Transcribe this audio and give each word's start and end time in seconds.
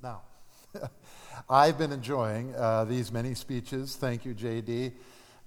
Now, 0.00 0.20
I've 1.50 1.76
been 1.76 1.90
enjoying 1.90 2.54
uh, 2.54 2.84
these 2.84 3.10
many 3.10 3.34
speeches. 3.34 3.96
Thank 3.96 4.24
you, 4.24 4.32
JD. 4.32 4.92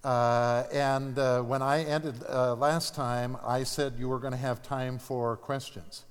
Uh, 0.03 0.63
and 0.73 1.17
uh, 1.17 1.41
when 1.43 1.61
I 1.61 1.85
ended 1.85 2.15
uh, 2.27 2.55
last 2.55 2.93
time, 2.93 3.37
I 3.45 3.63
said 3.63 3.93
you 3.97 4.09
were 4.09 4.19
going 4.19 4.33
to 4.33 4.37
have 4.37 4.61
time 4.61 4.99
for 4.99 5.37
questions. 5.37 6.03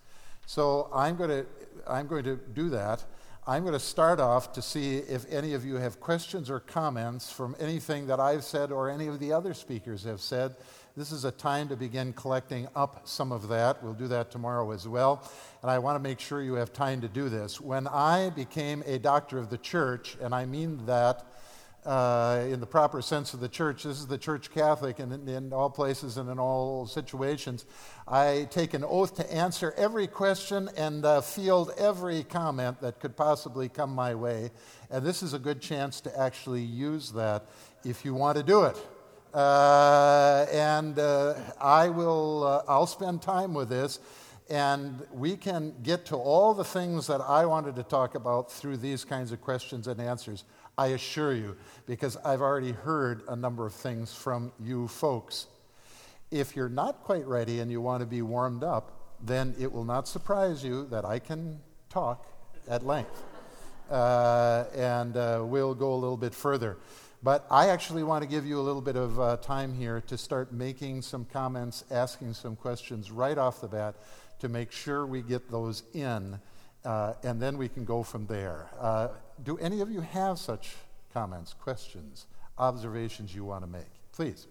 So 0.46 0.88
I'm 0.94 1.16
going 1.16 1.30
to 1.30 1.46
I'm 1.86 2.06
going 2.06 2.24
to 2.24 2.36
do 2.36 2.70
that. 2.70 3.04
I'm 3.46 3.62
going 3.62 3.72
to 3.72 3.80
start 3.80 4.20
off 4.20 4.52
to 4.52 4.62
see 4.62 4.98
if 4.98 5.24
any 5.32 5.54
of 5.54 5.64
you 5.64 5.76
have 5.76 5.98
questions 5.98 6.50
or 6.50 6.60
comments 6.60 7.32
from 7.32 7.56
anything 7.58 8.06
that 8.08 8.20
I've 8.20 8.44
said 8.44 8.70
or 8.70 8.90
any 8.90 9.06
of 9.06 9.18
the 9.18 9.32
other 9.32 9.54
speakers 9.54 10.04
have 10.04 10.20
said. 10.20 10.56
This 10.94 11.10
is 11.10 11.24
a 11.24 11.30
time 11.30 11.66
to 11.68 11.76
begin 11.76 12.12
collecting 12.12 12.68
up 12.76 13.08
some 13.08 13.32
of 13.32 13.48
that. 13.48 13.82
We'll 13.82 13.94
do 13.94 14.08
that 14.08 14.30
tomorrow 14.30 14.72
as 14.72 14.86
well. 14.86 15.26
And 15.62 15.70
I 15.70 15.78
want 15.78 15.96
to 15.96 16.00
make 16.00 16.20
sure 16.20 16.42
you 16.42 16.54
have 16.54 16.74
time 16.74 17.00
to 17.00 17.08
do 17.08 17.30
this. 17.30 17.58
When 17.58 17.86
I 17.86 18.28
became 18.28 18.82
a 18.84 18.98
doctor 18.98 19.38
of 19.38 19.48
the 19.48 19.58
church, 19.58 20.18
and 20.20 20.34
I 20.34 20.44
mean 20.44 20.84
that 20.84 21.24
uh, 21.84 22.44
in 22.48 22.60
the 22.60 22.66
proper 22.66 23.00
sense 23.00 23.32
of 23.32 23.40
the 23.40 23.48
church. 23.48 23.84
This 23.84 23.98
is 23.98 24.06
the 24.06 24.18
church 24.18 24.50
Catholic, 24.50 24.98
and 24.98 25.12
in, 25.12 25.28
in, 25.28 25.52
all 25.52 25.70
places 25.70 26.16
and 26.16 26.28
in 26.28 26.38
all 26.38 26.86
situations. 26.86 27.64
I 28.06 28.48
take 28.50 28.74
an 28.74 28.84
oath 28.84 29.14
to 29.16 29.32
answer 29.32 29.72
every 29.76 30.06
question 30.06 30.68
and 30.76 31.04
uh, 31.04 31.20
field 31.20 31.72
every 31.78 32.22
comment 32.22 32.80
that 32.80 33.00
could 33.00 33.16
possibly 33.16 33.68
come 33.68 33.94
my 33.94 34.14
way. 34.14 34.50
And 34.90 35.04
this 35.04 35.22
is 35.22 35.32
a 35.32 35.38
good 35.38 35.60
chance 35.60 36.00
to 36.02 36.20
actually 36.20 36.62
use 36.62 37.12
that 37.12 37.46
if 37.84 38.04
you 38.04 38.14
want 38.14 38.36
to 38.36 38.42
do 38.42 38.64
it. 38.64 38.76
Uh, 39.32 40.46
and 40.52 40.98
uh, 40.98 41.34
I 41.60 41.88
will, 41.88 42.44
uh, 42.44 42.62
I'll 42.68 42.86
spend 42.86 43.22
time 43.22 43.54
with 43.54 43.68
this 43.68 44.00
and 44.50 45.06
we 45.12 45.36
can 45.36 45.72
get 45.84 46.04
to 46.06 46.16
all 46.16 46.52
the 46.52 46.64
things 46.64 47.06
that 47.06 47.20
I 47.20 47.46
wanted 47.46 47.76
to 47.76 47.84
talk 47.84 48.16
about 48.16 48.50
through 48.50 48.78
these 48.78 49.04
kinds 49.04 49.30
of 49.30 49.40
questions 49.40 49.86
and 49.86 50.00
answers. 50.00 50.42
I 50.80 50.86
assure 50.86 51.34
you, 51.34 51.58
because 51.84 52.16
I've 52.24 52.40
already 52.40 52.72
heard 52.72 53.20
a 53.28 53.36
number 53.36 53.66
of 53.66 53.74
things 53.74 54.14
from 54.14 54.50
you 54.58 54.88
folks. 54.88 55.46
If 56.30 56.56
you're 56.56 56.70
not 56.70 57.02
quite 57.02 57.26
ready 57.26 57.60
and 57.60 57.70
you 57.70 57.82
want 57.82 58.00
to 58.00 58.06
be 58.06 58.22
warmed 58.22 58.64
up, 58.64 59.18
then 59.22 59.54
it 59.60 59.70
will 59.70 59.84
not 59.84 60.08
surprise 60.08 60.64
you 60.64 60.86
that 60.86 61.04
I 61.04 61.18
can 61.18 61.60
talk 61.90 62.26
at 62.66 62.84
length. 62.84 63.22
Uh, 63.90 64.66
and 64.76 65.16
uh, 65.16 65.42
we'll 65.44 65.74
go 65.74 65.92
a 65.92 65.96
little 65.96 66.16
bit 66.16 66.32
further. 66.32 66.76
But 67.24 67.44
I 67.50 67.70
actually 67.70 68.04
want 68.04 68.22
to 68.22 68.28
give 68.28 68.46
you 68.46 68.60
a 68.60 68.62
little 68.62 68.80
bit 68.80 68.94
of 68.94 69.18
uh, 69.18 69.36
time 69.38 69.74
here 69.74 70.00
to 70.02 70.16
start 70.16 70.52
making 70.52 71.02
some 71.02 71.24
comments, 71.24 71.82
asking 71.90 72.34
some 72.34 72.54
questions 72.54 73.10
right 73.10 73.36
off 73.36 73.60
the 73.60 73.66
bat 73.66 73.96
to 74.38 74.48
make 74.48 74.70
sure 74.70 75.06
we 75.06 75.22
get 75.22 75.50
those 75.50 75.82
in, 75.92 76.38
uh, 76.84 77.14
and 77.24 77.42
then 77.42 77.58
we 77.58 77.68
can 77.68 77.84
go 77.84 78.04
from 78.04 78.28
there. 78.28 78.70
Do 79.42 79.56
any 79.58 79.80
of 79.80 79.90
you 79.90 80.00
have 80.00 80.38
such 80.38 80.74
comments, 81.12 81.54
questions, 81.54 82.26
observations 82.58 83.34
you 83.34 83.44
want 83.44 83.64
to 83.64 83.70
make? 83.70 83.90
Please. 84.12 84.46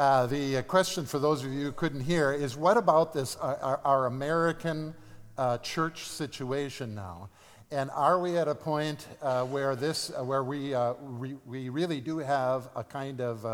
Uh, 0.00 0.24
the 0.24 0.56
uh, 0.56 0.62
question 0.62 1.04
for 1.04 1.18
those 1.18 1.44
of 1.44 1.52
you 1.52 1.60
who 1.60 1.72
couldn't 1.72 2.00
hear 2.00 2.32
is 2.32 2.56
what 2.56 2.78
about 2.78 3.12
this, 3.12 3.36
uh, 3.36 3.58
our, 3.60 3.80
our, 3.84 4.06
American 4.06 4.94
uh, 5.36 5.58
church 5.58 6.06
situation 6.06 6.94
now? 6.94 7.28
And 7.70 7.90
are 7.90 8.18
we 8.18 8.38
at 8.38 8.48
a 8.48 8.54
point 8.54 9.06
uh, 9.20 9.44
where, 9.44 9.76
this, 9.76 10.10
where 10.18 10.42
we, 10.42 10.74
re- 11.02 11.36
we 11.44 11.68
really 11.68 12.00
do 12.00 12.16
have 12.16 12.70
a 12.74 12.82
kind 12.82 13.20
of, 13.20 13.44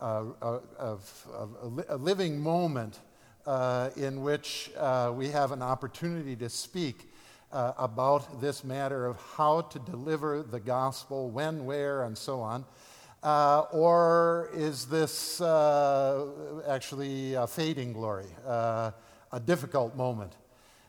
of, 0.00 0.34
of 0.76 1.26
a 1.88 1.96
living 1.96 2.40
moment 2.40 2.98
in 3.96 4.22
which 4.22 4.72
we 5.12 5.28
have 5.28 5.52
an 5.52 5.62
opportunity 5.62 6.34
to 6.34 6.48
speak 6.48 7.08
about 7.52 8.40
this 8.40 8.64
matter 8.64 9.06
of 9.06 9.18
how 9.36 9.60
to 9.60 9.78
deliver 9.78 10.42
the 10.42 10.58
gospel, 10.58 11.30
when, 11.30 11.64
where, 11.64 12.02
and 12.02 12.18
so 12.18 12.40
on? 12.40 12.64
Uh, 13.26 13.66
or 13.72 14.50
is 14.54 14.86
this 14.86 15.40
uh, 15.40 16.28
actually 16.68 17.34
a 17.34 17.44
fading 17.44 17.92
glory, 17.92 18.28
uh, 18.46 18.92
a 19.32 19.40
difficult 19.40 19.96
moment? 19.96 20.32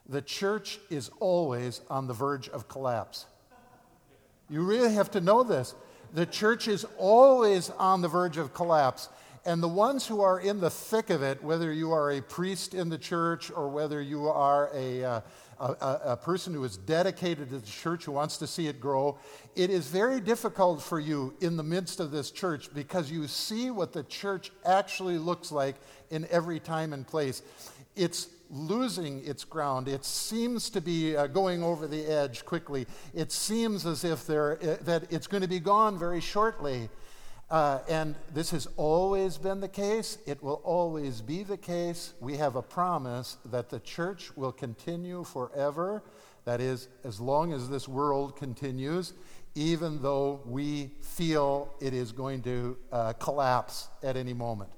The 0.08 0.22
church 0.22 0.78
is 0.92 1.10
always 1.20 1.82
on 1.90 2.06
the 2.06 2.14
verge 2.14 2.48
of 2.50 2.68
collapse. 2.68 3.26
You 4.52 4.62
really 4.62 4.94
have 4.94 5.10
to 5.12 5.20
know 5.20 5.42
this. 5.42 5.74
The 6.14 6.28
church 6.28 6.68
is 6.68 6.86
always 7.00 7.72
on 7.72 8.04
the 8.04 8.08
verge 8.08 8.38
of 8.38 8.54
collapse. 8.54 9.10
And 9.44 9.64
the 9.64 9.68
ones 9.68 10.06
who 10.06 10.22
are 10.22 10.40
in 10.40 10.60
the 10.60 10.70
thick 10.70 11.10
of 11.10 11.24
it, 11.24 11.42
whether 11.42 11.74
you 11.74 11.92
are 11.92 12.12
a 12.12 12.22
priest 12.22 12.76
in 12.76 12.90
the 12.90 13.00
church 13.00 13.50
or 13.50 13.68
whether 13.68 14.00
you 14.00 14.30
are 14.30 14.70
a, 14.76 15.24
a, 15.60 16.00
a, 16.06 16.18
person 16.18 16.54
who 16.54 16.64
is 16.64 16.78
dedicated 16.78 17.50
to 17.50 17.60
the 17.60 17.66
church, 17.66 18.06
who 18.06 18.12
wants 18.12 18.38
to 18.38 18.48
see 18.48 18.68
it 18.68 18.80
grow, 18.80 19.18
it 19.56 19.70
is 19.70 19.88
very 19.88 20.20
difficult 20.20 20.82
for 20.82 21.00
you 21.00 21.36
in 21.42 21.58
the 21.58 21.64
midst 21.64 22.00
of 22.00 22.12
this 22.12 22.32
church 22.32 22.74
because 22.74 23.12
you 23.12 23.28
see 23.28 23.72
what 23.72 23.94
the 23.94 24.04
church 24.04 24.52
actually 24.66 25.18
looks 25.18 25.52
like 25.52 25.76
in 26.10 26.28
every 26.30 26.60
time 26.60 26.94
and 26.94 27.08
place. 27.08 27.42
It's 27.96 28.30
losing 28.50 29.26
its 29.26 29.44
ground. 29.44 29.88
It 29.88 30.06
seems 30.06 30.70
to 30.70 30.82
be 30.82 31.16
uh, 31.16 31.28
going 31.28 31.64
over 31.64 31.88
the 31.88 32.06
edge 32.06 32.46
quickly. 32.46 32.88
It 33.14 33.32
seems 33.32 33.86
as 33.86 34.04
if 34.04 34.30
uh, 34.30 34.56
that 34.82 35.06
it's 35.10 35.28
going 35.28 35.44
to 35.44 35.50
be 35.50 35.60
gone 35.60 35.98
very 35.98 36.22
shortly. 36.22 36.90
Uh, 37.50 37.80
and 37.88 38.16
this 38.34 38.52
has 38.52 38.68
always 38.76 39.38
been 39.38 39.62
the 39.62 39.70
case. 39.70 40.18
It 40.26 40.44
will 40.44 40.62
always 40.66 41.22
be 41.22 41.44
the 41.44 41.56
case. 41.58 42.14
We 42.20 42.36
have 42.38 42.58
a 42.58 42.62
promise 42.62 43.38
that 43.46 43.70
the 43.70 43.80
church 43.80 44.36
will 44.36 44.52
continue 44.52 45.24
forever. 45.24 46.04
That 46.44 46.60
is, 46.60 46.90
as 47.06 47.22
long 47.22 47.54
as 47.54 47.70
this 47.70 47.88
world 47.88 48.36
continues, 48.36 49.14
even 49.56 50.02
though 50.02 50.42
we 50.46 50.92
feel 51.02 51.74
it 51.80 51.94
is 51.94 52.12
going 52.12 52.42
to 52.44 52.78
uh, 52.92 53.14
collapse 53.14 53.88
at 54.04 54.18
any 54.18 54.34
moment. 54.34 54.70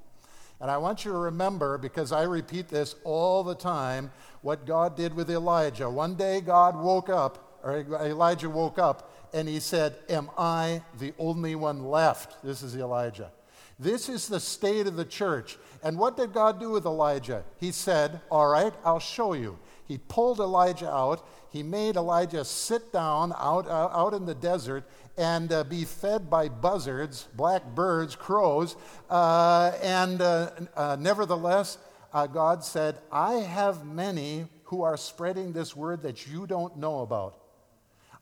And 0.61 0.69
I 0.69 0.77
want 0.77 1.05
you 1.05 1.11
to 1.11 1.17
remember, 1.17 1.77
because 1.77 2.11
I 2.11 2.23
repeat 2.23 2.67
this 2.67 2.95
all 3.03 3.43
the 3.43 3.55
time, 3.55 4.11
what 4.41 4.65
God 4.65 4.95
did 4.95 5.13
with 5.13 5.29
Elijah. 5.31 5.89
One 5.89 6.15
day, 6.15 6.41
God 6.41 6.75
woke 6.75 7.09
up, 7.09 7.59
or 7.63 7.77
Elijah 7.77 8.49
woke 8.49 8.77
up, 8.77 9.18
and 9.33 9.47
he 9.47 9.59
said, 9.59 9.95
Am 10.09 10.29
I 10.37 10.83
the 10.97 11.13
only 11.17 11.55
one 11.55 11.83
left? 11.83 12.43
This 12.43 12.61
is 12.61 12.75
Elijah. 12.75 13.31
This 13.79 14.09
is 14.09 14.27
the 14.27 14.39
state 14.39 14.87
of 14.87 14.97
the 14.97 15.05
church. 15.05 15.57
And 15.83 15.97
what 15.97 16.17
did 16.17 16.33
God 16.33 16.59
do 16.59 16.71
with 16.71 16.85
Elijah? 16.85 17.43
He 17.57 17.71
said, 17.71 18.19
All 18.29 18.47
right, 18.47 18.73
I'll 18.83 18.99
show 18.99 19.33
you. 19.33 19.57
He 19.87 19.97
pulled 19.97 20.39
Elijah 20.39 20.91
out. 20.91 21.27
He 21.49 21.63
made 21.63 21.95
Elijah 21.95 22.45
sit 22.45 22.93
down 22.93 23.33
out, 23.37 23.67
uh, 23.67 23.89
out 23.91 24.13
in 24.13 24.25
the 24.25 24.35
desert 24.35 24.83
and 25.17 25.51
uh, 25.51 25.63
be 25.63 25.83
fed 25.83 26.29
by 26.29 26.47
buzzards, 26.47 27.27
black 27.35 27.65
birds, 27.73 28.15
crows. 28.15 28.75
Uh, 29.09 29.71
and 29.81 30.21
uh, 30.21 30.51
uh, 30.75 30.95
nevertheless, 30.99 31.77
uh, 32.13 32.27
God 32.27 32.63
said, 32.63 32.99
I 33.11 33.35
have 33.35 33.85
many 33.85 34.47
who 34.65 34.83
are 34.83 34.97
spreading 34.97 35.51
this 35.51 35.75
word 35.75 36.03
that 36.03 36.27
you 36.27 36.45
don't 36.45 36.77
know 36.77 36.99
about. 36.99 37.35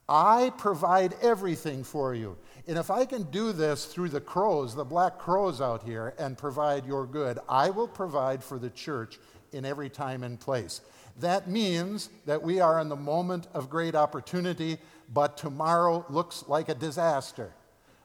I 0.09 0.51
provide 0.57 1.15
everything 1.21 1.83
for 1.83 2.15
you. 2.15 2.37
And 2.67 2.77
if 2.77 2.89
I 2.89 3.05
can 3.05 3.23
do 3.23 3.51
this 3.51 3.85
through 3.85 4.09
the 4.09 4.21
crows, 4.21 4.75
the 4.75 4.85
black 4.85 5.17
crows 5.17 5.61
out 5.61 5.83
here, 5.83 6.13
and 6.17 6.37
provide 6.37 6.85
your 6.85 7.05
good, 7.05 7.39
I 7.47 7.69
will 7.69 7.87
provide 7.87 8.43
for 8.43 8.59
the 8.59 8.69
church 8.69 9.19
in 9.51 9.65
every 9.65 9.89
time 9.89 10.23
and 10.23 10.39
place. 10.39 10.81
That 11.19 11.49
means 11.49 12.09
that 12.25 12.41
we 12.41 12.59
are 12.59 12.79
in 12.79 12.89
the 12.89 12.95
moment 12.95 13.47
of 13.53 13.69
great 13.69 13.95
opportunity, 13.95 14.77
but 15.13 15.37
tomorrow 15.37 16.05
looks 16.09 16.43
like 16.47 16.69
a 16.69 16.75
disaster. 16.75 17.51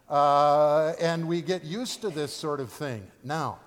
Uh, 0.09 0.95
and 1.01 1.29
we 1.29 1.43
get 1.43 1.65
used 1.65 2.01
to 2.03 2.11
this 2.11 2.33
sort 2.33 2.61
of 2.61 2.71
thing. 2.71 3.07
Now, 3.23 3.59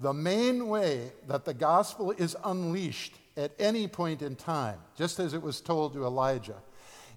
the 0.00 0.12
main 0.12 0.68
way 0.68 1.12
that 1.28 1.44
the 1.44 1.54
gospel 1.54 2.10
is 2.12 2.36
unleashed 2.44 3.14
at 3.36 3.52
any 3.58 3.86
point 3.86 4.22
in 4.22 4.36
time, 4.36 4.78
just 4.96 5.18
as 5.18 5.34
it 5.34 5.42
was 5.42 5.60
told 5.60 5.92
to 5.92 6.04
Elijah, 6.04 6.56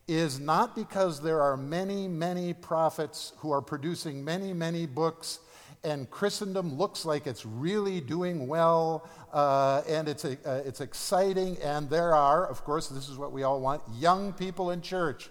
is 0.07 0.39
not 0.39 0.75
because 0.75 1.21
there 1.21 1.41
are 1.41 1.55
many, 1.55 2.07
many 2.07 2.53
prophets 2.53 3.33
who 3.37 3.51
are 3.51 3.61
producing 3.61 4.23
many, 4.23 4.53
many 4.53 4.85
books 4.85 5.39
and 5.83 6.09
Christendom 6.09 6.77
looks 6.77 7.03
like 7.03 7.27
it's 7.27 7.45
really 7.45 7.99
doing 7.99 8.47
well 8.47 9.09
uh, 9.33 9.81
and 9.87 10.07
it's, 10.07 10.23
uh, 10.23 10.63
it's 10.65 10.79
exciting. 10.79 11.57
And 11.61 11.89
there 11.89 12.15
are, 12.15 12.47
of 12.47 12.63
course, 12.63 12.87
this 12.87 13.09
is 13.09 13.17
what 13.17 13.33
we 13.33 13.43
all 13.43 13.59
want 13.59 13.81
young 13.93 14.31
people 14.31 14.71
in 14.71 14.81
church. 14.81 15.29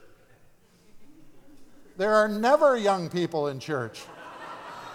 There 1.96 2.14
are 2.14 2.28
never 2.28 2.76
young 2.76 3.08
people 3.08 3.48
in 3.48 3.60
church. 3.60 4.02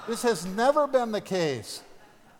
This 0.07 0.21
has 0.21 0.45
never 0.45 0.85
been 0.85 1.11
the 1.11 1.21
case. 1.21 1.81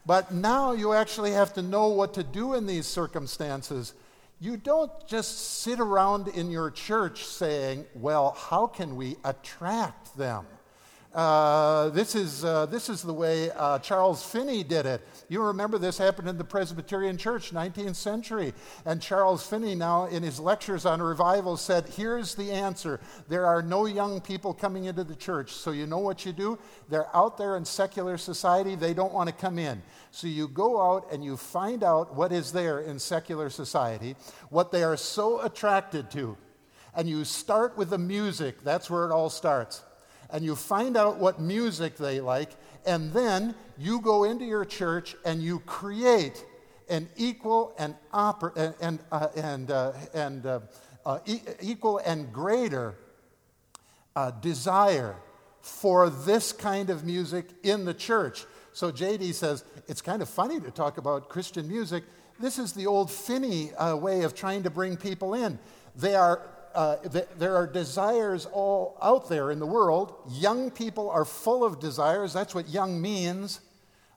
But 0.06 0.32
now 0.32 0.74
you 0.74 0.94
actually 0.94 1.32
have 1.32 1.54
to 1.54 1.62
know 1.62 1.88
what 1.90 2.14
to 2.14 2.24
do 2.24 2.54
in 2.54 2.66
these 2.68 2.86
circumstances. 2.86 3.94
You 4.40 4.56
don't 4.56 4.92
just 5.08 5.62
sit 5.62 5.80
around 5.80 6.28
in 6.28 6.52
your 6.52 6.70
church 6.70 7.26
saying, 7.26 7.86
well, 7.96 8.38
how 8.38 8.68
can 8.68 8.96
we 8.96 9.16
attract 9.24 10.16
them? 10.16 10.46
Uh, 11.18 11.90
this, 11.90 12.14
is, 12.14 12.46
uh, 12.46 12.68
this 12.68 12.90
is 12.90 13.02
the 13.02 13.14
way 13.14 13.50
uh, 13.52 13.80
Charles 13.80 14.24
Finney 14.24 14.62
did 14.62 14.86
it. 14.86 15.02
You 15.30 15.42
remember 15.42 15.80
this 15.80 15.98
happened 15.98 16.30
in 16.30 16.38
the 16.38 16.44
Presbyterian 16.44 17.18
Church, 17.18 17.52
19th 17.52 17.96
century. 17.96 18.54
And 18.86 19.02
Charles 19.02 19.48
Finney, 19.48 19.74
now 19.74 20.06
in 20.06 20.22
his 20.22 20.40
lectures 20.40 20.86
on 20.86 21.02
revival, 21.02 21.58
said, 21.58 21.88
Here's 21.88 22.36
the 22.36 22.52
answer. 22.52 23.00
There 23.30 23.48
are 23.48 23.64
no 23.64 23.88
young 23.88 24.22
people 24.22 24.54
coming 24.54 24.86
into 24.86 25.04
the 25.04 25.16
church. 25.16 25.54
So 25.54 25.72
you 25.72 25.88
know 25.88 25.98
what 25.98 26.24
you 26.24 26.34
do? 26.34 26.60
They're 26.88 27.16
out 27.16 27.36
there 27.36 27.58
in 27.58 27.66
secular 27.66 28.18
society, 28.20 28.76
they 28.76 28.94
don't 28.94 29.14
want 29.14 29.28
to 29.28 29.34
come 29.34 29.58
in. 29.58 29.82
So 30.18 30.28
you 30.28 30.48
go 30.48 30.82
out 30.82 31.12
and 31.12 31.24
you 31.24 31.38
find 31.38 31.84
out 31.84 32.16
what 32.16 32.32
is 32.32 32.52
there 32.52 32.80
in 32.80 32.98
secular 32.98 33.50
society, 33.50 34.16
what 34.50 34.72
they 34.72 34.84
are 34.84 34.98
so 34.98 35.42
attracted 35.42 36.10
to. 36.12 36.36
And 36.96 37.08
you 37.08 37.24
start 37.24 37.78
with 37.78 37.92
the 37.92 38.00
music. 38.00 38.64
That's 38.64 38.90
where 38.90 39.06
it 39.06 39.12
all 39.12 39.30
starts 39.30 39.84
and 40.30 40.44
you 40.44 40.56
find 40.56 40.98
out 40.98 41.18
what 41.18 41.40
music 41.40 41.98
they 41.98 42.20
like, 42.20 42.50
and 42.86 43.14
then 43.14 43.56
you 43.78 44.02
go 44.02 44.24
into 44.24 44.46
your 44.46 44.66
church 44.66 45.16
and 45.26 45.42
you 45.42 45.60
create 45.60 46.44
an 46.90 47.10
equal 47.16 47.74
and, 47.78 47.96
oper- 48.14 48.76
and, 48.82 49.00
uh, 49.12 49.28
and, 49.36 49.72
uh, 49.72 49.94
and 50.14 50.46
uh, 50.46 50.60
uh, 51.06 51.20
e- 51.26 51.42
equal 51.62 52.00
and 52.00 52.32
greater 52.32 52.96
uh, 54.16 54.32
desire 54.32 55.16
for 55.62 56.10
this 56.10 56.52
kind 56.52 56.90
of 56.90 57.06
music 57.06 57.50
in 57.64 57.86
the 57.86 57.94
church. 57.94 58.46
So 58.78 58.92
JD 58.92 59.34
says 59.34 59.64
it's 59.88 60.04
kind 60.04 60.22
of 60.22 60.30
funny 60.30 60.60
to 60.60 60.70
talk 60.70 61.00
about 61.00 61.30
Christian 61.30 61.68
music. 61.68 62.04
This 62.40 62.60
is 62.60 62.74
the 62.74 62.86
old 62.86 63.10
Finney 63.10 63.74
uh, 63.74 63.96
way 63.96 64.22
of 64.22 64.36
trying 64.36 64.62
to 64.62 64.70
bring 64.70 64.98
people 64.98 65.34
in. 65.34 65.58
They 65.96 66.14
are 66.14 66.44
uh, 66.76 66.98
th- 66.98 67.26
there 67.40 67.56
are 67.56 67.66
desires 67.66 68.46
all 68.46 68.96
out 69.02 69.30
there 69.30 69.50
in 69.50 69.58
the 69.58 69.66
world. 69.66 70.14
Young 70.30 70.70
people 70.70 71.10
are 71.10 71.26
full 71.26 71.64
of 71.64 71.80
desires. 71.80 72.34
That's 72.34 72.54
what 72.54 72.70
young 72.70 73.02
means. 73.02 73.62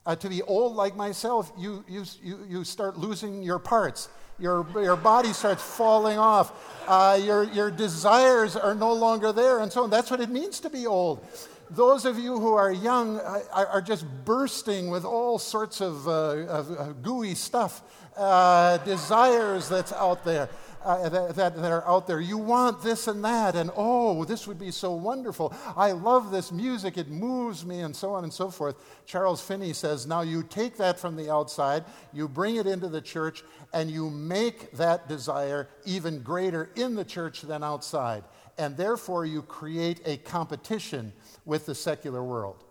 Uh, 0.05 0.15
to 0.17 0.29
be 0.29 0.43
old 0.43 0.75
like 0.75 0.95
myself, 0.95 1.51
you, 1.57 1.83
you, 1.87 2.03
you, 2.21 2.45
you 2.47 2.63
start 2.63 2.99
losing 2.99 3.41
your 3.41 3.57
parts. 3.57 4.09
Your, 4.37 4.67
your 4.75 4.95
body 4.95 5.33
starts 5.33 5.63
falling 5.63 6.19
off. 6.19 6.51
Uh, 6.87 7.19
your, 7.19 7.45
your 7.45 7.71
desires 7.71 8.55
are 8.55 8.75
no 8.75 8.93
longer 8.93 9.31
there, 9.31 9.59
and 9.59 9.71
so. 9.71 9.87
That's 9.87 10.11
what 10.11 10.19
it 10.19 10.29
means 10.29 10.59
to 10.59 10.69
be 10.69 10.85
old. 10.85 11.25
Those 11.71 12.03
of 12.03 12.19
you 12.19 12.37
who 12.37 12.53
are 12.53 12.71
young 12.71 13.17
uh, 13.19 13.43
are 13.53 13.81
just 13.81 14.05
bursting 14.25 14.89
with 14.89 15.05
all 15.05 15.39
sorts 15.39 15.79
of, 15.79 16.05
uh, 16.05 16.45
of 16.47 17.01
gooey 17.01 17.33
stuff, 17.33 17.81
uh, 18.17 18.77
desires 18.79 19.69
that's 19.69 19.93
out 19.93 20.25
there 20.25 20.49
uh, 20.83 21.09
that, 21.09 21.35
that, 21.35 21.55
that 21.55 21.71
are 21.71 21.87
out 21.87 22.07
there. 22.07 22.19
You 22.19 22.37
want 22.37 22.81
this 22.81 23.07
and 23.07 23.23
that, 23.23 23.55
and 23.55 23.71
oh, 23.75 24.25
this 24.25 24.47
would 24.47 24.59
be 24.59 24.71
so 24.71 24.93
wonderful. 24.93 25.53
I 25.75 25.91
love 25.91 26.31
this 26.31 26.51
music, 26.51 26.97
it 26.97 27.09
moves 27.09 27.65
me, 27.65 27.81
and 27.81 27.95
so 27.95 28.13
on 28.13 28.23
and 28.23 28.33
so 28.33 28.49
forth. 28.49 28.75
Charles 29.05 29.41
Finney 29.41 29.73
says 29.73 30.07
now 30.07 30.21
you 30.21 30.43
take 30.43 30.77
that 30.77 30.99
from 30.99 31.15
the 31.15 31.31
outside, 31.31 31.85
you 32.11 32.27
bring 32.27 32.55
it 32.55 32.67
into 32.67 32.87
the 32.87 33.01
church, 33.01 33.43
and 33.73 33.89
you 33.89 34.09
make 34.09 34.71
that 34.73 35.07
desire 35.07 35.69
even 35.85 36.21
greater 36.21 36.69
in 36.75 36.95
the 36.95 37.05
church 37.05 37.41
than 37.41 37.63
outside. 37.63 38.23
And 38.57 38.75
therefore, 38.75 39.25
you 39.25 39.41
create 39.41 40.01
a 40.05 40.17
competition 40.17 41.13
with 41.45 41.65
the 41.65 41.75
secular 41.75 42.23
world. 42.23 42.63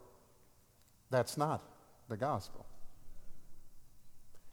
That's 1.11 1.37
not 1.37 1.63
the 2.09 2.17
gospel. 2.17 2.67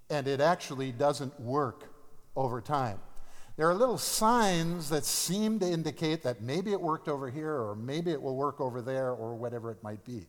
And 0.10 0.28
it 0.28 0.40
actually 0.40 0.92
doesn't 0.92 1.40
work 1.40 1.84
over 2.36 2.62
time. 2.62 3.00
There 3.58 3.70
are 3.70 3.74
little 3.74 3.98
signs 3.98 4.90
that 4.90 5.04
seem 5.04 5.60
to 5.60 5.66
indicate 5.66 6.24
that 6.24 6.42
maybe 6.42 6.72
it 6.72 6.80
worked 6.80 7.08
over 7.08 7.30
here 7.30 7.54
or 7.54 7.76
maybe 7.76 8.12
it 8.12 8.22
will 8.22 8.36
work 8.36 8.62
over 8.62 8.82
there 8.82 9.12
or 9.12 9.36
whatever 9.36 9.72
it 9.72 9.82
might 9.84 10.04
be. 10.06 10.28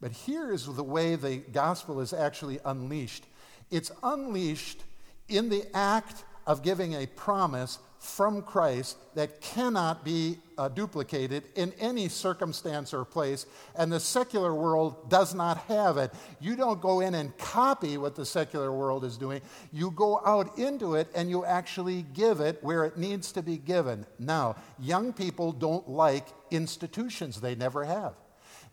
But 0.00 0.12
here 0.12 0.52
is 0.52 0.66
the 0.66 0.84
way 0.84 1.16
the 1.16 1.38
gospel 1.38 2.00
is 2.00 2.12
actually 2.12 2.60
unleashed 2.64 3.24
it's 3.70 3.90
unleashed 4.02 4.82
in 5.28 5.48
the 5.48 5.64
act 5.74 6.24
of 6.46 6.62
giving 6.62 6.94
a 6.94 7.06
promise 7.06 7.78
from 7.98 8.42
Christ 8.42 8.96
that 9.14 9.40
cannot 9.40 10.04
be 10.04 10.38
uh, 10.56 10.68
duplicated 10.68 11.44
in 11.56 11.72
any 11.80 12.08
circumstance 12.08 12.94
or 12.94 13.04
place, 13.04 13.46
and 13.76 13.92
the 13.92 14.00
secular 14.00 14.54
world 14.54 15.10
does 15.10 15.34
not 15.34 15.58
have 15.68 15.96
it. 15.96 16.12
You 16.40 16.56
don't 16.56 16.80
go 16.80 17.00
in 17.00 17.14
and 17.14 17.36
copy 17.38 17.98
what 17.98 18.14
the 18.14 18.24
secular 18.24 18.72
world 18.72 19.04
is 19.04 19.16
doing. 19.16 19.40
You 19.72 19.90
go 19.90 20.20
out 20.24 20.58
into 20.58 20.94
it 20.94 21.08
and 21.14 21.28
you 21.28 21.44
actually 21.44 22.02
give 22.14 22.40
it 22.40 22.62
where 22.62 22.84
it 22.84 22.96
needs 22.96 23.32
to 23.32 23.42
be 23.42 23.56
given. 23.56 24.06
Now, 24.18 24.56
young 24.78 25.12
people 25.12 25.52
don't 25.52 25.88
like 25.88 26.26
institutions, 26.50 27.40
they 27.40 27.54
never 27.54 27.84
have. 27.84 28.14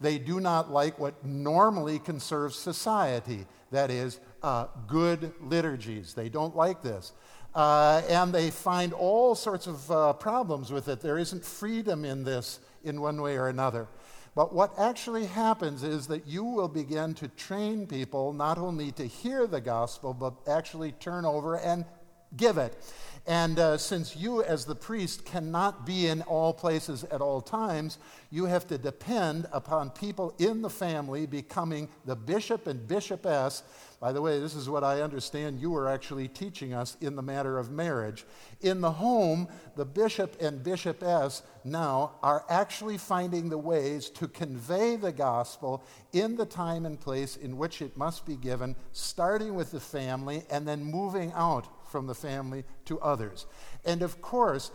They 0.02 0.18
do 0.18 0.40
not 0.40 0.72
like 0.72 1.00
what 1.00 1.26
normally 1.26 2.00
conserves 2.00 2.58
society, 2.58 3.46
that 3.72 3.90
is, 3.90 4.20
uh, 4.44 4.68
good 4.88 5.34
liturgies. 5.42 6.14
They 6.14 6.30
don't 6.30 6.56
like 6.56 6.82
this. 6.82 7.14
Uh, 7.56 8.02
and 8.10 8.34
they 8.34 8.52
find 8.52 8.92
all 8.92 9.34
sorts 9.34 9.66
of 9.66 9.90
uh, 9.90 10.14
problems 10.14 10.72
with 10.72 10.90
it. 10.90 11.00
There 11.00 11.18
isn't 11.18 11.44
freedom 11.44 12.04
in 12.04 12.26
this 12.26 12.60
in 12.84 13.00
one 13.00 13.22
way 13.22 13.38
or 13.38 13.48
another. 13.48 13.88
But 14.36 14.54
what 14.54 14.78
actually 14.78 15.26
happens 15.28 15.82
is 15.82 16.08
that 16.08 16.28
you 16.28 16.44
will 16.44 16.68
begin 16.68 17.14
to 17.16 17.30
train 17.30 17.88
people 17.88 18.34
not 18.34 18.58
only 18.58 18.92
to 18.92 19.06
hear 19.06 19.48
the 19.48 19.62
gospel, 19.62 20.14
but 20.14 20.34
actually 20.46 20.92
turn 20.92 21.24
over 21.24 21.56
and 21.56 21.86
give 22.38 22.58
it. 22.58 22.78
And 23.28 23.58
uh, 23.58 23.78
since 23.80 24.16
you, 24.16 24.44
as 24.44 24.66
the 24.66 24.76
priest, 24.76 25.26
cannot 25.26 25.84
be 25.84 26.08
in 26.08 26.22
all 26.24 26.54
places 26.54 27.04
at 27.06 27.22
all 27.22 27.42
times, 27.42 27.98
you 28.30 28.46
have 28.46 28.68
to 28.68 28.78
depend 28.78 29.48
upon 29.52 29.90
people 29.90 30.36
in 30.38 30.62
the 30.62 30.70
family 30.70 31.26
becoming 31.26 31.90
the 32.06 32.16
bishop 32.16 32.68
and 32.68 32.88
bishopess. 32.88 33.64
By 34.00 34.12
the 34.12 34.22
way, 34.22 34.40
this 34.40 34.54
is 34.54 34.70
what 34.70 34.84
I 34.84 35.02
understand 35.02 35.60
you 35.60 35.72
were 35.72 35.90
actually 35.90 36.28
teaching 36.28 36.76
us 36.76 36.98
in 37.02 37.16
the 37.16 37.24
matter 37.24 37.58
of 37.58 37.72
marriage. 37.72 38.26
In 38.62 38.80
the 38.80 38.92
home, 38.92 39.48
the 39.76 39.86
bishop 39.86 40.40
and 40.40 40.64
bishopess 40.64 41.42
now 41.64 42.12
are 42.22 42.46
actually 42.48 43.00
finding 43.00 43.50
the 43.50 43.58
ways 43.58 44.12
to 44.12 44.28
convey 44.28 44.98
the 44.98 45.12
gospel 45.12 45.84
in 46.14 46.36
the 46.36 46.46
time 46.46 46.86
and 46.86 47.00
place 47.00 47.38
in 47.38 47.58
which 47.58 47.82
it 47.82 47.98
must 47.98 48.24
be 48.24 48.36
given, 48.36 48.76
starting 48.92 49.56
with 49.56 49.72
the 49.72 49.80
family 49.80 50.44
and 50.52 50.68
then 50.68 50.84
moving 50.84 51.32
out 51.34 51.68
from 51.96 52.08
the 52.08 52.14
family 52.14 52.66
to 52.84 53.00
others. 53.00 53.46
And 53.86 54.02
of 54.02 54.22
course, 54.22 54.70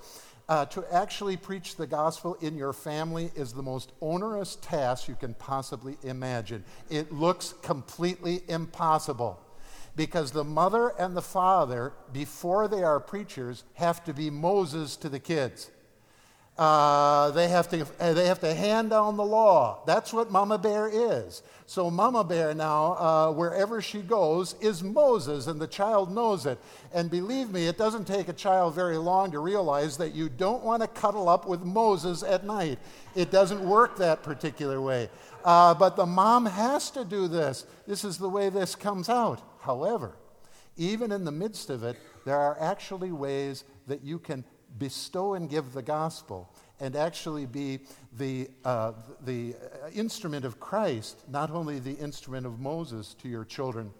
uh, 0.49 0.65
to 0.65 0.83
actually 0.91 1.37
preach 1.37 1.77
the 1.77 1.87
gospel 1.87 2.35
in 2.41 2.57
your 2.57 2.73
family 2.73 3.31
is 3.37 3.53
the 3.53 3.62
most 3.62 3.93
onerous 4.00 4.57
task 4.57 5.07
you 5.07 5.15
can 5.17 5.35
possibly 5.35 5.99
imagine. 6.03 6.65
It 6.89 7.12
looks 7.12 7.53
completely 7.61 8.41
impossible 8.49 9.39
because 9.97 10.31
the 10.31 10.45
mother 10.45 10.95
and 10.99 11.15
the 11.15 11.21
father, 11.21 11.93
before 12.11 12.69
they 12.69 12.83
are 12.83 12.99
preachers, 13.00 13.65
have 13.75 14.03
to 14.05 14.15
be 14.15 14.31
Moses 14.31 14.97
to 14.97 15.11
the 15.11 15.21
kids. 15.21 15.71
Uh, 16.61 17.31
they, 17.31 17.49
have 17.49 17.71
to, 17.71 17.87
uh, 18.00 18.12
they 18.12 18.26
have 18.26 18.38
to 18.38 18.52
hand 18.52 18.90
down 18.90 19.17
the 19.17 19.25
law. 19.25 19.83
That's 19.87 20.12
what 20.12 20.31
Mama 20.31 20.59
Bear 20.59 20.90
is. 20.93 21.43
So, 21.64 21.90
Mama 21.90 22.23
Bear 22.23 22.52
now, 22.52 22.97
uh, 22.99 23.33
wherever 23.33 23.81
she 23.81 24.02
goes, 24.02 24.57
is 24.61 24.83
Moses, 24.83 25.47
and 25.47 25.59
the 25.59 25.67
child 25.67 26.14
knows 26.14 26.45
it. 26.45 26.59
And 26.93 27.11
believe 27.11 27.49
me, 27.49 27.67
it 27.67 27.79
doesn't 27.79 28.07
take 28.07 28.29
a 28.29 28.35
child 28.35 28.75
very 28.75 28.99
long 28.99 29.31
to 29.31 29.38
realize 29.38 29.97
that 29.97 30.14
you 30.14 30.29
don't 30.29 30.62
want 30.62 30.83
to 30.83 30.88
cuddle 30.88 31.31
up 31.31 31.49
with 31.49 31.62
Moses 31.62 32.23
at 32.23 32.45
night. 32.45 32.79
It 33.14 33.31
doesn't 33.31 33.67
work 33.67 33.97
that 33.97 34.23
particular 34.23 34.83
way. 34.83 35.09
Uh, 35.43 35.73
but 35.73 35.97
the 35.97 36.05
mom 36.05 36.45
has 36.45 36.90
to 36.90 37.07
do 37.07 37.26
this. 37.26 37.64
This 37.87 38.05
is 38.05 38.19
the 38.19 38.29
way 38.29 38.50
this 38.50 38.75
comes 38.75 39.09
out. 39.09 39.40
However, 39.61 40.12
even 40.76 41.11
in 41.11 41.25
the 41.25 41.33
midst 41.33 41.71
of 41.71 41.85
it, 41.85 41.97
there 42.26 42.37
are 42.37 42.61
actually 42.61 43.12
ways 43.12 43.64
that 43.87 44.02
you 44.02 44.19
can 44.19 44.45
bestow 44.79 45.35
and 45.35 45.49
give 45.49 45.73
the 45.73 45.83
gospel 45.83 46.53
and 46.81 46.97
actually 46.97 47.47
be 47.47 47.81
the, 48.17 48.49
uh, 48.65 48.93
the 49.25 49.55
instrument 49.95 50.45
of 50.45 50.59
Christ, 50.59 51.23
not 51.29 51.50
only 51.50 51.79
the 51.79 51.93
instrument 51.95 52.47
of 52.47 52.59
Moses 52.59 53.15
to 53.23 53.29
your 53.29 53.45
children. 53.45 53.93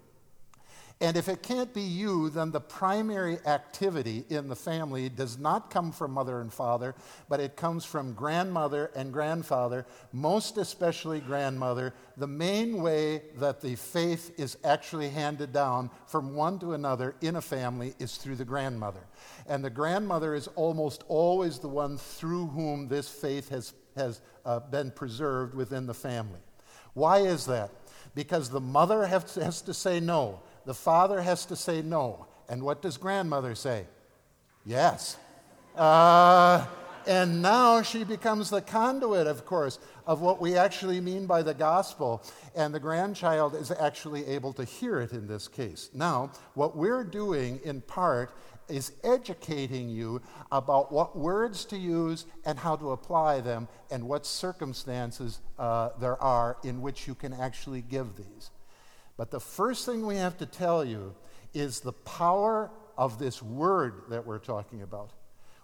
And 1.03 1.17
if 1.17 1.31
it 1.31 1.43
can't 1.43 1.73
be 1.73 1.81
you, 1.81 2.29
then 2.29 2.51
the 2.51 2.61
primary 2.61 3.39
activity 3.47 4.27
in 4.29 4.49
the 4.49 4.57
family 4.57 5.09
does 5.09 5.39
not 5.39 5.71
come 5.71 5.93
from 5.93 6.11
mother 6.11 6.43
and 6.43 6.53
father, 6.53 6.95
but 7.27 7.41
it 7.41 7.57
comes 7.57 7.87
from 7.87 8.13
grandmother 8.13 8.91
and 8.95 9.11
grandfather, 9.11 9.87
most 10.13 10.59
especially 10.59 11.21
grandmother. 11.21 11.95
The 12.19 12.27
main 12.27 12.83
way 12.83 13.23
that 13.39 13.63
the 13.63 13.77
faith 13.77 14.39
is 14.39 14.59
actually 14.63 15.09
handed 15.09 15.55
down 15.55 15.91
from 16.07 16.35
one 16.35 16.59
to 16.59 16.75
another 16.75 17.15
in 17.23 17.37
a 17.37 17.43
family 17.43 17.95
is 17.99 18.19
through 18.19 18.37
the 18.37 18.45
grandmother. 18.45 19.07
And 19.47 19.65
the 19.65 19.71
grandmother 19.71 20.35
is 20.35 20.49
almost 20.49 21.05
always 21.09 21.61
the 21.61 21.69
one 21.69 21.97
through 21.97 22.49
whom 22.49 22.89
this 22.89 23.09
faith 23.09 23.49
has, 23.49 23.73
has 23.97 24.21
uh, 24.45 24.61
been 24.61 24.91
preserved 24.91 25.55
within 25.55 25.87
the 25.87 25.95
family. 25.95 26.41
Why 26.93 27.21
is 27.21 27.47
that? 27.47 27.71
because 28.15 28.51
the 28.51 28.61
mother 28.61 29.07
has, 29.07 29.35
has 29.37 29.63
to 29.63 29.75
say 29.75 30.01
no, 30.01 30.41
the 30.71 30.75
father 30.75 31.21
has 31.21 31.47
to 31.47 31.57
say 31.57 31.83
no. 31.83 32.29
And 32.49 32.63
what 32.63 32.81
does 32.81 32.97
grandmother 32.97 33.57
say? 33.57 33.87
Yes. 34.65 35.17
Uh, 35.75 36.65
and 37.09 37.43
now 37.43 37.83
she 37.83 38.05
becomes 38.05 38.51
the 38.51 38.63
conduit, 38.63 39.27
of 39.27 39.45
course, 39.45 39.81
of 40.07 40.21
what 40.21 40.41
we 40.41 40.57
actually 40.57 41.01
mean 41.01 41.27
by 41.27 41.43
the 41.43 41.55
gospel. 41.55 42.23
And 42.55 42.73
the 42.73 42.79
grandchild 42.79 43.57
is 43.57 43.73
actually 43.73 44.25
able 44.27 44.53
to 44.53 44.65
hear 44.65 45.01
it 45.01 45.11
in 45.11 45.27
this 45.27 45.49
case. 45.49 45.91
Now, 45.93 46.31
what 46.55 46.77
we're 46.77 47.03
doing 47.03 47.59
in 47.65 47.81
part 47.81 48.33
is 48.69 48.93
educating 49.03 49.89
you 49.89 50.23
about 50.53 50.93
what 50.93 51.19
words 51.19 51.65
to 51.65 51.77
use 51.77 52.27
and 52.45 52.57
how 52.57 52.77
to 52.77 52.93
apply 52.93 53.41
them 53.41 53.67
and 53.91 54.07
what 54.07 54.25
circumstances 54.25 55.41
uh, 55.59 55.89
there 55.99 56.23
are 56.23 56.59
in 56.63 56.81
which 56.81 57.09
you 57.09 57.17
can 57.17 57.33
actually 57.33 57.83
give 57.83 58.15
these. 58.15 58.53
But 59.21 59.31
the 59.31 59.39
first 59.39 59.85
thing 59.85 60.07
we 60.07 60.17
have 60.17 60.39
to 60.39 60.47
tell 60.47 60.83
you 60.83 61.15
is 61.53 61.81
the 61.81 61.93
power 61.93 62.71
of 62.97 63.19
this 63.19 63.43
word 63.43 64.05
that 64.09 64.27
we're 64.27 64.39
talking 64.39 64.81
about, 64.81 65.11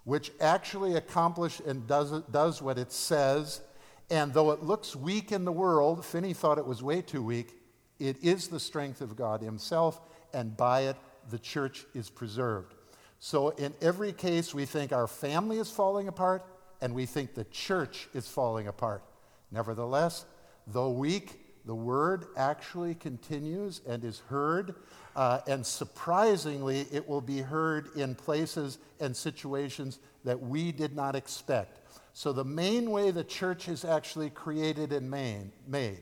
which 0.05 0.31
actually 0.43 0.97
accomplishes 0.97 1.67
and 1.67 1.87
does, 1.87 2.21
does 2.31 2.61
what 2.61 2.77
it 2.77 2.93
says. 2.93 3.63
And 4.11 4.35
though 4.35 4.51
it 4.51 4.63
looks 4.63 4.95
weak 4.95 5.33
in 5.33 5.47
the 5.47 5.53
world, 5.53 6.05
Finney 6.05 6.35
thought 6.35 6.59
it 6.59 6.67
was 6.67 6.83
way 6.83 7.01
too 7.01 7.23
weak, 7.23 7.55
it 7.99 8.23
is 8.23 8.49
the 8.49 8.61
strength 8.61 9.01
of 9.01 9.17
God 9.17 9.41
Himself, 9.41 10.03
and 10.35 10.55
by 10.55 10.83
it, 10.83 10.97
the 11.31 11.39
church 11.39 11.87
is 11.95 12.11
preserved. 12.11 12.75
So, 13.21 13.49
in 13.49 13.73
every 13.81 14.13
case, 14.13 14.53
we 14.53 14.67
think 14.67 14.93
our 14.93 15.07
family 15.07 15.61
is 15.61 15.71
falling 15.71 16.09
apart 16.09 16.45
and 16.83 16.93
we 16.95 17.07
think 17.07 17.35
the 17.35 17.45
church 17.45 18.11
is 18.13 18.29
falling 18.29 18.69
apart. 18.69 19.03
Nevertheless, 19.51 20.27
though 20.67 20.91
weak, 20.91 21.46
the 21.67 21.75
word 21.75 22.27
actually 22.37 22.95
continues 22.95 23.81
and 23.87 24.05
is 24.05 24.21
heard. 24.29 24.77
Uh, 25.17 25.41
and 25.49 25.67
surprisingly, 25.67 26.87
it 26.93 27.09
will 27.09 27.21
be 27.21 27.39
heard 27.39 27.89
in 27.97 28.15
places 28.15 28.79
and 29.01 29.17
situations 29.17 29.99
that 30.25 30.41
we 30.41 30.71
did 30.71 30.95
not 30.95 31.17
expect. 31.17 31.81
So, 32.13 32.33
the 32.33 32.45
main 32.45 32.91
way 32.91 33.11
the 33.11 33.25
church 33.25 33.69
is 33.69 33.85
actually 33.85 34.31
created 34.31 34.93
and 34.93 35.11
made 35.11 36.01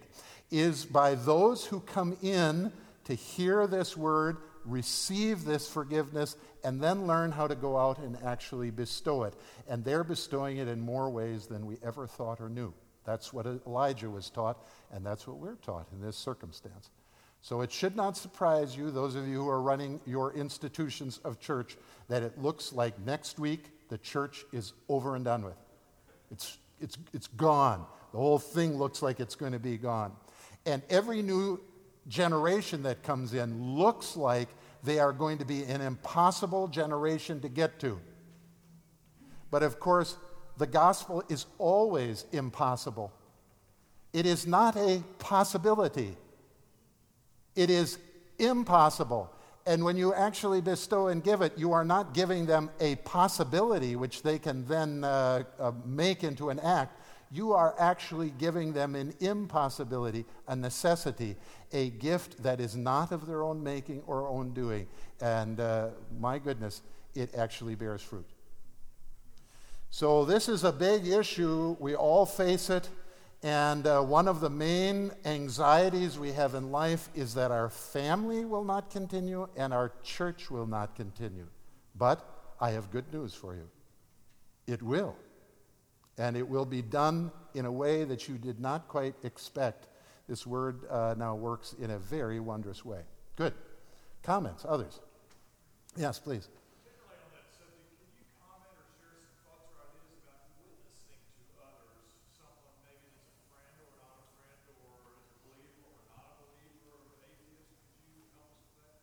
is 0.51 0.85
by 0.85 1.15
those 1.15 1.65
who 1.65 1.81
come 1.81 2.17
in 2.23 2.71
to 3.05 3.15
hear 3.15 3.67
this 3.67 3.97
word, 3.97 4.37
receive 4.65 5.45
this 5.45 5.69
forgiveness, 5.69 6.37
and 6.63 6.81
then 6.81 7.07
learn 7.07 7.33
how 7.33 7.47
to 7.47 7.55
go 7.55 7.77
out 7.77 7.99
and 7.99 8.17
actually 8.25 8.71
bestow 8.71 9.25
it. 9.25 9.35
And 9.69 9.85
they're 9.85 10.05
bestowing 10.05 10.59
it 10.59 10.69
in 10.69 10.81
more 10.81 11.11
ways 11.11 11.47
than 11.47 11.67
we 11.67 11.79
ever 11.83 12.07
thought 12.07 12.41
or 12.41 12.49
knew. 12.49 12.73
That's 13.05 13.33
what 13.33 13.47
Elijah 13.67 14.11
was 14.11 14.31
taught, 14.31 14.65
and 14.93 15.05
that's 15.05 15.27
what 15.27 15.39
we're 15.39 15.57
taught 15.57 15.87
in 15.93 16.01
this 16.01 16.17
circumstance. 16.17 16.91
So 17.41 17.61
it 17.61 17.71
should 17.71 17.95
not 17.95 18.17
surprise 18.17 18.75
you, 18.75 18.91
those 18.91 19.17
of 19.17 19.29
you 19.29 19.43
who 19.43 19.49
are 19.51 19.61
running 19.61 20.01
your 20.07 20.33
institutions 20.33 21.21
of 21.25 21.39
church, 21.39 21.77
that 22.09 22.23
it 22.23 22.41
looks 22.41 22.73
like 22.73 22.99
next 23.01 23.39
week 23.39 23.65
the 23.91 23.99
church 23.99 24.47
is 24.53 24.73
over 24.89 25.15
and 25.15 25.25
done 25.25 25.45
with. 25.45 25.57
It's, 26.31 26.57
it's, 26.81 26.97
it's 27.13 27.27
gone. 27.27 27.85
The 28.13 28.19
whole 28.19 28.39
thing 28.39 28.79
looks 28.79 29.03
like 29.03 29.21
it's 29.21 29.35
going 29.35 29.53
to 29.53 29.59
be 29.59 29.77
gone. 29.77 30.13
And 30.65 30.83
every 30.89 31.21
new 31.21 31.61
generation 32.09 32.83
that 32.85 33.03
comes 33.03 33.35
in 33.35 33.77
looks 33.77 34.17
like 34.17 34.49
they 34.83 34.99
are 34.99 35.13
going 35.13 35.39
to 35.39 35.45
be 35.45 35.65
an 35.65 35.81
impossible 35.81 36.69
generation 36.69 37.41
to 37.41 37.49
get 37.49 37.79
to. 37.81 38.01
But 39.51 39.63
of 39.63 39.79
course, 39.81 40.17
the 40.57 40.67
gospel 40.67 41.23
is 41.29 41.47
always 41.59 42.25
impossible. 42.33 43.13
It 44.13 44.27
is 44.27 44.47
not 44.47 44.77
a 44.77 45.03
possibility, 45.19 46.17
it 47.55 47.71
is 47.71 47.99
impossible. 48.39 49.31
And 49.67 49.83
when 49.83 49.97
you 49.97 50.13
actually 50.13 50.61
bestow 50.61 51.09
and 51.09 51.25
give 51.25 51.41
it, 51.41 51.55
you 51.57 51.73
are 51.73 51.87
not 51.87 52.13
giving 52.13 52.45
them 52.45 52.69
a 52.81 52.97
possibility 52.97 53.97
which 53.97 54.23
they 54.23 54.39
can 54.39 54.67
then 54.67 55.05
uh, 55.05 55.45
uh, 55.59 55.73
make 55.87 56.23
into 56.23 56.51
an 56.51 56.61
act 56.61 57.01
you 57.35 57.53
are 57.53 57.75
actually 57.79 58.31
giving 58.39 58.73
them 58.73 58.95
an 58.95 59.13
impossibility, 59.19 60.25
a 60.47 60.55
necessity, 60.55 61.35
a 61.73 61.91
gift 61.91 62.41
that 62.45 62.61
is 62.61 62.77
not 62.77 63.11
of 63.11 63.27
their 63.27 63.43
own 63.43 63.61
making 63.61 64.03
or 64.07 64.29
own 64.29 64.53
doing. 64.55 64.87
And 65.21 65.59
uh, 65.59 65.89
my 66.21 66.39
goodness, 66.39 66.83
it 67.15 67.35
actually 67.35 67.75
bears 67.75 68.03
fruit. 68.03 68.29
So, 69.95 70.25
this 70.25 70.49
is 70.49 70.65
a 70.65 70.73
big 70.73 71.07
issue. 71.07 71.77
We 71.79 71.95
all 71.95 72.27
face 72.27 72.69
it. 72.69 72.89
And 73.45 73.87
uh, 73.87 74.03
one 74.03 74.27
of 74.27 74.41
the 74.41 74.51
main 74.51 75.13
anxieties 75.25 76.19
we 76.19 76.33
have 76.33 76.57
in 76.57 76.73
life 76.73 77.09
is 77.15 77.33
that 77.35 77.53
our 77.53 77.71
family 77.71 78.45
will 78.45 78.65
not 78.65 78.91
continue 78.91 79.49
and 79.57 79.73
our 79.73 79.93
church 80.03 80.51
will 80.51 80.67
not 80.67 80.97
continue. 80.97 81.47
But 81.95 82.29
I 82.61 82.73
have 82.73 82.91
good 82.91 83.05
news 83.13 83.35
for 83.35 83.55
you 83.55 83.69
it 84.67 84.83
will. 84.83 85.15
And 86.19 86.37
it 86.37 86.49
will 86.49 86.67
be 86.67 86.83
done 86.83 87.31
in 87.55 87.65
a 87.65 87.71
way 87.71 88.03
that 88.03 88.29
you 88.29 88.37
did 88.37 88.59
not 88.59 88.89
quite 88.89 89.15
expect. 89.23 89.87
This 90.29 90.45
word 90.45 90.91
uh, 90.91 91.15
now 91.17 91.37
works 91.37 91.77
in 91.81 91.93
a 91.93 91.99
very 92.01 92.41
wondrous 92.41 92.85
way. 92.85 93.03
Good. 93.37 93.55
Comments? 94.25 94.67
Others? 94.69 94.99
Yes, 95.97 96.19
please. 96.19 96.49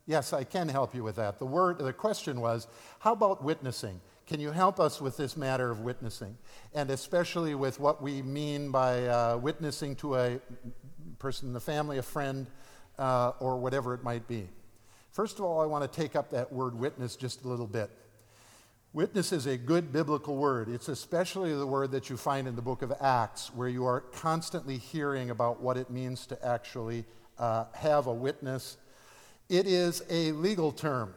Yes, 0.06 0.34
I 0.34 0.44
can 0.44 0.68
help 0.68 0.96
you 0.96 1.04
with 1.04 1.16
that. 1.18 1.40
The 1.40 1.46
word, 1.46 1.80
the 1.80 1.94
question 1.94 2.42
was, 2.42 2.68
how 3.00 3.14
about 3.14 3.44
witnessing? 3.44 4.02
Can 4.28 4.40
you 4.40 4.52
help 4.52 4.80
us 4.80 5.02
with 5.02 5.18
this 5.18 5.36
matter 5.36 5.70
of 5.70 5.82
witnessing? 5.82 6.38
And 6.74 6.90
especially 6.90 7.56
with 7.56 7.80
what 7.80 8.02
we 8.02 8.22
mean 8.22 8.72
by 8.72 9.08
uh, 9.08 9.38
witnessing 9.38 9.96
to 9.98 10.16
a 10.16 10.40
person 11.20 11.50
in 11.50 11.54
the 11.54 11.60
family, 11.60 11.98
a 11.98 12.04
friend, 12.04 12.48
uh, 12.98 13.34
or 13.40 13.58
whatever 13.58 13.94
it 13.94 14.04
might 14.04 14.28
be. 14.28 14.48
First 15.12 15.40
of 15.40 15.46
all, 15.46 15.60
I 15.60 15.66
want 15.66 15.92
to 15.92 16.02
take 16.02 16.16
up 16.16 16.30
that 16.32 16.52
word 16.52 16.74
witness 16.78 17.16
just 17.16 17.44
a 17.44 17.48
little 17.48 17.68
bit. 17.68 17.90
Witness 18.94 19.32
is 19.32 19.46
a 19.46 19.58
good 19.58 19.94
biblical 19.94 20.36
word. 20.36 20.68
It's 20.68 20.90
especially 20.90 21.54
the 21.54 21.66
word 21.66 21.92
that 21.92 22.10
you 22.10 22.18
find 22.18 22.48
in 22.48 22.56
the 22.56 22.62
book 22.62 22.82
of 22.82 22.94
Acts, 23.00 23.54
where 23.54 23.70
you 23.70 23.86
are 23.86 24.02
constantly 24.02 24.78
hearing 24.78 25.30
about 25.30 25.62
what 25.62 25.78
it 25.78 25.90
means 25.90 26.26
to 26.28 26.46
actually 26.46 27.06
uh, 27.40 27.66
have 27.74 28.08
a 28.08 28.14
witness. 28.14 28.78
It 29.52 29.68
is 29.68 30.02
a 30.10 30.32
legal 30.32 30.72
term. 30.72 31.14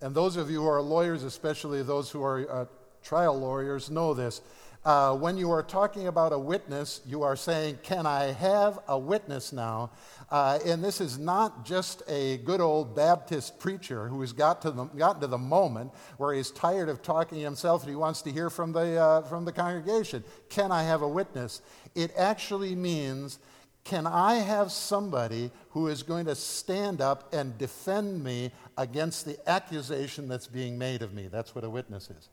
And 0.00 0.12
those 0.12 0.36
of 0.36 0.50
you 0.50 0.62
who 0.62 0.68
are 0.68 0.82
lawyers, 0.82 1.22
especially 1.22 1.80
those 1.84 2.10
who 2.10 2.20
are 2.24 2.50
uh, 2.50 2.64
trial 3.04 3.38
lawyers, 3.38 3.88
know 3.88 4.14
this. 4.14 4.40
Uh, 4.84 5.14
when 5.14 5.36
you 5.36 5.52
are 5.52 5.62
talking 5.62 6.08
about 6.08 6.32
a 6.32 6.38
witness, 6.38 7.02
you 7.06 7.22
are 7.22 7.36
saying, 7.36 7.78
Can 7.84 8.04
I 8.04 8.32
have 8.32 8.80
a 8.88 8.98
witness 8.98 9.52
now? 9.52 9.92
Uh, 10.28 10.58
and 10.66 10.82
this 10.82 11.00
is 11.00 11.18
not 11.18 11.64
just 11.64 12.02
a 12.08 12.38
good 12.38 12.60
old 12.60 12.96
Baptist 12.96 13.60
preacher 13.60 14.08
who 14.08 14.20
has 14.22 14.32
got 14.32 14.60
to 14.62 14.72
the, 14.72 14.84
gotten 14.86 15.20
to 15.20 15.28
the 15.28 15.38
moment 15.38 15.92
where 16.16 16.34
he's 16.34 16.50
tired 16.50 16.88
of 16.88 17.00
talking 17.00 17.38
himself 17.38 17.82
and 17.82 17.90
he 17.90 17.96
wants 17.96 18.22
to 18.22 18.32
hear 18.32 18.50
from 18.50 18.72
the, 18.72 19.00
uh, 19.00 19.22
from 19.22 19.44
the 19.44 19.52
congregation. 19.52 20.24
Can 20.48 20.72
I 20.72 20.82
have 20.82 21.02
a 21.02 21.08
witness? 21.08 21.62
It 21.94 22.10
actually 22.16 22.74
means 22.74 23.38
can 23.86 24.04
I 24.04 24.34
have 24.34 24.72
somebody 24.72 25.52
who 25.70 25.86
is 25.86 26.02
going 26.02 26.26
to 26.26 26.34
stand 26.34 27.00
up 27.00 27.32
and 27.32 27.56
defend 27.56 28.22
me 28.22 28.50
against 28.76 29.24
the 29.24 29.38
accusation 29.48 30.26
that's 30.26 30.48
being 30.48 30.76
made 30.76 31.02
of 31.02 31.14
me? 31.14 31.28
That's 31.28 31.54
what 31.54 31.62
a 31.62 31.70
witness 31.70 32.10
is. 32.10 32.28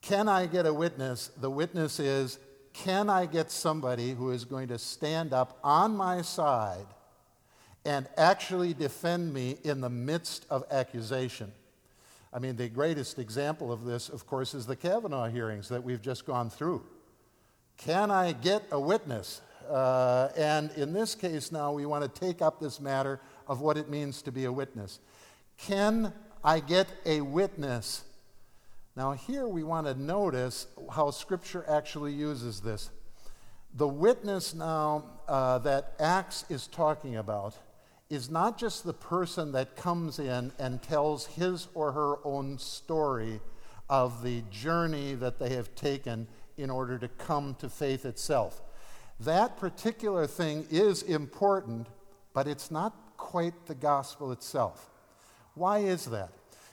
Can 0.00 0.26
I 0.26 0.46
get 0.46 0.64
a 0.64 0.72
witness? 0.72 1.30
The 1.36 1.50
witness 1.50 2.00
is 2.00 2.38
can 2.72 3.10
I 3.10 3.26
get 3.26 3.50
somebody 3.50 4.12
who 4.14 4.30
is 4.30 4.46
going 4.46 4.68
to 4.68 4.78
stand 4.78 5.34
up 5.34 5.58
on 5.62 5.96
my 5.96 6.22
side 6.22 6.86
and 7.84 8.08
actually 8.16 8.72
defend 8.72 9.34
me 9.34 9.58
in 9.64 9.82
the 9.82 9.90
midst 9.90 10.46
of 10.48 10.64
accusation? 10.70 11.52
I 12.32 12.38
mean, 12.38 12.56
the 12.56 12.70
greatest 12.70 13.18
example 13.18 13.70
of 13.70 13.84
this, 13.84 14.08
of 14.08 14.26
course, 14.26 14.54
is 14.54 14.64
the 14.64 14.76
Kavanaugh 14.76 15.28
hearings 15.28 15.68
that 15.68 15.84
we've 15.84 16.02
just 16.02 16.24
gone 16.24 16.48
through. 16.48 16.82
Can 17.76 18.10
I 18.10 18.32
get 18.32 18.64
a 18.72 18.80
witness 18.80 19.42
uh, 19.68 20.30
and 20.36 20.70
in 20.72 20.92
this 20.92 21.14
case, 21.14 21.52
now 21.52 21.72
we 21.72 21.86
want 21.86 22.02
to 22.02 22.20
take 22.20 22.42
up 22.42 22.60
this 22.60 22.80
matter 22.80 23.20
of 23.46 23.60
what 23.60 23.76
it 23.76 23.88
means 23.88 24.22
to 24.22 24.32
be 24.32 24.44
a 24.44 24.52
witness. 24.52 25.00
Can 25.58 26.12
I 26.42 26.60
get 26.60 26.88
a 27.06 27.20
witness? 27.20 28.04
Now, 28.96 29.12
here 29.12 29.48
we 29.48 29.64
want 29.64 29.86
to 29.86 29.94
notice 29.94 30.66
how 30.92 31.10
Scripture 31.10 31.64
actually 31.68 32.12
uses 32.12 32.60
this. 32.60 32.90
The 33.74 33.88
witness 33.88 34.54
now 34.54 35.04
uh, 35.26 35.58
that 35.58 35.94
Acts 35.98 36.44
is 36.48 36.68
talking 36.68 37.16
about 37.16 37.56
is 38.08 38.30
not 38.30 38.56
just 38.56 38.84
the 38.84 38.94
person 38.94 39.50
that 39.52 39.74
comes 39.74 40.18
in 40.18 40.52
and 40.58 40.80
tells 40.82 41.26
his 41.26 41.66
or 41.74 41.92
her 41.92 42.16
own 42.24 42.58
story 42.58 43.40
of 43.88 44.22
the 44.22 44.42
journey 44.50 45.14
that 45.14 45.38
they 45.38 45.50
have 45.50 45.74
taken 45.74 46.28
in 46.56 46.70
order 46.70 46.98
to 46.98 47.08
come 47.08 47.56
to 47.58 47.68
faith 47.68 48.04
itself. 48.04 48.62
That 49.20 49.56
particular 49.56 50.26
thing 50.26 50.66
is 50.70 51.02
important, 51.02 51.86
but 52.32 52.48
it's 52.48 52.70
not 52.70 53.16
quite 53.16 53.66
the 53.66 53.74
gospel 53.74 54.32
itself. 54.32 54.90
Why 55.54 55.78
is 55.78 56.06
that? 56.06 56.30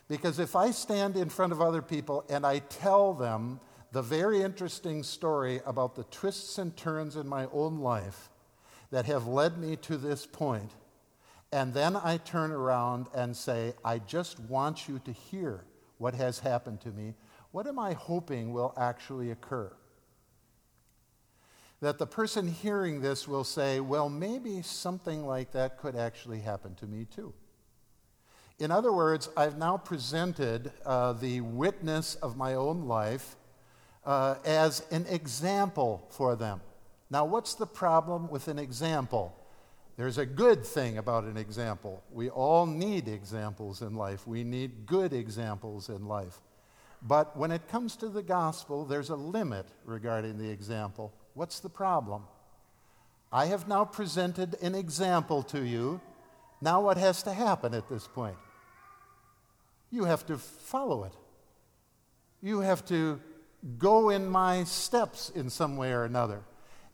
Because 0.07 0.39
if 0.39 0.55
I 0.55 0.71
stand 0.71 1.15
in 1.15 1.29
front 1.29 1.53
of 1.53 1.61
other 1.61 1.81
people 1.81 2.25
and 2.29 2.45
I 2.45 2.59
tell 2.59 3.13
them 3.13 3.59
the 3.91 4.01
very 4.01 4.41
interesting 4.41 5.03
story 5.03 5.61
about 5.65 5.95
the 5.95 6.03
twists 6.05 6.57
and 6.57 6.75
turns 6.75 7.15
in 7.15 7.27
my 7.27 7.47
own 7.53 7.79
life 7.79 8.29
that 8.89 9.05
have 9.05 9.27
led 9.27 9.57
me 9.57 9.75
to 9.77 9.97
this 9.97 10.25
point, 10.25 10.71
and 11.51 11.73
then 11.73 11.95
I 11.95 12.17
turn 12.17 12.51
around 12.51 13.07
and 13.13 13.35
say, 13.35 13.73
I 13.85 13.99
just 13.99 14.39
want 14.39 14.87
you 14.87 14.99
to 14.99 15.11
hear 15.11 15.63
what 15.97 16.15
has 16.15 16.39
happened 16.39 16.81
to 16.81 16.89
me, 16.89 17.13
what 17.51 17.67
am 17.67 17.77
I 17.77 17.93
hoping 17.93 18.53
will 18.53 18.73
actually 18.77 19.31
occur? 19.31 19.71
That 21.81 21.97
the 21.97 22.07
person 22.07 22.47
hearing 22.47 23.01
this 23.01 23.27
will 23.27 23.43
say, 23.43 23.79
well, 23.79 24.07
maybe 24.07 24.61
something 24.61 25.25
like 25.25 25.51
that 25.51 25.77
could 25.77 25.95
actually 25.95 26.39
happen 26.39 26.75
to 26.75 26.85
me 26.85 27.05
too. 27.13 27.33
In 28.59 28.69
other 28.69 28.93
words, 28.93 29.29
I've 29.35 29.57
now 29.57 29.77
presented 29.77 30.71
uh, 30.85 31.13
the 31.13 31.41
witness 31.41 32.13
of 32.15 32.37
my 32.37 32.53
own 32.53 32.85
life 32.85 33.35
uh, 34.05 34.35
as 34.45 34.85
an 34.91 35.07
example 35.09 36.05
for 36.11 36.35
them. 36.35 36.61
Now, 37.09 37.25
what's 37.25 37.55
the 37.55 37.65
problem 37.65 38.29
with 38.29 38.47
an 38.47 38.59
example? 38.59 39.35
There's 39.97 40.19
a 40.19 40.25
good 40.25 40.63
thing 40.63 40.99
about 40.99 41.23
an 41.23 41.37
example. 41.37 42.03
We 42.11 42.29
all 42.29 42.67
need 42.67 43.07
examples 43.07 43.81
in 43.81 43.95
life, 43.95 44.27
we 44.27 44.43
need 44.43 44.85
good 44.85 45.13
examples 45.13 45.89
in 45.89 46.05
life. 46.07 46.39
But 47.01 47.35
when 47.35 47.51
it 47.51 47.67
comes 47.67 47.95
to 47.97 48.09
the 48.09 48.21
gospel, 48.21 48.85
there's 48.85 49.09
a 49.09 49.15
limit 49.15 49.65
regarding 49.85 50.37
the 50.37 50.49
example. 50.49 51.11
What's 51.33 51.59
the 51.59 51.69
problem? 51.69 52.23
I 53.31 53.45
have 53.45 53.67
now 53.67 53.85
presented 53.85 54.55
an 54.61 54.75
example 54.75 55.43
to 55.43 55.65
you. 55.65 56.01
Now, 56.61 56.81
what 56.81 56.97
has 56.97 57.23
to 57.23 57.33
happen 57.33 57.73
at 57.73 57.87
this 57.89 58.07
point? 58.07 58.37
You 59.89 60.03
have 60.05 60.25
to 60.27 60.37
follow 60.37 61.05
it. 61.05 61.13
You 62.41 62.59
have 62.59 62.85
to 62.87 63.19
go 63.77 64.09
in 64.09 64.27
my 64.27 64.63
steps 64.63 65.29
in 65.33 65.49
some 65.49 65.77
way 65.77 65.91
or 65.91 66.03
another. 66.03 66.41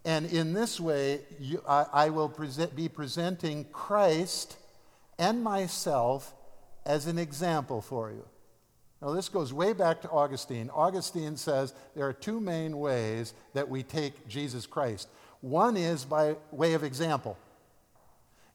And 0.06 0.26
in 0.26 0.54
this 0.54 0.80
way, 0.80 1.22
you, 1.40 1.62
I, 1.68 1.86
I, 1.92 2.10
will 2.10 2.30
present, 2.30 2.76
be 2.76 2.88
presenting 2.88 3.66
Christ 3.66 4.58
and 5.18 5.44
myself 5.44 6.34
as 6.86 7.08
an 7.08 7.18
example 7.18 7.82
for 7.82 8.12
you. 8.12 8.26
Now, 9.02 9.12
this 9.12 9.30
goes 9.30 9.54
way 9.54 9.74
back 9.74 10.02
to 10.02 10.10
Augustine. 10.10 10.72
Augustine 10.74 11.38
says 11.38 11.74
there 11.96 12.08
are 12.08 12.14
two 12.14 12.40
main 12.40 12.80
ways 12.80 13.34
that 13.54 13.70
we 13.70 13.84
take 13.84 14.28
Jesus 14.28 14.66
Christ. 14.66 15.08
One 15.42 15.78
is 15.78 16.04
by 16.04 16.36
way 16.52 16.74
of 16.74 16.84
example. 16.84 17.38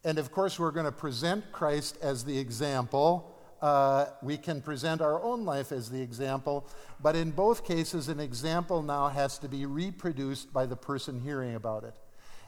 And 0.04 0.18
of 0.18 0.32
course, 0.32 0.58
we're 0.58 0.72
going 0.72 0.86
to 0.86 0.92
present 0.92 1.52
Christ 1.52 1.96
as 2.02 2.24
the 2.24 2.36
example 2.36 3.32
uh, 3.62 4.06
we 4.20 4.36
can 4.36 4.60
present 4.60 5.00
our 5.00 5.22
own 5.22 5.44
life 5.44 5.70
as 5.70 5.88
the 5.88 6.02
example, 6.02 6.66
but 7.00 7.14
in 7.14 7.30
both 7.30 7.64
cases, 7.64 8.08
an 8.08 8.18
example 8.18 8.82
now 8.82 9.06
has 9.06 9.38
to 9.38 9.48
be 9.48 9.66
reproduced 9.66 10.52
by 10.52 10.66
the 10.66 10.74
person 10.74 11.20
hearing 11.20 11.54
about 11.54 11.84
it. 11.84 11.94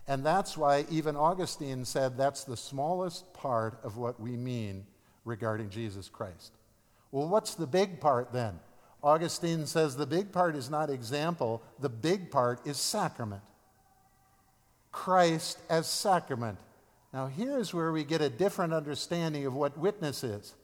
And 0.09 0.27
that's 0.27 0.57
why 0.57 0.85
even 0.91 1.15
Augustine 1.15 1.85
said 1.85 2.19
that's 2.19 2.43
the 2.43 2.57
smallest 2.57 3.33
part 3.33 3.79
of 3.85 3.97
what 3.97 4.21
we 4.21 4.37
mean 4.37 4.85
regarding 5.25 5.71
Jesus 5.71 6.09
Christ. 6.09 6.53
Well, 7.15 7.29
what's 7.29 7.55
the 7.55 7.69
big 7.69 8.01
part 8.01 8.33
then? 8.33 8.59
Augustine 9.01 9.67
says 9.67 9.95
the 9.95 10.05
big 10.05 10.33
part 10.33 10.57
is 10.57 10.69
not 10.69 10.91
example, 10.91 11.63
the 11.79 11.89
big 11.89 12.29
part 12.29 12.67
is 12.67 12.77
sacrament. 12.77 13.45
Christ 14.91 15.61
as 15.71 15.87
sacrament. 15.87 16.59
Now, 17.13 17.29
here's 17.29 17.73
where 17.73 17.93
we 17.93 18.03
get 18.03 18.21
a 18.21 18.29
different 18.29 18.73
understanding 18.73 19.47
of 19.47 19.55
what 19.55 19.79
witness 19.79 20.25
is. 20.25 20.55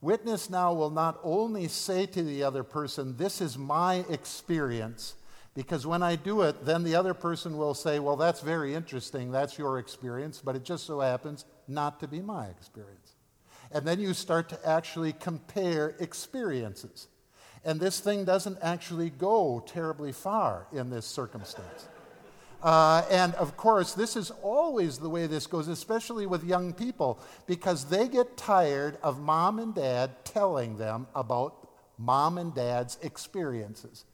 Witness 0.00 0.50
now 0.50 0.74
will 0.74 0.90
not 0.90 1.20
only 1.22 1.68
say 1.68 2.06
to 2.06 2.24
the 2.24 2.42
other 2.42 2.64
person, 2.64 3.16
This 3.16 3.40
is 3.40 3.56
my 3.56 4.04
experience, 4.10 5.14
because 5.54 5.86
when 5.86 6.02
I 6.02 6.16
do 6.16 6.42
it, 6.42 6.66
then 6.66 6.82
the 6.82 6.96
other 6.96 7.14
person 7.14 7.56
will 7.56 7.74
say, 7.74 8.00
Well, 8.00 8.16
that's 8.16 8.40
very 8.40 8.74
interesting, 8.74 9.30
that's 9.30 9.56
your 9.56 9.78
experience, 9.78 10.42
but 10.44 10.56
it 10.56 10.64
just 10.64 10.86
so 10.86 10.98
happens 10.98 11.44
not 11.68 12.00
to 12.00 12.08
be 12.08 12.20
my 12.20 12.46
experience. 12.46 13.14
And 13.70 13.86
then 13.86 14.00
you 14.00 14.14
start 14.14 14.48
to 14.50 14.68
actually 14.68 15.12
compare 15.12 15.94
experiences. 16.00 17.08
And 17.64 17.80
this 17.80 18.00
thing 18.00 18.24
doesn't 18.24 18.58
actually 18.62 19.10
go 19.10 19.62
terribly 19.66 20.12
far 20.12 20.66
in 20.72 20.90
this 20.90 21.06
circumstance. 21.06 21.88
Uh, 22.62 23.04
and 23.10 23.34
of 23.34 23.56
course, 23.56 23.94
this 23.94 24.16
is 24.16 24.32
always 24.42 24.98
the 24.98 25.08
way 25.08 25.26
this 25.26 25.46
goes, 25.46 25.68
especially 25.68 26.26
with 26.26 26.42
young 26.42 26.72
people, 26.72 27.20
because 27.46 27.84
they 27.84 28.08
get 28.08 28.36
tired 28.36 28.98
of 29.02 29.20
mom 29.20 29.58
and 29.58 29.74
dad 29.74 30.10
telling 30.24 30.76
them 30.76 31.06
about 31.14 31.68
mom 31.98 32.38
and 32.38 32.54
dad's 32.54 32.98
experiences. 33.02 34.04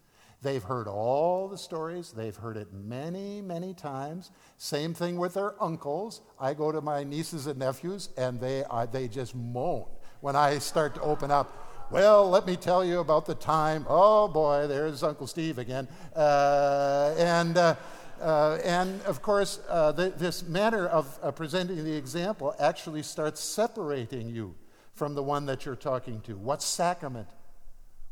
They've 0.44 0.62
heard 0.62 0.86
all 0.86 1.48
the 1.48 1.56
stories, 1.56 2.12
they've 2.12 2.36
heard 2.36 2.58
it 2.58 2.68
many, 2.72 3.40
many 3.40 3.72
times. 3.72 4.30
Same 4.58 4.92
thing 4.92 5.16
with 5.16 5.34
their 5.34 5.60
uncles. 5.62 6.20
I 6.38 6.52
go 6.52 6.70
to 6.70 6.82
my 6.82 7.02
nieces 7.02 7.46
and 7.46 7.58
nephews, 7.58 8.10
and 8.18 8.38
they, 8.38 8.62
uh, 8.70 8.84
they 8.84 9.08
just 9.08 9.34
moan 9.34 9.86
when 10.20 10.36
I 10.36 10.58
start 10.58 10.94
to 10.96 11.00
open 11.00 11.30
up. 11.30 11.88
Well, 11.90 12.28
let 12.28 12.46
me 12.46 12.56
tell 12.56 12.84
you 12.84 13.00
about 13.00 13.24
the 13.24 13.34
time. 13.34 13.86
Oh 13.88 14.28
boy, 14.28 14.66
there's 14.66 15.02
Uncle 15.02 15.26
Steve 15.26 15.58
again. 15.58 15.88
Uh, 16.14 17.14
and 17.16 17.56
uh, 17.56 17.76
uh, 18.20 18.58
and 18.64 19.00
of 19.02 19.22
course, 19.22 19.60
uh, 19.68 19.92
the, 19.92 20.10
this 20.10 20.46
manner 20.46 20.86
of 20.86 21.18
uh, 21.22 21.30
presenting 21.30 21.82
the 21.84 21.94
example 21.94 22.54
actually 22.58 23.02
starts 23.02 23.40
separating 23.40 24.28
you 24.28 24.54
from 24.92 25.14
the 25.14 25.22
one 25.22 25.46
that 25.46 25.64
you're 25.66 25.74
talking 25.74 26.20
to. 26.20 26.36
What's 26.36 26.64
sacrament? 26.64 27.28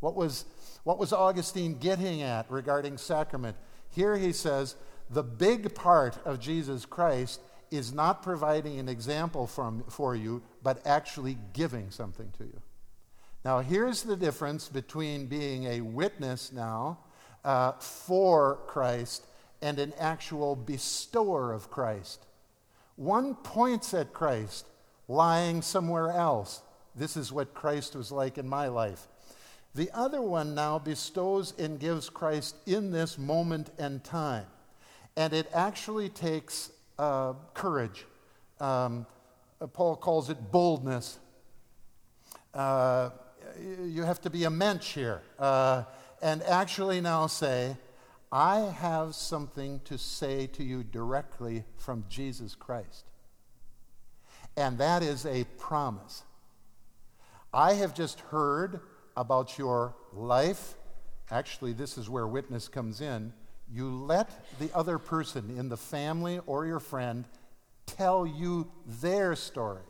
What 0.01 0.17
was, 0.17 0.45
what 0.85 0.99
was 0.99 1.13
Augustine 1.13 1.75
getting 1.75 2.23
at 2.23 2.51
regarding 2.51 2.99
sacrament? 2.99 3.57
Here 3.91 4.17
he 4.17 4.33
says 4.33 4.77
the 5.11 5.23
big 5.23 5.75
part 5.75 6.19
of 6.25 6.41
Jesus 6.41 6.85
Christ 6.87 7.41
is 7.71 7.93
not 7.93 8.23
providing 8.23 8.79
an 8.79 8.89
example 8.89 9.47
from, 9.47 9.85
for 9.89 10.15
you, 10.15 10.43
but 10.63 10.81
actually 10.87 11.39
giving 11.53 11.91
something 11.91 12.31
to 12.39 12.45
you. 12.45 12.61
Now, 13.45 13.61
here's 13.61 14.03
the 14.03 14.17
difference 14.17 14.69
between 14.69 15.27
being 15.27 15.65
a 15.65 15.81
witness 15.81 16.53
now 16.53 16.99
uh, 17.45 17.73
for 17.73 18.61
Christ 18.67 19.27
and 19.61 19.79
an 19.79 19.93
actual 19.99 20.55
bestower 20.55 21.53
of 21.53 21.71
Christ. 21.71 22.27
One 22.97 23.35
points 23.35 23.95
at 23.95 24.13
Christ 24.13 24.67
lying 25.09 25.63
somewhere 25.63 26.11
else. 26.11 26.63
This 26.95 27.17
is 27.17 27.33
what 27.33 27.55
Christ 27.55 27.97
was 27.97 28.13
like 28.13 28.39
in 28.39 28.49
my 28.49 28.69
life. 28.69 29.09
The 29.75 29.91
other 29.95 30.21
one 30.21 30.55
now 30.55 30.79
bestows 30.79 31.55
and 31.59 31.81
gives 31.81 32.11
Christ 32.11 32.57
in 32.67 32.91
this 32.91 33.17
moment 33.17 33.71
and 33.79 34.05
time. 34.05 34.47
And 35.17 35.33
it 35.33 35.49
actually 35.55 36.11
takes 36.11 36.71
uh, 36.99 37.35
courage. 37.55 38.05
Um, 38.61 39.07
Paul 39.73 39.97
calls 39.97 40.29
it 40.29 40.51
boldness. 40.51 41.19
Uh, 42.53 43.11
you 43.83 44.03
have 44.03 44.21
to 44.23 44.31
be 44.31 44.45
a 44.45 44.51
mensch 44.51 44.95
here 44.95 45.23
uh, 45.39 45.85
and 46.21 46.43
actually 46.43 47.01
now 47.01 47.27
say, 47.27 47.77
I 48.31 48.61
have 48.61 49.15
something 49.15 49.81
to 49.85 49.99
say 49.99 50.47
to 50.49 50.63
you 50.63 50.83
directly 50.83 51.65
from 51.77 52.05
Jesus 52.09 52.55
Christ. 52.55 53.05
And 54.57 54.79
that 54.79 55.03
is 55.03 55.27
a 55.27 55.45
promise. 55.59 56.23
I 57.53 57.75
have 57.75 57.95
just 57.95 58.21
heard 58.21 58.81
about 59.17 59.59
your 59.59 59.95
life. 60.13 60.75
Actually, 61.31 61.73
this 61.73 61.97
is 61.99 62.09
where 62.09 62.27
witness 62.27 62.69
comes 62.69 63.01
in. 63.01 63.33
You 63.71 63.89
let 63.89 64.31
the 64.59 64.71
other 64.75 64.99
person 64.99 65.57
in 65.59 65.69
the 65.69 65.77
family 65.77 66.41
or 66.47 66.67
your 66.67 66.81
friend 66.81 67.27
tell 67.87 68.27
you 68.27 68.71
their 68.87 69.35
story. 69.35 69.83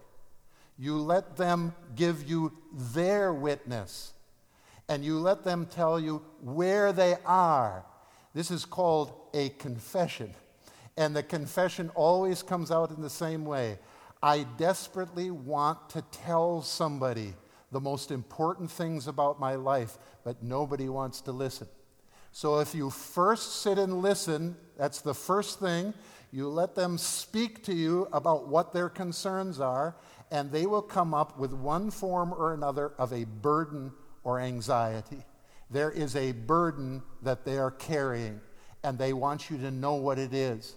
You 0.78 0.96
let 0.96 1.36
them 1.36 1.74
give 1.96 2.28
you 2.28 2.52
their 2.72 3.32
witness. 3.32 4.12
And 4.88 5.04
you 5.04 5.18
let 5.18 5.44
them 5.44 5.66
tell 5.66 5.98
you 5.98 6.22
where 6.40 6.92
they 6.92 7.16
are 7.24 7.84
this 8.34 8.50
is 8.50 8.64
called 8.64 9.12
a 9.34 9.50
confession. 9.50 10.34
And 10.96 11.14
the 11.14 11.22
confession 11.22 11.90
always 11.94 12.42
comes 12.42 12.70
out 12.70 12.90
in 12.90 13.00
the 13.00 13.10
same 13.10 13.44
way. 13.44 13.78
I 14.22 14.46
desperately 14.56 15.30
want 15.30 15.90
to 15.90 16.02
tell 16.02 16.62
somebody 16.62 17.34
the 17.72 17.80
most 17.80 18.10
important 18.10 18.70
things 18.70 19.08
about 19.08 19.40
my 19.40 19.54
life, 19.54 19.98
but 20.24 20.42
nobody 20.42 20.88
wants 20.88 21.20
to 21.22 21.32
listen. 21.32 21.66
So 22.30 22.60
if 22.60 22.74
you 22.74 22.90
first 22.90 23.62
sit 23.62 23.78
and 23.78 24.00
listen, 24.00 24.56
that's 24.78 25.00
the 25.00 25.14
first 25.14 25.58
thing. 25.58 25.94
You 26.30 26.48
let 26.48 26.74
them 26.74 26.96
speak 26.96 27.62
to 27.64 27.74
you 27.74 28.08
about 28.12 28.48
what 28.48 28.72
their 28.72 28.88
concerns 28.88 29.60
are, 29.60 29.96
and 30.30 30.50
they 30.50 30.64
will 30.64 30.82
come 30.82 31.12
up 31.12 31.38
with 31.38 31.52
one 31.52 31.90
form 31.90 32.32
or 32.32 32.54
another 32.54 32.92
of 32.98 33.12
a 33.12 33.24
burden 33.24 33.92
or 34.24 34.40
anxiety. 34.40 35.24
There 35.70 35.90
is 35.90 36.16
a 36.16 36.32
burden 36.32 37.02
that 37.22 37.44
they 37.44 37.58
are 37.58 37.70
carrying, 37.70 38.40
and 38.82 38.98
they 38.98 39.12
want 39.12 39.50
you 39.50 39.58
to 39.58 39.70
know 39.70 39.94
what 39.94 40.18
it 40.18 40.32
is. 40.32 40.74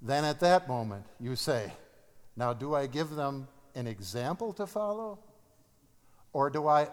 Then 0.00 0.24
at 0.24 0.40
that 0.40 0.68
moment, 0.68 1.06
you 1.18 1.34
say, 1.34 1.72
Now, 2.36 2.52
do 2.52 2.74
I 2.74 2.86
give 2.86 3.10
them 3.10 3.48
an 3.74 3.88
example 3.88 4.52
to 4.54 4.66
follow? 4.66 5.18
Or 6.32 6.50
do 6.50 6.66
I 6.66 6.88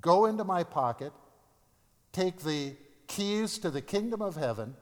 go 0.00 0.26
into 0.26 0.44
my 0.44 0.64
pocket, 0.64 1.12
take 2.12 2.40
the 2.40 2.76
keys 3.06 3.58
to 3.58 3.70
the 3.70 3.80
kingdom 3.80 4.22
of 4.22 4.36
heaven, 4.36 4.76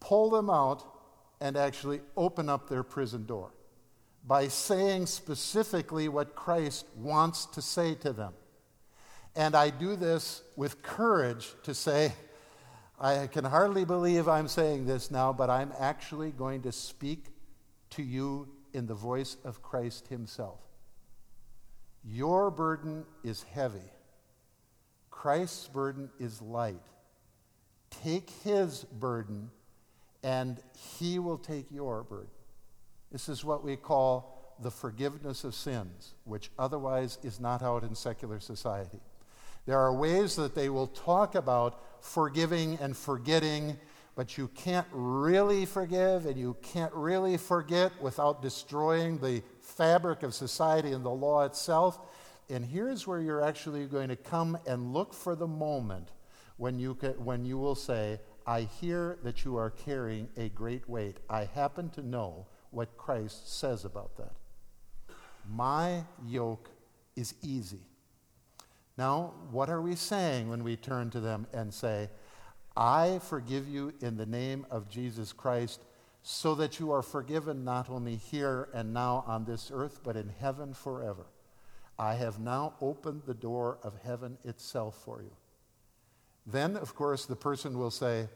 pull 0.00 0.30
them 0.30 0.50
out, 0.50 0.84
and 1.40 1.56
actually 1.56 2.00
open 2.16 2.48
up 2.48 2.68
their 2.68 2.82
prison 2.82 3.26
door 3.26 3.50
by 4.26 4.48
saying 4.48 5.06
specifically 5.06 6.08
what 6.08 6.34
Christ 6.34 6.86
wants 6.96 7.46
to 7.46 7.62
say 7.62 7.94
to 7.96 8.12
them? 8.12 8.32
And 9.36 9.54
I 9.54 9.70
do 9.70 9.96
this 9.96 10.42
with 10.56 10.82
courage 10.82 11.52
to 11.64 11.74
say, 11.74 12.12
I 12.98 13.26
can 13.26 13.44
hardly 13.44 13.84
believe 13.84 14.26
I'm 14.26 14.48
saying 14.48 14.86
this 14.86 15.10
now, 15.10 15.32
but 15.32 15.50
I'm 15.50 15.72
actually 15.78 16.30
going 16.32 16.62
to 16.62 16.72
speak 16.72 17.26
to 17.90 18.02
you 18.02 18.48
in 18.72 18.86
the 18.86 18.94
voice 18.94 19.36
of 19.44 19.62
Christ 19.62 20.08
Himself. 20.08 20.60
Your 22.08 22.52
burden 22.52 23.04
is 23.24 23.42
heavy, 23.42 23.90
Christ's 25.10 25.66
burden 25.68 26.10
is 26.20 26.40
light. 26.40 26.82
Take 27.90 28.30
His 28.44 28.84
burden, 28.84 29.50
and 30.22 30.60
He 30.98 31.18
will 31.18 31.38
take 31.38 31.70
your 31.70 32.04
burden. 32.04 32.28
This 33.10 33.28
is 33.28 33.44
what 33.44 33.64
we 33.64 33.76
call 33.76 34.54
the 34.60 34.70
forgiveness 34.70 35.44
of 35.44 35.54
sins, 35.54 36.14
which 36.24 36.50
otherwise 36.58 37.18
is 37.22 37.40
not 37.40 37.62
out 37.62 37.82
in 37.82 37.94
secular 37.94 38.40
society. 38.40 39.00
There 39.66 39.78
are 39.78 39.92
ways 39.92 40.36
that 40.36 40.54
they 40.54 40.68
will 40.68 40.86
talk 40.86 41.34
about 41.34 41.82
forgiving 42.00 42.78
and 42.80 42.96
forgetting, 42.96 43.78
but 44.14 44.38
you 44.38 44.48
can't 44.48 44.86
really 44.92 45.66
forgive 45.66 46.24
and 46.26 46.36
you 46.36 46.56
can't 46.62 46.92
really 46.94 47.36
forget 47.36 47.90
without 48.00 48.42
destroying 48.42 49.18
the 49.18 49.42
fabric 49.66 50.22
of 50.22 50.34
society 50.34 50.92
and 50.92 51.04
the 51.04 51.10
law 51.10 51.44
itself. 51.44 51.98
And 52.48 52.64
here's 52.64 53.06
where 53.06 53.20
you're 53.20 53.42
actually 53.42 53.86
going 53.86 54.08
to 54.08 54.16
come 54.16 54.56
and 54.66 54.92
look 54.92 55.12
for 55.12 55.34
the 55.34 55.46
moment 55.46 56.10
when 56.56 56.78
you, 56.78 56.94
can, 56.94 57.12
when 57.12 57.44
you 57.44 57.58
will 57.58 57.74
say, 57.74 58.20
I 58.46 58.62
hear 58.62 59.18
that 59.24 59.44
you 59.44 59.56
are 59.56 59.70
carrying 59.70 60.28
a 60.36 60.48
great 60.50 60.88
weight. 60.88 61.18
I 61.28 61.44
happen 61.44 61.90
to 61.90 62.02
know 62.02 62.46
what 62.70 62.96
Christ 62.96 63.58
says 63.58 63.84
about 63.84 64.16
that. 64.16 64.32
My 65.48 66.04
yoke 66.24 66.70
is 67.16 67.34
easy 67.42 67.80
now, 68.98 69.34
what 69.50 69.68
are 69.68 69.82
we 69.82 69.94
saying 69.94 70.48
when 70.48 70.64
we 70.64 70.76
turn 70.76 71.10
to 71.10 71.20
them 71.20 71.46
and 71.52 71.72
say, 71.72 72.08
I 72.76 73.20
forgive 73.22 73.68
you 73.68 73.92
in 74.00 74.16
the 74.16 74.26
name 74.26 74.66
of 74.70 74.88
Jesus 74.88 75.32
Christ, 75.32 75.82
so 76.28 76.56
that 76.56 76.80
you 76.80 76.90
are 76.90 77.02
forgiven 77.02 77.64
not 77.64 77.88
only 77.88 78.16
here 78.16 78.68
and 78.74 78.92
now 78.92 79.22
on 79.28 79.44
this 79.44 79.70
earth, 79.72 80.00
but 80.02 80.16
in 80.16 80.28
heaven 80.40 80.74
forever? 80.74 81.24
I 82.00 82.14
have 82.14 82.40
now 82.40 82.74
opened 82.80 83.22
the 83.26 83.32
door 83.32 83.78
of 83.84 83.94
heaven 84.04 84.36
itself 84.44 85.00
for 85.04 85.22
you. 85.22 85.30
Then, 86.44 86.76
of 86.76 86.96
course, 86.96 87.26
the 87.26 87.36
person 87.36 87.78
will 87.78 87.92
say, 87.92 88.26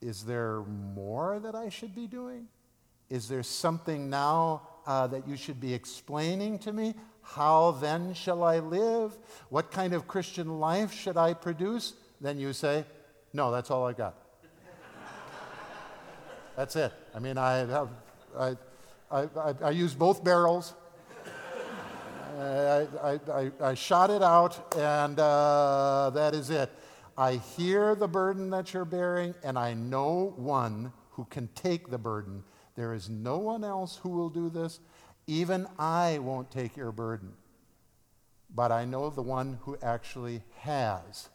Is 0.00 0.24
there 0.24 0.60
more 0.60 1.40
that 1.40 1.56
I 1.56 1.68
should 1.68 1.96
be 1.96 2.06
doing? 2.06 2.46
Is 3.10 3.26
there 3.26 3.42
something 3.42 4.08
now 4.08 4.68
uh, 4.86 5.08
that 5.08 5.26
you 5.26 5.36
should 5.36 5.60
be 5.60 5.74
explaining 5.74 6.60
to 6.60 6.72
me? 6.72 6.94
How 7.22 7.72
then 7.72 8.14
shall 8.14 8.44
I 8.44 8.60
live? 8.60 9.18
What 9.48 9.72
kind 9.72 9.94
of 9.94 10.06
Christian 10.06 10.60
life 10.60 10.92
should 10.92 11.16
I 11.16 11.34
produce? 11.34 11.94
Then 12.20 12.38
you 12.38 12.52
say, 12.52 12.84
No, 13.32 13.50
that's 13.50 13.72
all 13.72 13.84
I 13.84 13.94
got. 13.94 14.25
That's 16.56 16.74
it. 16.74 16.92
I 17.14 17.18
mean, 17.18 17.36
I, 17.36 17.58
have, 17.58 17.90
I, 18.36 18.56
I, 19.10 19.20
I, 19.36 19.54
I 19.62 19.70
use 19.70 19.94
both 19.94 20.24
barrels. 20.24 20.74
I, 22.38 22.86
I, 23.32 23.50
I, 23.62 23.74
shot 23.74 24.10
it 24.10 24.22
out, 24.22 24.74
and 24.76 25.18
uh, 25.18 26.10
that 26.14 26.34
is 26.34 26.50
it. 26.50 26.70
I 27.16 27.36
hear 27.36 27.94
the 27.94 28.08
burden 28.08 28.50
that 28.50 28.74
you're 28.74 28.84
bearing, 28.84 29.34
and 29.42 29.58
I 29.58 29.72
know 29.72 30.34
one 30.36 30.92
who 31.12 31.24
can 31.30 31.48
take 31.54 31.88
the 31.88 31.96
burden. 31.96 32.44
There 32.74 32.92
is 32.92 33.08
no 33.08 33.38
one 33.38 33.64
else 33.64 33.98
who 34.02 34.10
will 34.10 34.28
do 34.28 34.50
this. 34.50 34.80
Even 35.26 35.66
I 35.78 36.18
won't 36.18 36.50
take 36.50 36.76
your 36.76 36.92
burden, 36.92 37.32
but 38.54 38.70
I 38.70 38.84
know 38.84 39.08
the 39.08 39.22
one 39.22 39.58
who 39.62 39.78
actually 39.82 40.42
has. 40.58 41.30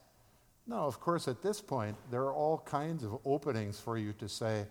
Now, 0.67 0.85
of 0.85 0.99
course, 0.99 1.27
at 1.27 1.41
this 1.41 1.59
point, 1.61 1.97
there 2.11 2.21
are 2.21 2.33
all 2.33 2.59
kinds 2.59 3.03
of 3.03 3.17
openings 3.25 3.79
for 3.79 3.97
you 3.97 4.13
to 4.13 4.29
say, 4.29 4.67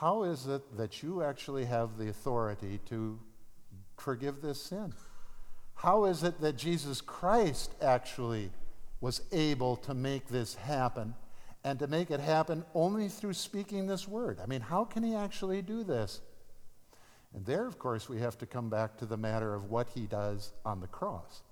How 0.00 0.22
is 0.22 0.46
it 0.46 0.78
that 0.78 1.02
you 1.02 1.22
actually 1.22 1.66
have 1.66 1.98
the 1.98 2.08
authority 2.08 2.80
to 2.86 3.18
forgive 3.98 4.40
this 4.40 4.58
sin? 4.58 4.94
How 5.74 6.06
is 6.06 6.22
it 6.22 6.40
that 6.40 6.56
Jesus 6.56 7.02
Christ 7.02 7.74
actually 7.82 8.50
was 9.02 9.20
able 9.30 9.76
to 9.76 9.92
make 9.92 10.26
this 10.28 10.54
happen 10.54 11.14
and 11.64 11.78
to 11.80 11.86
make 11.86 12.10
it 12.10 12.18
happen 12.18 12.64
only 12.74 13.08
through 13.08 13.34
speaking 13.34 13.86
this 13.86 14.08
word? 14.08 14.40
I 14.42 14.46
mean, 14.46 14.62
how 14.62 14.86
can 14.86 15.02
he 15.02 15.14
actually 15.14 15.60
do 15.60 15.84
this? 15.84 16.22
And 17.34 17.44
there, 17.44 17.66
of 17.66 17.78
course, 17.78 18.08
we 18.08 18.20
have 18.20 18.38
to 18.38 18.46
come 18.46 18.70
back 18.70 18.96
to 19.00 19.04
the 19.04 19.18
matter 19.18 19.54
of 19.54 19.64
what 19.64 19.90
he 19.90 20.06
does 20.06 20.54
on 20.64 20.80
the 20.80 20.86
cross. 20.86 21.42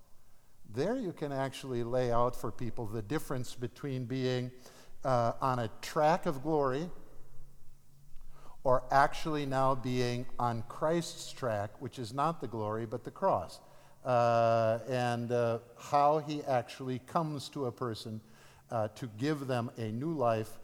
There, 0.75 0.97
you 0.97 1.13
can 1.13 1.33
actually 1.33 1.85
lay 1.85 2.11
out 2.11 2.35
for 2.35 2.51
people 2.51 2.87
the 2.87 3.03
difference 3.03 3.55
between 3.55 4.07
being 4.07 4.51
uh, 5.05 5.33
on 5.43 5.59
a 5.59 5.69
track 5.83 6.25
of 6.25 6.43
glory 6.43 6.89
or 8.65 8.83
actually 8.91 9.47
now 9.47 9.75
being 9.75 10.27
on 10.39 10.63
Christ's 10.69 11.33
track, 11.33 11.71
which 11.81 11.99
is 11.99 12.13
not 12.13 12.41
the 12.41 12.49
glory 12.49 12.87
but 12.87 13.05
the 13.05 13.11
cross, 13.11 13.61
uh, 14.05 14.79
and 14.89 15.33
uh, 15.33 15.59
how 15.77 16.19
he 16.19 16.43
actually 16.45 17.01
comes 17.01 17.49
to 17.51 17.67
a 17.67 17.73
person 17.73 18.21
uh, 18.71 18.89
to 18.89 19.09
give 19.19 19.47
them 19.47 19.71
a 19.79 19.91
new 19.93 20.13
life, 20.13 20.59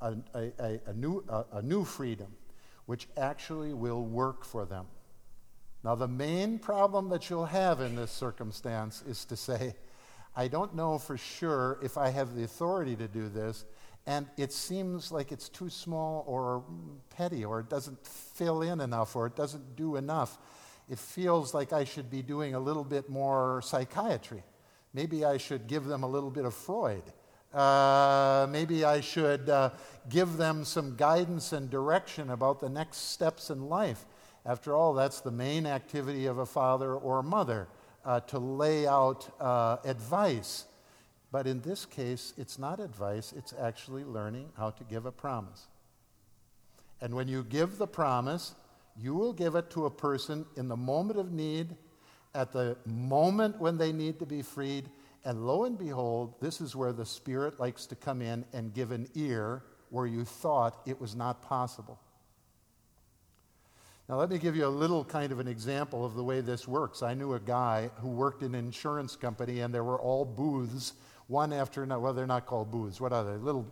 a, 0.00 0.14
a, 0.34 0.80
a 0.86 0.92
new, 0.92 1.24
a 1.52 1.62
new 1.62 1.84
freedom 1.84 2.28
which 2.88 3.06
actually 3.18 3.74
will 3.74 4.02
work 4.02 4.46
for 4.46 4.64
them. 4.64 4.86
Now, 5.84 5.94
the 5.94 6.08
main 6.08 6.58
problem 6.58 7.10
that 7.10 7.28
you'll 7.28 7.44
have 7.44 7.82
in 7.82 7.96
this 7.96 8.10
circumstance 8.10 9.02
is 9.06 9.26
to 9.26 9.36
say, 9.36 9.74
I 10.36 10.48
don't 10.48 10.74
know 10.74 10.96
for 10.96 11.18
sure 11.18 11.78
if 11.82 11.98
I 11.98 12.08
have 12.08 12.34
the 12.34 12.44
authority 12.44 12.96
to 12.96 13.06
do 13.06 13.28
this, 13.28 13.66
and 14.08 14.26
it 14.38 14.54
seems 14.54 15.12
like 15.12 15.32
it's 15.32 15.50
too 15.50 15.68
small 15.68 16.24
or 16.26 16.64
petty, 17.10 17.44
or 17.44 17.60
it 17.60 17.68
doesn't 17.68 18.06
fill 18.06 18.62
in 18.62 18.80
enough, 18.80 19.14
or 19.14 19.26
it 19.26 19.36
doesn't 19.36 19.76
do 19.76 19.96
enough. 19.96 20.38
It 20.88 20.98
feels 20.98 21.52
like 21.52 21.74
I 21.74 21.84
should 21.84 22.10
be 22.10 22.22
doing 22.22 22.54
a 22.54 22.58
little 22.58 22.84
bit 22.84 23.10
more 23.10 23.60
psychiatry. 23.62 24.42
Maybe 24.94 25.26
I 25.26 25.36
should 25.36 25.66
give 25.66 25.84
them 25.84 26.04
a 26.04 26.08
little 26.08 26.30
bit 26.30 26.46
of 26.46 26.54
Freud. 26.54 27.02
Uh, 27.52 28.46
maybe 28.48 28.82
I 28.82 29.02
should 29.02 29.50
uh, 29.50 29.72
give 30.08 30.38
them 30.38 30.64
some 30.64 30.96
guidance 30.96 31.52
and 31.52 31.68
direction 31.68 32.30
about 32.30 32.60
the 32.60 32.70
next 32.70 33.10
steps 33.10 33.50
in 33.50 33.68
life. 33.68 34.06
After 34.46 34.74
all, 34.74 34.94
that's 34.94 35.20
the 35.20 35.30
main 35.30 35.66
activity 35.66 36.24
of 36.24 36.38
a 36.38 36.46
father 36.46 36.94
or 36.94 37.22
mother 37.22 37.68
uh, 38.06 38.20
to 38.20 38.38
lay 38.38 38.86
out 38.86 39.28
uh, 39.38 39.76
advice. 39.84 40.64
But 41.30 41.46
in 41.46 41.60
this 41.60 41.84
case, 41.84 42.32
it's 42.36 42.58
not 42.58 42.80
advice, 42.80 43.34
it's 43.36 43.52
actually 43.60 44.04
learning 44.04 44.50
how 44.56 44.70
to 44.70 44.84
give 44.84 45.04
a 45.04 45.12
promise. 45.12 45.66
And 47.00 47.14
when 47.14 47.28
you 47.28 47.44
give 47.44 47.78
the 47.78 47.86
promise, 47.86 48.54
you 48.96 49.14
will 49.14 49.32
give 49.32 49.54
it 49.54 49.70
to 49.70 49.86
a 49.86 49.90
person 49.90 50.46
in 50.56 50.68
the 50.68 50.76
moment 50.76 51.18
of 51.18 51.32
need, 51.32 51.76
at 52.34 52.52
the 52.52 52.76
moment 52.86 53.58
when 53.60 53.76
they 53.76 53.92
need 53.92 54.18
to 54.18 54.26
be 54.26 54.42
freed, 54.42 54.88
and 55.24 55.46
lo 55.46 55.64
and 55.64 55.78
behold, 55.78 56.34
this 56.40 56.60
is 56.60 56.74
where 56.74 56.92
the 56.92 57.04
Spirit 57.04 57.60
likes 57.60 57.86
to 57.86 57.96
come 57.96 58.22
in 58.22 58.44
and 58.52 58.72
give 58.72 58.90
an 58.92 59.08
ear 59.14 59.62
where 59.90 60.06
you 60.06 60.24
thought 60.24 60.80
it 60.86 61.00
was 61.00 61.14
not 61.14 61.42
possible. 61.42 61.98
Now, 64.08 64.16
let 64.16 64.30
me 64.30 64.38
give 64.38 64.56
you 64.56 64.64
a 64.64 64.68
little 64.68 65.04
kind 65.04 65.32
of 65.32 65.38
an 65.38 65.48
example 65.48 66.04
of 66.04 66.14
the 66.14 66.24
way 66.24 66.40
this 66.40 66.66
works. 66.66 67.02
I 67.02 67.12
knew 67.12 67.34
a 67.34 67.40
guy 67.40 67.90
who 67.96 68.08
worked 68.08 68.42
in 68.42 68.54
an 68.54 68.64
insurance 68.64 69.16
company, 69.16 69.60
and 69.60 69.74
there 69.74 69.84
were 69.84 70.00
all 70.00 70.24
booths, 70.24 70.94
one 71.28 71.52
after 71.52 71.82
another. 71.82 72.00
Well, 72.00 72.12
they're 72.12 72.26
not 72.26 72.44
called 72.44 72.70
booths. 72.70 73.00
What 73.00 73.12
are 73.12 73.24
they? 73.24 73.36
Little 73.36 73.66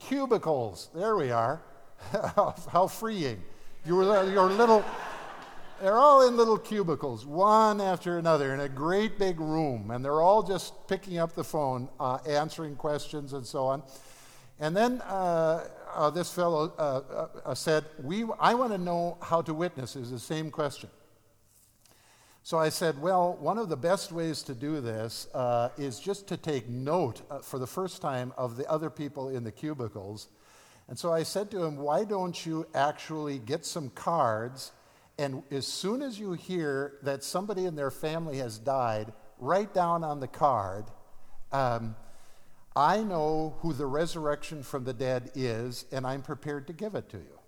cubicles. 0.00 0.90
There 0.94 1.16
we 1.16 1.30
are. 1.30 1.62
How 2.72 2.88
freeing. 2.88 3.42
Your, 3.84 4.02
your 4.28 4.50
little 4.50 4.84
they're 5.82 5.98
all 5.98 6.28
in 6.28 6.36
little 6.36 6.58
cubicles, 6.58 7.26
one 7.26 7.80
after 7.80 8.16
another, 8.16 8.54
in 8.54 8.60
a 8.60 8.68
great 8.68 9.18
big 9.18 9.40
room, 9.40 9.90
and 9.90 10.04
they're 10.04 10.20
all 10.20 10.44
just 10.44 10.74
picking 10.86 11.18
up 11.18 11.34
the 11.34 11.42
phone, 11.42 11.88
uh, 11.98 12.18
answering 12.24 12.76
questions, 12.76 13.32
and 13.32 13.44
so 13.44 13.64
on. 13.64 13.82
And 14.60 14.76
then 14.76 15.00
uh, 15.00 15.64
uh, 15.92 16.10
this 16.10 16.32
fellow 16.32 16.72
uh, 16.78 16.82
uh, 16.82 17.28
uh, 17.44 17.54
said, 17.56 17.84
we, 18.00 18.24
I 18.38 18.54
want 18.54 18.70
to 18.70 18.78
know 18.78 19.18
how 19.20 19.42
to 19.42 19.52
witness, 19.52 19.96
is 19.96 20.12
the 20.12 20.20
same 20.20 20.52
question. 20.52 20.88
So 22.44 22.58
I 22.58 22.70
said, 22.70 23.00
Well, 23.00 23.36
one 23.40 23.56
of 23.58 23.68
the 23.68 23.76
best 23.76 24.10
ways 24.10 24.42
to 24.44 24.54
do 24.54 24.80
this 24.80 25.28
is 25.78 26.00
just 26.00 26.26
to 26.28 26.36
take 26.36 26.68
note 26.68 27.22
for 27.42 27.58
the 27.58 27.66
first 27.66 28.02
time 28.02 28.32
of 28.36 28.56
the 28.56 28.68
other 28.68 28.90
people 28.90 29.28
in 29.28 29.44
the 29.44 29.52
cubicles 29.52 30.28
And 30.88 30.98
so 30.98 31.12
I 31.12 31.22
said 31.22 31.50
to 31.52 31.62
him, 31.64 31.76
Why 31.76 32.04
don't 32.04 32.44
you 32.44 32.66
actually 32.74 33.38
get 33.38 33.64
some 33.64 33.90
cards? 33.90 34.72
And 35.18 35.42
as 35.50 35.66
soon 35.66 36.02
as 36.02 36.18
you 36.18 36.32
hear 36.32 36.98
that 37.02 37.22
somebody 37.22 37.66
in 37.66 37.76
their 37.76 37.90
family 37.90 38.38
has 38.38 38.58
died, 38.58 39.12
write 39.38 39.72
down 39.72 40.02
on 40.02 40.20
the 40.20 40.28
card, 40.28 40.86
um, 41.52 41.94
I 42.74 43.02
know 43.02 43.56
who 43.60 43.72
the 43.72 43.86
resurrection 43.86 44.62
from 44.62 44.84
the 44.84 44.94
dead 44.94 45.30
is, 45.34 45.84
and 45.92 46.06
I'm 46.06 46.22
prepared 46.22 46.66
to 46.68 46.72
give 46.72 46.94
it 46.94 47.08
to 47.10 47.18
you. 47.18 47.38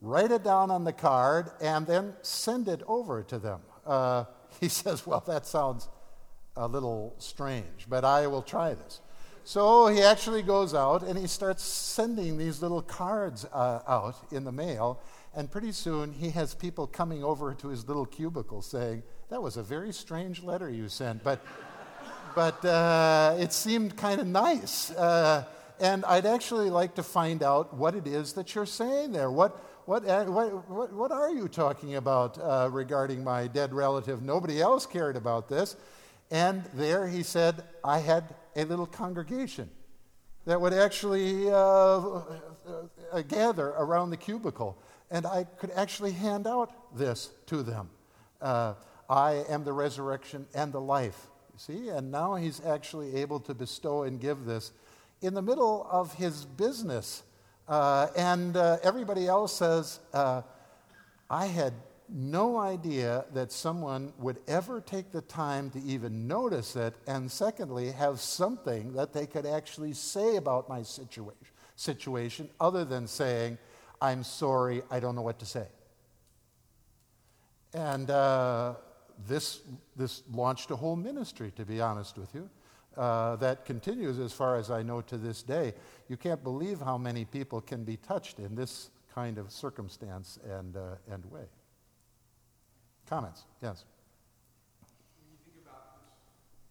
Write 0.00 0.30
it 0.30 0.42
down 0.42 0.70
on 0.70 0.84
the 0.84 0.92
card 0.92 1.50
and 1.60 1.86
then 1.86 2.14
send 2.22 2.68
it 2.68 2.82
over 2.86 3.22
to 3.24 3.38
them. 3.38 3.60
Uh, 3.88 4.24
he 4.60 4.68
says, 4.68 5.06
Well, 5.06 5.22
that 5.26 5.46
sounds 5.46 5.88
a 6.56 6.66
little 6.68 7.14
strange, 7.18 7.86
but 7.88 8.04
I 8.04 8.26
will 8.26 8.42
try 8.42 8.74
this. 8.74 9.00
So 9.44 9.86
he 9.86 10.02
actually 10.02 10.42
goes 10.42 10.74
out 10.74 11.02
and 11.02 11.18
he 11.18 11.26
starts 11.26 11.62
sending 11.62 12.36
these 12.36 12.60
little 12.60 12.82
cards 12.82 13.46
uh, 13.46 13.80
out 13.88 14.16
in 14.30 14.44
the 14.44 14.52
mail. 14.52 15.00
And 15.34 15.50
pretty 15.50 15.72
soon 15.72 16.12
he 16.12 16.30
has 16.30 16.54
people 16.54 16.86
coming 16.86 17.24
over 17.24 17.54
to 17.54 17.68
his 17.68 17.88
little 17.88 18.04
cubicle 18.04 18.60
saying, 18.60 19.04
That 19.30 19.42
was 19.42 19.56
a 19.56 19.62
very 19.62 19.92
strange 19.92 20.42
letter 20.42 20.68
you 20.68 20.88
sent, 20.88 21.24
but, 21.24 21.40
but 22.34 22.62
uh, 22.64 23.36
it 23.38 23.52
seemed 23.52 23.96
kind 23.96 24.20
of 24.20 24.26
nice. 24.26 24.90
Uh, 24.90 25.44
and 25.80 26.04
I'd 26.04 26.26
actually 26.26 26.70
like 26.70 26.96
to 26.96 27.02
find 27.02 27.42
out 27.42 27.72
what 27.72 27.94
it 27.94 28.06
is 28.06 28.34
that 28.34 28.54
you're 28.54 28.66
saying 28.66 29.12
there. 29.12 29.30
What, 29.30 29.58
what, 29.88 30.06
uh, 30.06 30.24
what, 30.26 30.68
what, 30.68 30.92
what 30.92 31.10
are 31.10 31.30
you 31.30 31.48
talking 31.48 31.94
about 31.94 32.38
uh, 32.38 32.68
regarding 32.70 33.24
my 33.24 33.46
dead 33.46 33.72
relative? 33.72 34.20
Nobody 34.20 34.60
else 34.60 34.84
cared 34.84 35.16
about 35.16 35.48
this. 35.48 35.76
And 36.30 36.62
there 36.74 37.08
he 37.08 37.22
said, 37.22 37.64
I 37.82 38.00
had 38.00 38.34
a 38.54 38.66
little 38.66 38.84
congregation 38.84 39.70
that 40.44 40.60
would 40.60 40.74
actually 40.74 41.48
uh, 41.48 41.54
uh, 41.54 42.22
uh, 43.12 43.22
gather 43.22 43.68
around 43.68 44.10
the 44.10 44.18
cubicle, 44.18 44.76
and 45.10 45.24
I 45.24 45.44
could 45.44 45.70
actually 45.70 46.12
hand 46.12 46.46
out 46.46 46.70
this 46.94 47.30
to 47.46 47.62
them. 47.62 47.88
Uh, 48.42 48.74
I 49.08 49.42
am 49.48 49.64
the 49.64 49.72
resurrection 49.72 50.46
and 50.54 50.70
the 50.70 50.82
life. 50.82 51.28
See, 51.56 51.88
and 51.88 52.12
now 52.12 52.34
he's 52.34 52.62
actually 52.62 53.16
able 53.16 53.40
to 53.40 53.54
bestow 53.54 54.02
and 54.02 54.20
give 54.20 54.44
this 54.44 54.70
in 55.22 55.32
the 55.32 55.40
middle 55.40 55.88
of 55.90 56.12
his 56.12 56.44
business. 56.44 57.22
Uh, 57.68 58.06
and 58.16 58.56
uh, 58.56 58.78
everybody 58.82 59.26
else 59.26 59.54
says, 59.54 60.00
I 60.14 61.46
had 61.46 61.74
no 62.08 62.56
idea 62.56 63.26
that 63.34 63.52
someone 63.52 64.12
would 64.18 64.38
ever 64.48 64.80
take 64.80 65.12
the 65.12 65.20
time 65.20 65.70
to 65.70 65.78
even 65.82 66.26
notice 66.26 66.74
it, 66.76 66.94
and 67.06 67.30
secondly, 67.30 67.90
have 67.90 68.20
something 68.20 68.94
that 68.94 69.12
they 69.12 69.26
could 69.26 69.44
actually 69.44 69.92
say 69.92 70.36
about 70.36 70.68
my 70.68 70.82
situation, 70.82 71.36
situation 71.76 72.48
other 72.60 72.84
than 72.84 73.06
saying, 73.06 73.58
I'm 74.00 74.24
sorry, 74.24 74.82
I 74.90 75.00
don't 75.00 75.14
know 75.14 75.22
what 75.22 75.38
to 75.40 75.46
say. 75.46 75.66
And 77.74 78.10
uh, 78.10 78.74
this, 79.26 79.60
this 79.96 80.22
launched 80.32 80.70
a 80.70 80.76
whole 80.76 80.96
ministry, 80.96 81.52
to 81.56 81.66
be 81.66 81.82
honest 81.82 82.16
with 82.16 82.34
you, 82.34 82.48
uh, 82.98 83.36
that 83.36 83.64
continues 83.64 84.18
as 84.18 84.32
far 84.32 84.56
as 84.56 84.70
I 84.70 84.82
know 84.82 85.00
to 85.02 85.16
this 85.16 85.42
day. 85.42 85.72
You 86.08 86.16
can't 86.16 86.42
believe 86.42 86.80
how 86.80 86.98
many 86.98 87.24
people 87.24 87.60
can 87.60 87.84
be 87.84 87.96
touched 87.96 88.40
in 88.40 88.56
this 88.56 88.90
kind 89.14 89.38
of 89.38 89.52
circumstance 89.52 90.38
and, 90.50 90.76
uh, 90.76 90.96
and 91.10 91.24
way. 91.30 91.46
Comments? 93.08 93.40
Yes. 93.62 93.84
When 95.14 95.30
you 95.30 95.38
think 95.46 95.62
about 95.62 96.02
this 96.02 96.10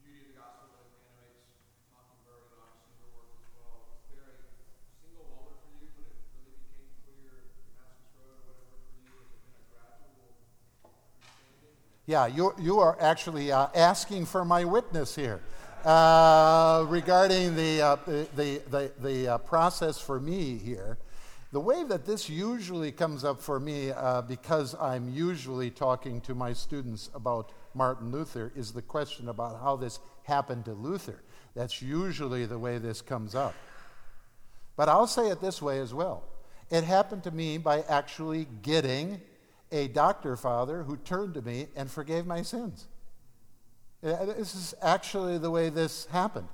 beauty 0.04 0.28
of 0.28 0.36
the 0.36 0.40
gospel 0.44 0.68
that 0.76 0.92
animates 1.16 1.48
Mockingbird 1.96 2.52
and 2.52 2.60
obviously 2.60 3.00
your 3.00 3.12
work 3.16 3.32
as 3.40 3.48
well, 3.56 3.88
was 3.88 4.04
there 4.12 4.28
a 4.28 4.52
single 5.00 5.32
moment 5.32 5.64
for 5.64 5.72
you 5.80 5.96
when 5.96 6.12
it 6.12 6.20
really 6.36 6.60
became 6.60 6.92
clear 7.08 7.56
Damascus 7.56 8.12
Road 8.20 8.36
or 8.52 8.68
whatever 8.68 8.84
for 8.84 9.00
you? 9.00 9.16
Has 9.16 9.32
it 9.32 9.42
been 9.48 9.56
a 9.56 9.66
gradual 9.72 10.28
understanding? 10.84 11.72
Yeah, 12.04 12.28
you, 12.28 12.52
you 12.60 12.84
are 12.84 13.00
actually 13.00 13.48
uh, 13.48 13.72
asking 13.72 14.28
for 14.28 14.44
my 14.44 14.68
witness 14.68 15.16
here. 15.16 15.40
Uh, 15.86 16.86
regarding 16.90 17.56
the, 17.56 17.82
uh, 17.82 17.96
the, 18.06 18.62
the, 18.70 18.92
the 19.00 19.28
uh, 19.28 19.38
process 19.38 20.00
for 20.00 20.20
me 20.20 20.58
here, 20.58 20.98
the 21.52 21.60
way 21.60 21.84
that 21.84 22.06
this 22.06 22.30
usually 22.30 22.92
comes 22.92 23.24
up 23.24 23.42
for 23.42 23.60
me, 23.60 23.92
uh, 23.92 24.22
because 24.22 24.76
I'm 24.76 25.10
usually 25.10 25.70
talking 25.70 26.20
to 26.22 26.36
my 26.36 26.52
students 26.52 27.10
about 27.16 27.52
Martin 27.74 28.12
Luther, 28.12 28.52
is 28.56 28.74
the 28.74 28.82
question 28.82 29.30
about 29.30 29.62
how 29.62 29.76
this 29.76 30.00
happened 30.24 30.66
to 30.66 30.74
Luther. 30.74 31.22
That's 31.56 31.82
usually 31.82 32.46
the 32.46 32.60
way 32.60 32.80
this 32.80 33.02
comes 33.02 33.34
up. 33.34 33.56
But 34.76 34.90
I'll 34.90 35.08
say 35.08 35.30
it 35.30 35.42
this 35.42 35.62
way 35.62 35.80
as 35.80 35.94
well 35.94 36.24
it 36.70 36.84
happened 36.84 37.24
to 37.24 37.32
me 37.32 37.58
by 37.58 37.82
actually 37.84 38.48
getting 38.62 39.22
a 39.72 39.88
doctor 39.88 40.36
father 40.36 40.84
who 40.84 40.98
turned 40.98 41.34
to 41.36 41.42
me 41.42 41.68
and 41.76 41.90
forgave 41.90 42.26
my 42.26 42.42
sins. 42.42 42.88
Uh, 44.04 44.26
this 44.26 44.54
is 44.54 44.76
actually 44.82 45.38
the 45.38 45.50
way 45.50 45.70
this 45.70 46.06
happened. 46.08 46.48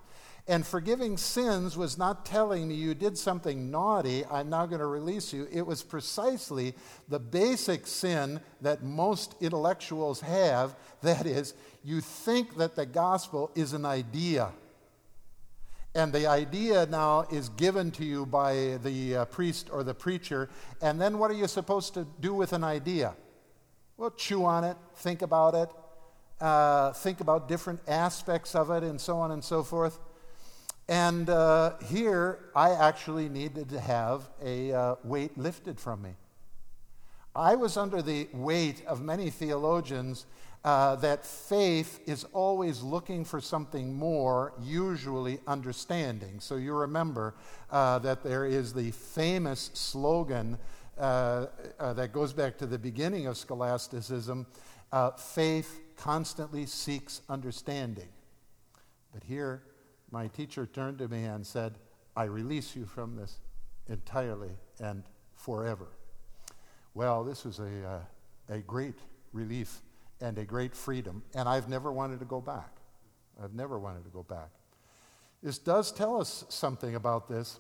And 0.48 0.68
forgiving 0.68 1.16
sins 1.16 1.78
was 1.78 1.98
not 1.98 2.26
telling 2.26 2.68
me 2.68 2.76
you 2.76 2.94
did 2.94 3.18
something 3.18 3.72
naughty, 3.72 4.26
I'm 4.26 4.50
now 4.50 4.66
going 4.66 4.80
to 4.80 4.86
release 4.86 5.32
you. 5.32 5.48
It 5.50 5.66
was 5.66 5.84
precisely 5.84 6.74
the 7.08 7.20
basic 7.20 7.88
sin 7.88 8.42
that 8.60 8.84
most 8.84 9.36
intellectuals 9.40 10.20
have 10.20 10.76
that 11.02 11.26
is, 11.26 11.54
you 11.82 12.02
think 12.02 12.58
that 12.58 12.76
the 12.76 12.86
gospel 12.86 13.52
is 13.56 13.72
an 13.72 13.86
idea. 13.86 14.52
And 15.96 16.12
the 16.12 16.28
idea 16.28 16.88
now 16.88 17.26
is 17.32 17.50
given 17.50 17.92
to 17.92 18.04
you 18.04 18.26
by 18.26 18.80
the 18.84 19.18
uh, 19.18 19.26
priest 19.26 19.70
or 19.72 19.84
the 19.84 19.94
preacher. 19.94 20.50
And 20.82 21.00
then 21.00 21.20
what 21.20 21.32
are 21.32 21.36
you 21.36 21.48
supposed 21.48 21.94
to 21.94 22.06
do 22.20 22.34
with 22.34 22.52
an 22.52 22.64
idea? 22.64 23.16
Well, 23.96 24.12
chew 24.12 24.44
on 24.44 24.64
it, 24.66 24.76
think 24.96 25.22
about 25.22 25.56
it, 25.56 25.70
uh, 26.44 26.92
think 26.92 27.22
about 27.22 27.48
different 27.48 27.80
aspects 27.88 28.54
of 28.54 28.70
it, 28.70 28.84
and 28.84 29.00
so 29.00 29.18
on 29.18 29.32
and 29.32 29.42
so 29.42 29.64
forth. 29.64 29.98
And 30.90 31.30
uh, 31.30 31.76
here, 31.90 32.50
I 32.54 32.72
actually 32.72 33.30
needed 33.30 33.70
to 33.70 33.80
have 33.80 34.30
a 34.44 34.74
uh, 34.74 34.96
weight 35.06 35.38
lifted 35.38 35.80
from 35.80 36.02
me. 36.02 36.10
I 37.34 37.56
was 37.56 37.78
under 37.78 38.02
the 38.02 38.28
weight 38.34 38.84
of 38.86 39.02
many 39.02 39.30
theologians 39.30 40.26
uh, 40.66 40.98
that 40.98 41.26
faith 41.26 42.02
is 42.06 42.26
always 42.34 42.82
looking 42.82 43.24
for 43.24 43.40
something 43.40 43.96
more, 43.96 44.54
usually 44.62 45.40
understanding. 45.48 46.42
So 46.42 46.58
you 46.58 46.74
remember 46.74 47.36
uh, 47.72 48.00
that 48.00 48.22
there 48.22 48.46
is 48.46 48.74
the 48.74 48.92
famous 48.92 49.72
slogan 49.74 50.58
uh, 50.98 51.48
uh, 51.80 51.94
that 51.94 52.12
goes 52.12 52.34
back 52.34 52.58
to 52.58 52.66
the 52.66 52.78
beginning 52.78 53.28
of 53.28 53.38
scholasticism 53.38 54.46
faith 55.18 55.80
constantly 55.96 56.66
seeks 56.66 57.22
understanding. 57.30 58.10
But 59.14 59.24
here, 59.24 59.64
my 60.12 60.28
teacher 60.28 60.66
turned 60.66 60.98
to 61.00 61.08
me 61.08 61.24
and 61.24 61.46
said, 61.46 61.78
I 62.16 62.26
release 62.26 62.76
you 62.76 62.86
from 62.86 63.16
this 63.16 63.40
entirely 63.88 64.52
and 64.80 65.04
forever. 65.36 65.88
Well, 66.94 67.24
this 67.24 67.44
was 67.44 67.60
a, 67.60 67.88
uh, 67.88 68.54
a 68.54 68.60
great 68.60 68.96
relief 69.32 69.82
and 70.22 70.38
a 70.38 70.46
great 70.46 70.76
freedom, 70.76 71.24
and 71.36 71.50
I've 71.50 71.68
never 71.68 71.92
wanted 71.92 72.20
to 72.20 72.26
go 72.26 72.40
back. 72.40 72.78
I've 73.44 73.54
never 73.54 73.80
wanted 73.80 74.04
to 74.06 74.12
go 74.12 74.24
back. 74.24 74.50
This 75.42 75.58
does 75.58 75.92
tell 75.92 76.22
us 76.22 76.46
something 76.50 76.96
about 76.96 77.28
this. 77.28 77.60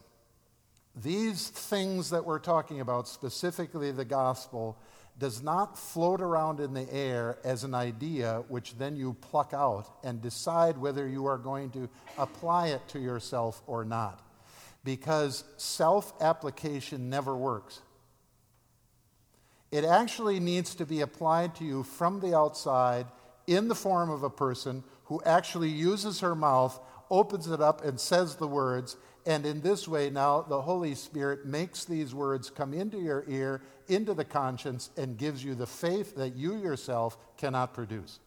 These 0.95 1.49
things 1.49 2.11
that 2.11 2.23
we're 2.23 2.39
talking 2.39 2.79
about, 2.79 3.07
specifically 3.07 3.91
the 3.91 4.05
gospel, 4.05 4.77
does 5.19 5.43
not 5.43 5.77
float 5.77 6.21
around 6.21 6.59
in 6.59 6.73
the 6.73 6.91
air 6.91 7.37
as 7.43 7.63
an 7.63 7.75
idea 7.75 8.43
which 8.47 8.77
then 8.77 8.95
you 8.95 9.15
pluck 9.21 9.53
out 9.53 9.87
and 10.03 10.21
decide 10.21 10.77
whether 10.77 11.07
you 11.07 11.25
are 11.27 11.37
going 11.37 11.69
to 11.71 11.87
apply 12.17 12.67
it 12.67 12.87
to 12.89 12.99
yourself 12.99 13.61
or 13.67 13.85
not. 13.85 14.21
Because 14.83 15.43
self 15.57 16.13
application 16.21 17.09
never 17.09 17.35
works. 17.35 17.81
It 19.71 19.85
actually 19.85 20.39
needs 20.39 20.75
to 20.75 20.85
be 20.85 21.01
applied 21.01 21.55
to 21.55 21.63
you 21.63 21.83
from 21.83 22.19
the 22.19 22.35
outside 22.35 23.07
in 23.47 23.67
the 23.67 23.75
form 23.75 24.09
of 24.09 24.23
a 24.23 24.29
person 24.29 24.83
who 25.05 25.21
actually 25.25 25.69
uses 25.69 26.19
her 26.19 26.35
mouth, 26.35 26.79
opens 27.09 27.47
it 27.47 27.61
up, 27.61 27.83
and 27.83 27.99
says 27.99 28.35
the 28.35 28.47
words, 28.47 28.97
and 29.25 29.45
in 29.45 29.61
this 29.61 29.87
way, 29.87 30.09
now 30.09 30.41
the 30.41 30.61
Holy 30.61 30.95
Spirit 30.95 31.45
makes 31.45 31.85
these 31.85 32.13
words 32.13 32.49
come 32.49 32.73
into 32.73 32.99
your 32.99 33.23
ear, 33.27 33.61
into 33.87 34.13
the 34.13 34.25
conscience, 34.25 34.89
and 34.97 35.17
gives 35.17 35.43
you 35.43 35.55
the 35.55 35.67
faith 35.67 36.15
that 36.15 36.35
you 36.35 36.55
yourself 36.57 37.17
cannot 37.37 37.73
produce. 37.73 38.19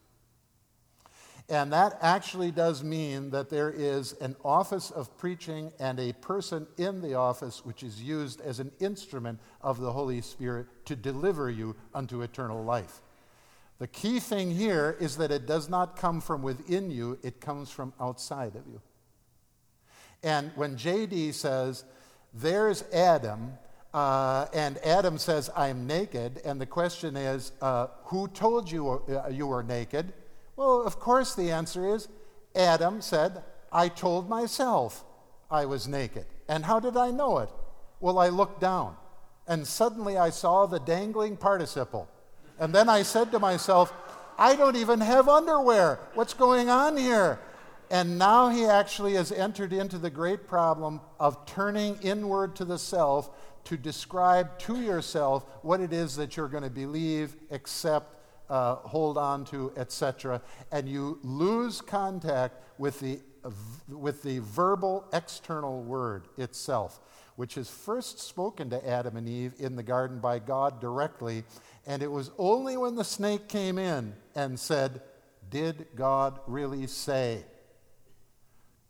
And 1.48 1.72
that 1.72 1.98
actually 2.02 2.50
does 2.50 2.82
mean 2.82 3.30
that 3.30 3.50
there 3.50 3.70
is 3.70 4.14
an 4.14 4.34
office 4.44 4.90
of 4.90 5.16
preaching 5.16 5.72
and 5.78 6.00
a 6.00 6.12
person 6.14 6.66
in 6.76 7.00
the 7.00 7.14
office 7.14 7.64
which 7.64 7.84
is 7.84 8.02
used 8.02 8.40
as 8.40 8.58
an 8.58 8.72
instrument 8.80 9.38
of 9.60 9.80
the 9.80 9.92
Holy 9.92 10.20
Spirit 10.22 10.66
to 10.86 10.96
deliver 10.96 11.48
you 11.48 11.76
unto 11.94 12.22
eternal 12.22 12.64
life. 12.64 13.00
The 13.78 13.86
key 13.86 14.18
thing 14.18 14.50
here 14.50 14.96
is 14.98 15.18
that 15.18 15.30
it 15.30 15.46
does 15.46 15.68
not 15.68 15.96
come 15.96 16.20
from 16.20 16.42
within 16.42 16.90
you, 16.90 17.18
it 17.22 17.40
comes 17.40 17.70
from 17.70 17.92
outside 18.00 18.56
of 18.56 18.66
you. 18.66 18.80
And 20.26 20.50
when 20.56 20.76
JD 20.76 21.34
says 21.34 21.84
there's 22.34 22.82
Adam, 22.92 23.52
uh, 23.94 24.46
and 24.52 24.76
Adam 24.78 25.18
says, 25.18 25.48
I'm 25.56 25.86
naked. 25.86 26.42
And 26.44 26.60
the 26.60 26.66
question 26.66 27.16
is, 27.16 27.52
uh, 27.62 27.86
who 28.06 28.26
told 28.26 28.68
you 28.68 28.88
uh, 28.90 29.28
you 29.30 29.46
were 29.46 29.62
naked? 29.62 30.12
Well, 30.56 30.82
of 30.82 30.98
course, 30.98 31.36
the 31.36 31.52
answer 31.52 31.94
is 31.94 32.08
Adam 32.56 33.00
said, 33.02 33.44
I 33.70 33.88
told 33.88 34.28
myself 34.28 35.04
I 35.48 35.64
was 35.64 35.86
naked. 35.86 36.26
And 36.48 36.64
how 36.64 36.80
did 36.80 36.96
I 36.96 37.12
know 37.12 37.38
it? 37.38 37.48
Well, 38.00 38.18
I 38.18 38.28
looked 38.28 38.60
down, 38.60 38.96
and 39.46 39.64
suddenly 39.64 40.18
I 40.18 40.30
saw 40.30 40.66
the 40.66 40.80
dangling 40.80 41.36
participle. 41.36 42.08
And 42.58 42.74
then 42.74 42.88
I 42.88 43.02
said 43.02 43.30
to 43.30 43.38
myself, 43.38 43.92
I 44.38 44.56
don't 44.56 44.76
even 44.76 45.00
have 45.00 45.28
underwear. 45.28 46.00
What's 46.14 46.34
going 46.34 46.68
on 46.68 46.96
here? 46.96 47.38
And 47.90 48.18
now 48.18 48.48
he 48.48 48.64
actually 48.64 49.14
has 49.14 49.30
entered 49.30 49.72
into 49.72 49.98
the 49.98 50.10
great 50.10 50.48
problem 50.48 51.00
of 51.20 51.46
turning 51.46 51.98
inward 52.02 52.56
to 52.56 52.64
the 52.64 52.78
self 52.78 53.30
to 53.64 53.76
describe 53.76 54.58
to 54.60 54.80
yourself 54.80 55.44
what 55.62 55.80
it 55.80 55.92
is 55.92 56.16
that 56.16 56.36
you're 56.36 56.48
going 56.48 56.62
to 56.62 56.70
believe, 56.70 57.36
accept, 57.50 58.16
uh, 58.48 58.76
hold 58.76 59.18
on 59.18 59.44
to, 59.44 59.72
etc. 59.76 60.40
And 60.72 60.88
you 60.88 61.18
lose 61.22 61.80
contact 61.80 62.62
with 62.78 63.00
the, 63.00 63.20
with 63.88 64.22
the 64.22 64.40
verbal 64.40 65.04
external 65.12 65.82
word 65.82 66.28
itself, 66.38 67.00
which 67.36 67.56
is 67.56 67.68
first 67.68 68.20
spoken 68.20 68.70
to 68.70 68.88
Adam 68.88 69.16
and 69.16 69.28
Eve 69.28 69.54
in 69.58 69.76
the 69.76 69.82
garden 69.82 70.18
by 70.18 70.38
God 70.38 70.80
directly. 70.80 71.44
And 71.86 72.02
it 72.02 72.10
was 72.10 72.30
only 72.38 72.76
when 72.76 72.94
the 72.94 73.04
snake 73.04 73.48
came 73.48 73.78
in 73.78 74.14
and 74.34 74.58
said, 74.58 75.02
Did 75.50 75.86
God 75.96 76.38
really 76.46 76.86
say? 76.86 77.44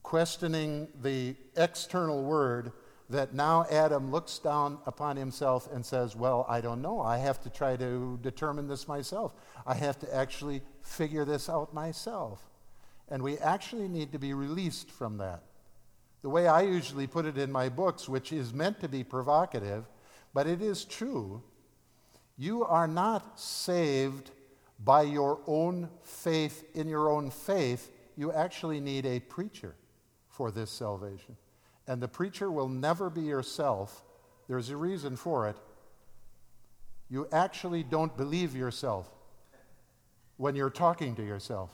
Questioning 0.06 0.86
the 1.02 1.34
external 1.56 2.22
word 2.22 2.70
that 3.10 3.34
now 3.34 3.66
Adam 3.68 4.12
looks 4.12 4.38
down 4.38 4.78
upon 4.86 5.16
himself 5.16 5.68
and 5.72 5.84
says, 5.84 6.14
Well, 6.14 6.46
I 6.48 6.60
don't 6.60 6.80
know. 6.80 7.00
I 7.00 7.18
have 7.18 7.42
to 7.42 7.50
try 7.50 7.74
to 7.74 8.16
determine 8.22 8.68
this 8.68 8.86
myself. 8.86 9.34
I 9.66 9.74
have 9.74 9.98
to 9.98 10.14
actually 10.14 10.62
figure 10.80 11.24
this 11.24 11.48
out 11.48 11.74
myself. 11.74 12.40
And 13.08 13.20
we 13.20 13.36
actually 13.38 13.88
need 13.88 14.12
to 14.12 14.18
be 14.20 14.32
released 14.32 14.92
from 14.92 15.18
that. 15.18 15.42
The 16.22 16.30
way 16.30 16.46
I 16.46 16.60
usually 16.60 17.08
put 17.08 17.26
it 17.26 17.36
in 17.36 17.50
my 17.50 17.68
books, 17.68 18.08
which 18.08 18.32
is 18.32 18.54
meant 18.54 18.78
to 18.82 18.88
be 18.88 19.02
provocative, 19.02 19.88
but 20.32 20.46
it 20.46 20.62
is 20.62 20.84
true, 20.84 21.42
you 22.38 22.64
are 22.64 22.86
not 22.86 23.40
saved 23.40 24.30
by 24.84 25.02
your 25.02 25.40
own 25.48 25.88
faith 26.04 26.62
in 26.76 26.88
your 26.88 27.10
own 27.10 27.28
faith. 27.28 27.90
You 28.16 28.30
actually 28.30 28.78
need 28.78 29.04
a 29.04 29.18
preacher 29.18 29.74
for 30.36 30.50
this 30.50 30.70
salvation. 30.70 31.36
And 31.88 32.02
the 32.02 32.08
preacher 32.08 32.50
will 32.50 32.68
never 32.68 33.08
be 33.08 33.22
yourself. 33.22 34.04
There's 34.48 34.68
a 34.68 34.76
reason 34.76 35.16
for 35.16 35.48
it. 35.48 35.56
You 37.08 37.26
actually 37.32 37.82
don't 37.82 38.14
believe 38.16 38.54
yourself 38.54 39.08
when 40.36 40.54
you're 40.54 40.70
talking 40.70 41.14
to 41.16 41.24
yourself 41.24 41.70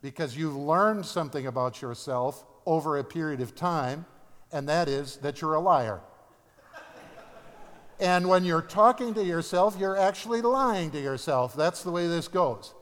because 0.00 0.34
you've 0.36 0.56
learned 0.56 1.04
something 1.04 1.46
about 1.46 1.82
yourself 1.82 2.46
over 2.64 2.96
a 2.96 3.04
period 3.04 3.42
of 3.42 3.54
time, 3.54 4.06
and 4.50 4.68
that 4.68 4.88
is 4.88 5.16
that 5.18 5.42
you're 5.42 5.54
a 5.54 5.60
liar. 5.60 6.00
and 8.00 8.28
when 8.28 8.44
you're 8.44 8.62
talking 8.62 9.12
to 9.14 9.24
yourself, 9.24 9.76
you're 9.78 9.96
actually 9.98 10.40
lying 10.40 10.90
to 10.92 11.00
yourself. 11.00 11.54
That's 11.54 11.82
the 11.82 11.90
way 11.90 12.06
this 12.06 12.28
goes. 12.28 12.72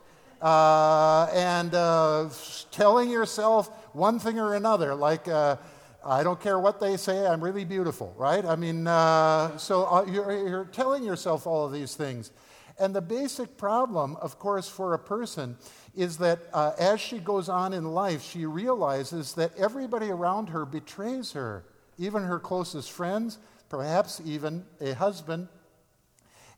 Uh, 0.40 1.28
and 1.32 1.74
uh, 1.74 2.28
telling 2.70 3.10
yourself 3.10 3.70
one 3.96 4.18
thing 4.18 4.38
or 4.38 4.54
another, 4.54 4.94
like, 4.94 5.26
uh, 5.26 5.56
I 6.04 6.22
don't 6.22 6.38
care 6.38 6.58
what 6.58 6.78
they 6.78 6.96
say, 6.96 7.26
I'm 7.26 7.42
really 7.42 7.64
beautiful, 7.64 8.14
right? 8.16 8.44
I 8.44 8.54
mean, 8.54 8.86
uh, 8.86 9.56
so 9.56 9.86
uh, 9.86 10.04
you're, 10.06 10.48
you're 10.48 10.64
telling 10.66 11.02
yourself 11.02 11.46
all 11.46 11.64
of 11.64 11.72
these 11.72 11.96
things. 11.96 12.30
And 12.78 12.94
the 12.94 13.00
basic 13.00 13.56
problem, 13.56 14.16
of 14.20 14.38
course, 14.38 14.68
for 14.68 14.92
a 14.92 14.98
person 14.98 15.56
is 15.96 16.18
that 16.18 16.40
uh, 16.52 16.72
as 16.78 17.00
she 17.00 17.18
goes 17.18 17.48
on 17.48 17.72
in 17.72 17.84
life, 17.84 18.22
she 18.22 18.44
realizes 18.44 19.32
that 19.34 19.56
everybody 19.56 20.10
around 20.10 20.50
her 20.50 20.66
betrays 20.66 21.32
her, 21.32 21.64
even 21.96 22.22
her 22.22 22.38
closest 22.38 22.92
friends, 22.92 23.38
perhaps 23.70 24.20
even 24.24 24.66
a 24.78 24.92
husband. 24.92 25.48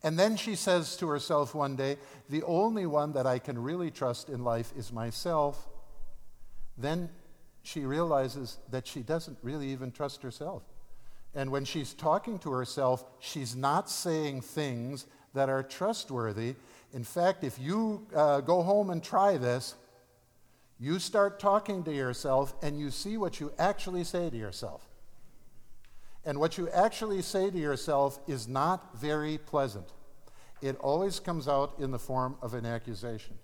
And 0.03 0.19
then 0.19 0.37
she 0.37 0.57
says 0.57 0.97
to 0.97 1.07
herself 1.09 1.55
one 1.55 1.77
day, 1.77 1.99
The 2.29 2.43
only 2.43 2.87
one 2.87 3.13
that 3.13 3.27
I 3.27 3.39
can 3.39 3.57
really 3.63 3.93
trust 3.93 4.29
in 4.29 4.43
life 4.43 4.73
is 4.77 4.93
myself. 4.93 5.69
Then 6.77 7.11
she 7.63 7.85
realizes 7.85 8.59
that 8.71 8.87
she 8.87 9.01
doesn't 9.01 9.39
really 9.43 9.69
even 9.69 9.91
trust 9.91 10.23
herself. 10.23 10.63
And 11.35 11.51
when 11.51 11.65
she's 11.65 11.95
talking 11.95 12.39
to 12.41 12.53
herself, 12.53 13.05
she's 13.19 13.55
not 13.55 13.91
saying 13.91 14.41
things 14.41 15.07
that 15.35 15.49
are 15.49 15.63
trustworthy. 15.63 16.57
In 16.93 17.05
fact, 17.05 17.45
if 17.45 17.59
you 17.59 18.07
uh, 18.15 18.41
go 18.41 18.63
home 18.63 18.91
and 18.91 19.03
try 19.03 19.37
this, 19.37 19.75
you 20.81 20.99
start 20.99 21.39
talking 21.41 21.83
to 21.85 21.93
yourself 21.93 22.55
and 22.63 22.79
you 22.79 22.91
see 22.91 23.17
what 23.17 23.41
you 23.41 23.53
actually 23.59 24.05
say 24.05 24.31
to 24.31 24.37
yourself. 24.37 24.89
And 26.25 26.39
what 26.39 26.59
you 26.59 26.69
actually 26.71 27.23
say 27.23 27.51
to 27.51 27.59
yourself 27.59 28.19
is 28.27 28.49
not 28.49 28.97
very 28.99 29.39
pleasant. 29.39 29.93
It 30.61 30.77
always 30.77 31.21
comes 31.21 31.49
out 31.49 31.75
in 31.79 31.91
the 31.91 31.99
form 31.99 32.37
of 32.43 32.55
an 32.55 32.67
accusation. 32.67 33.39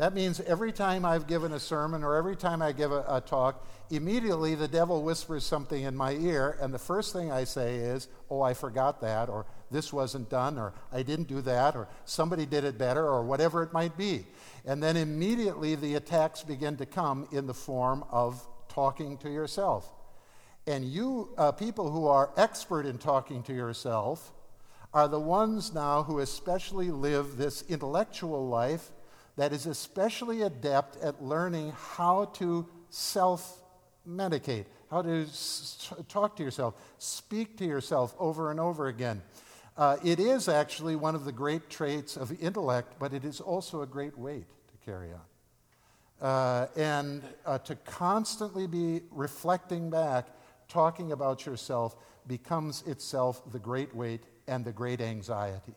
That 0.00 0.14
means 0.14 0.40
every 0.40 0.72
time 0.72 1.04
I've 1.04 1.26
given 1.26 1.52
a 1.52 1.60
sermon 1.60 2.02
or 2.02 2.16
every 2.16 2.34
time 2.34 2.62
I 2.62 2.72
give 2.72 2.90
a, 2.90 3.04
a, 3.06 3.20
talk, 3.20 3.66
immediately 3.90 4.54
the 4.54 4.66
devil 4.66 5.02
whispers 5.02 5.44
something 5.44 5.82
in 5.82 5.94
my 5.94 6.12
ear, 6.12 6.56
and 6.58 6.72
the 6.72 6.78
first 6.78 7.12
thing 7.12 7.30
I 7.30 7.44
say 7.44 7.74
is, 7.74 8.08
Oh, 8.30 8.40
I 8.40 8.54
forgot 8.54 9.02
that, 9.02 9.28
or 9.28 9.44
this 9.70 9.92
wasn't 9.92 10.30
done, 10.30 10.56
or 10.56 10.72
I 10.90 11.02
didn't 11.02 11.28
do 11.28 11.42
that, 11.42 11.76
or 11.76 11.86
somebody 12.06 12.46
did 12.46 12.64
it 12.64 12.78
better, 12.78 13.06
or 13.06 13.22
whatever 13.22 13.62
it 13.62 13.74
might 13.74 13.98
be. 13.98 14.24
And 14.64 14.82
then 14.82 14.96
immediately 14.96 15.74
the 15.74 15.96
attacks 15.96 16.42
begin 16.42 16.78
to 16.78 16.86
come 16.86 17.28
in 17.30 17.46
the 17.46 17.52
form 17.52 18.02
of 18.10 18.42
talking 18.70 19.18
to 19.18 19.30
yourself. 19.30 19.92
And 20.66 20.82
you, 20.82 21.28
uh, 21.36 21.52
people 21.52 21.90
who 21.90 22.06
are 22.06 22.30
expert 22.38 22.86
in 22.86 22.96
talking 22.96 23.42
to 23.42 23.52
yourself, 23.52 24.32
are 24.94 25.08
the 25.08 25.20
ones 25.20 25.74
now 25.74 26.04
who 26.04 26.20
especially 26.20 26.90
live 26.90 27.36
this 27.36 27.64
intellectual 27.68 28.48
life 28.48 28.92
that 29.36 29.52
is 29.52 29.66
especially 29.66 30.42
adept 30.42 30.96
at 31.02 31.22
learning 31.22 31.72
how 31.94 32.26
to 32.34 32.66
self 32.88 33.62
medicate, 34.08 34.66
how 34.90 35.02
to 35.02 35.22
s- 35.22 35.92
talk 36.08 36.36
to 36.36 36.42
yourself, 36.42 36.74
speak 36.98 37.56
to 37.58 37.64
yourself 37.64 38.14
over 38.18 38.50
and 38.50 38.58
over 38.58 38.88
again. 38.88 39.22
Uh, 39.76 39.96
it 40.04 40.20
is 40.20 40.48
actually 40.48 40.96
one 40.96 41.14
of 41.14 41.24
the 41.24 41.32
great 41.32 41.70
traits 41.70 42.16
of 42.16 42.32
intellect, 42.42 42.94
but 42.98 43.14
it 43.14 43.24
is 43.24 43.40
also 43.40 43.82
a 43.82 43.86
great 43.86 44.18
weight 44.18 44.46
to 44.68 44.84
carry 44.84 45.10
on. 45.12 45.20
Uh, 46.20 46.66
and 46.76 47.22
uh, 47.46 47.56
to 47.58 47.74
constantly 47.76 48.66
be 48.66 49.00
reflecting 49.10 49.88
back, 49.88 50.26
talking 50.68 51.12
about 51.12 51.46
yourself, 51.46 51.96
becomes 52.26 52.82
itself 52.82 53.42
the 53.52 53.58
great 53.58 53.94
weight 53.94 54.22
and 54.46 54.64
the 54.64 54.72
great 54.72 55.00
anxiety. 55.00 55.74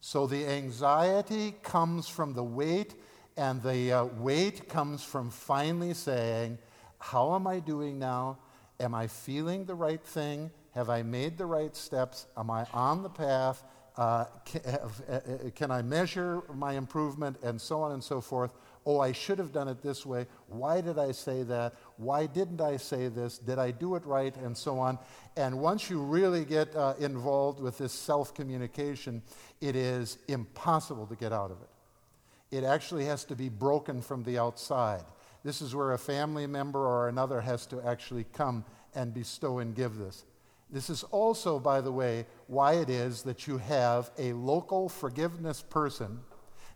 So 0.00 0.26
the 0.26 0.46
anxiety 0.46 1.54
comes 1.62 2.08
from 2.08 2.32
the 2.32 2.42
weight, 2.42 2.94
and 3.36 3.62
the 3.62 3.92
uh, 3.92 4.04
weight 4.04 4.68
comes 4.68 5.02
from 5.02 5.30
finally 5.30 5.94
saying, 5.94 6.58
How 6.98 7.34
am 7.34 7.46
I 7.46 7.60
doing 7.60 7.98
now? 7.98 8.38
Am 8.78 8.94
I 8.94 9.06
feeling 9.06 9.66
the 9.66 9.74
right 9.74 10.02
thing? 10.02 10.50
Have 10.72 10.88
I 10.88 11.02
made 11.02 11.36
the 11.36 11.46
right 11.46 11.76
steps? 11.76 12.26
Am 12.36 12.50
I 12.50 12.66
on 12.72 13.02
the 13.02 13.10
path? 13.10 13.62
Uh, 13.96 14.24
can, 14.46 14.62
uh, 14.64 14.88
uh, 15.12 15.50
can 15.54 15.70
I 15.70 15.82
measure 15.82 16.42
my 16.54 16.74
improvement? 16.74 17.36
And 17.42 17.60
so 17.60 17.82
on 17.82 17.92
and 17.92 18.02
so 18.02 18.20
forth. 18.22 18.54
Oh, 18.86 18.98
I 18.98 19.12
should 19.12 19.38
have 19.38 19.52
done 19.52 19.68
it 19.68 19.82
this 19.82 20.06
way. 20.06 20.26
Why 20.48 20.80
did 20.80 20.98
I 20.98 21.12
say 21.12 21.42
that? 21.44 21.74
Why 21.96 22.26
didn't 22.26 22.62
I 22.62 22.78
say 22.78 23.08
this? 23.08 23.36
Did 23.36 23.58
I 23.58 23.70
do 23.72 23.94
it 23.94 24.04
right? 24.06 24.34
And 24.36 24.56
so 24.56 24.78
on. 24.78 24.98
And 25.36 25.60
once 25.60 25.90
you 25.90 26.00
really 26.00 26.44
get 26.44 26.74
uh, 26.74 26.94
involved 26.98 27.60
with 27.60 27.76
this 27.76 27.92
self 27.92 28.34
communication, 28.34 29.22
it 29.60 29.76
is 29.76 30.18
impossible 30.28 31.06
to 31.08 31.14
get 31.14 31.32
out 31.32 31.50
of 31.50 31.58
it. 31.60 32.56
It 32.56 32.64
actually 32.64 33.04
has 33.04 33.24
to 33.26 33.36
be 33.36 33.48
broken 33.48 34.00
from 34.00 34.24
the 34.24 34.38
outside. 34.38 35.04
This 35.44 35.60
is 35.60 35.74
where 35.74 35.92
a 35.92 35.98
family 35.98 36.46
member 36.46 36.80
or 36.80 37.08
another 37.08 37.40
has 37.40 37.66
to 37.66 37.80
actually 37.82 38.24
come 38.32 38.64
and 38.94 39.12
bestow 39.12 39.58
and 39.58 39.74
give 39.74 39.96
this. 39.96 40.24
This 40.70 40.88
is 40.88 41.02
also, 41.04 41.58
by 41.58 41.80
the 41.80 41.92
way, 41.92 42.26
why 42.46 42.74
it 42.74 42.88
is 42.88 43.22
that 43.22 43.46
you 43.46 43.58
have 43.58 44.10
a 44.18 44.32
local 44.32 44.88
forgiveness 44.88 45.62
person 45.62 46.20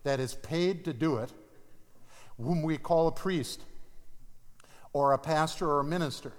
that 0.02 0.20
is 0.20 0.34
paid 0.34 0.84
to 0.84 0.92
do 0.92 1.16
it 1.16 1.32
whom 2.40 2.62
we 2.62 2.76
call 2.78 3.08
a 3.08 3.12
priest 3.12 3.62
or 4.92 5.12
a 5.12 5.18
pastor 5.18 5.68
or 5.68 5.80
a 5.80 5.84
minister. 5.84 6.32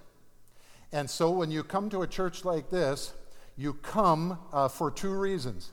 And 0.92 1.08
so 1.08 1.30
when 1.30 1.50
you 1.50 1.62
come 1.62 1.90
to 1.90 2.02
a 2.02 2.06
church 2.06 2.44
like 2.44 2.70
this, 2.70 3.12
you 3.56 3.74
come 3.74 4.38
uh, 4.52 4.68
for 4.68 4.90
two 4.90 5.12
reasons. 5.12 5.72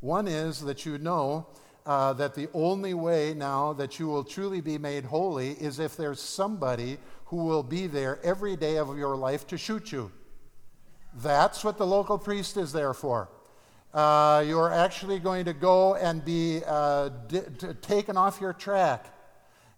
One 0.00 0.28
is 0.28 0.60
that 0.62 0.86
you 0.86 0.98
know 0.98 1.46
uh, 1.86 2.12
that 2.14 2.34
the 2.34 2.48
only 2.54 2.94
way 2.94 3.34
now 3.34 3.72
that 3.72 3.98
you 3.98 4.06
will 4.08 4.24
truly 4.24 4.60
be 4.60 4.78
made 4.78 5.04
holy 5.04 5.52
is 5.52 5.78
if 5.78 5.96
there's 5.96 6.20
somebody 6.20 6.98
who 7.26 7.44
will 7.44 7.62
be 7.62 7.86
there 7.86 8.18
every 8.22 8.56
day 8.56 8.76
of 8.76 8.96
your 8.96 9.16
life 9.16 9.46
to 9.46 9.58
shoot 9.58 9.92
you. 9.92 10.10
That's 11.14 11.64
what 11.64 11.78
the 11.78 11.86
local 11.86 12.18
priest 12.18 12.56
is 12.56 12.72
there 12.72 12.94
for. 12.94 13.28
Uh, 13.92 14.44
you're 14.46 14.72
actually 14.72 15.18
going 15.18 15.46
to 15.46 15.54
go 15.54 15.94
and 15.94 16.24
be 16.24 16.60
uh, 16.66 17.08
d- 17.26 17.40
d- 17.58 17.68
taken 17.80 18.16
off 18.16 18.40
your 18.40 18.52
track. 18.52 19.06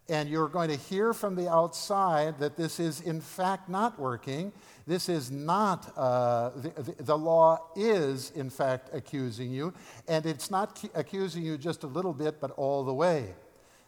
And 0.09 0.27
you're 0.27 0.49
going 0.49 0.69
to 0.69 0.75
hear 0.75 1.13
from 1.13 1.35
the 1.35 1.49
outside 1.49 2.39
that 2.39 2.57
this 2.57 2.79
is, 2.79 3.01
in 3.01 3.21
fact, 3.21 3.69
not 3.69 3.97
working. 3.99 4.51
This 4.85 5.07
is 5.07 5.31
not, 5.31 5.93
uh, 5.95 6.49
the, 6.55 6.95
the, 6.99 7.17
law 7.17 7.69
is, 7.75 8.31
in 8.31 8.49
fact, 8.49 8.89
accusing 8.91 9.51
you. 9.51 9.73
And 10.07 10.25
it's 10.25 10.51
not 10.51 10.83
accusing 10.95 11.43
you 11.43 11.57
just 11.57 11.83
a 11.83 11.87
little 11.87 12.13
bit, 12.13 12.41
but 12.41 12.51
all 12.51 12.83
the 12.83 12.93
way. 12.93 13.33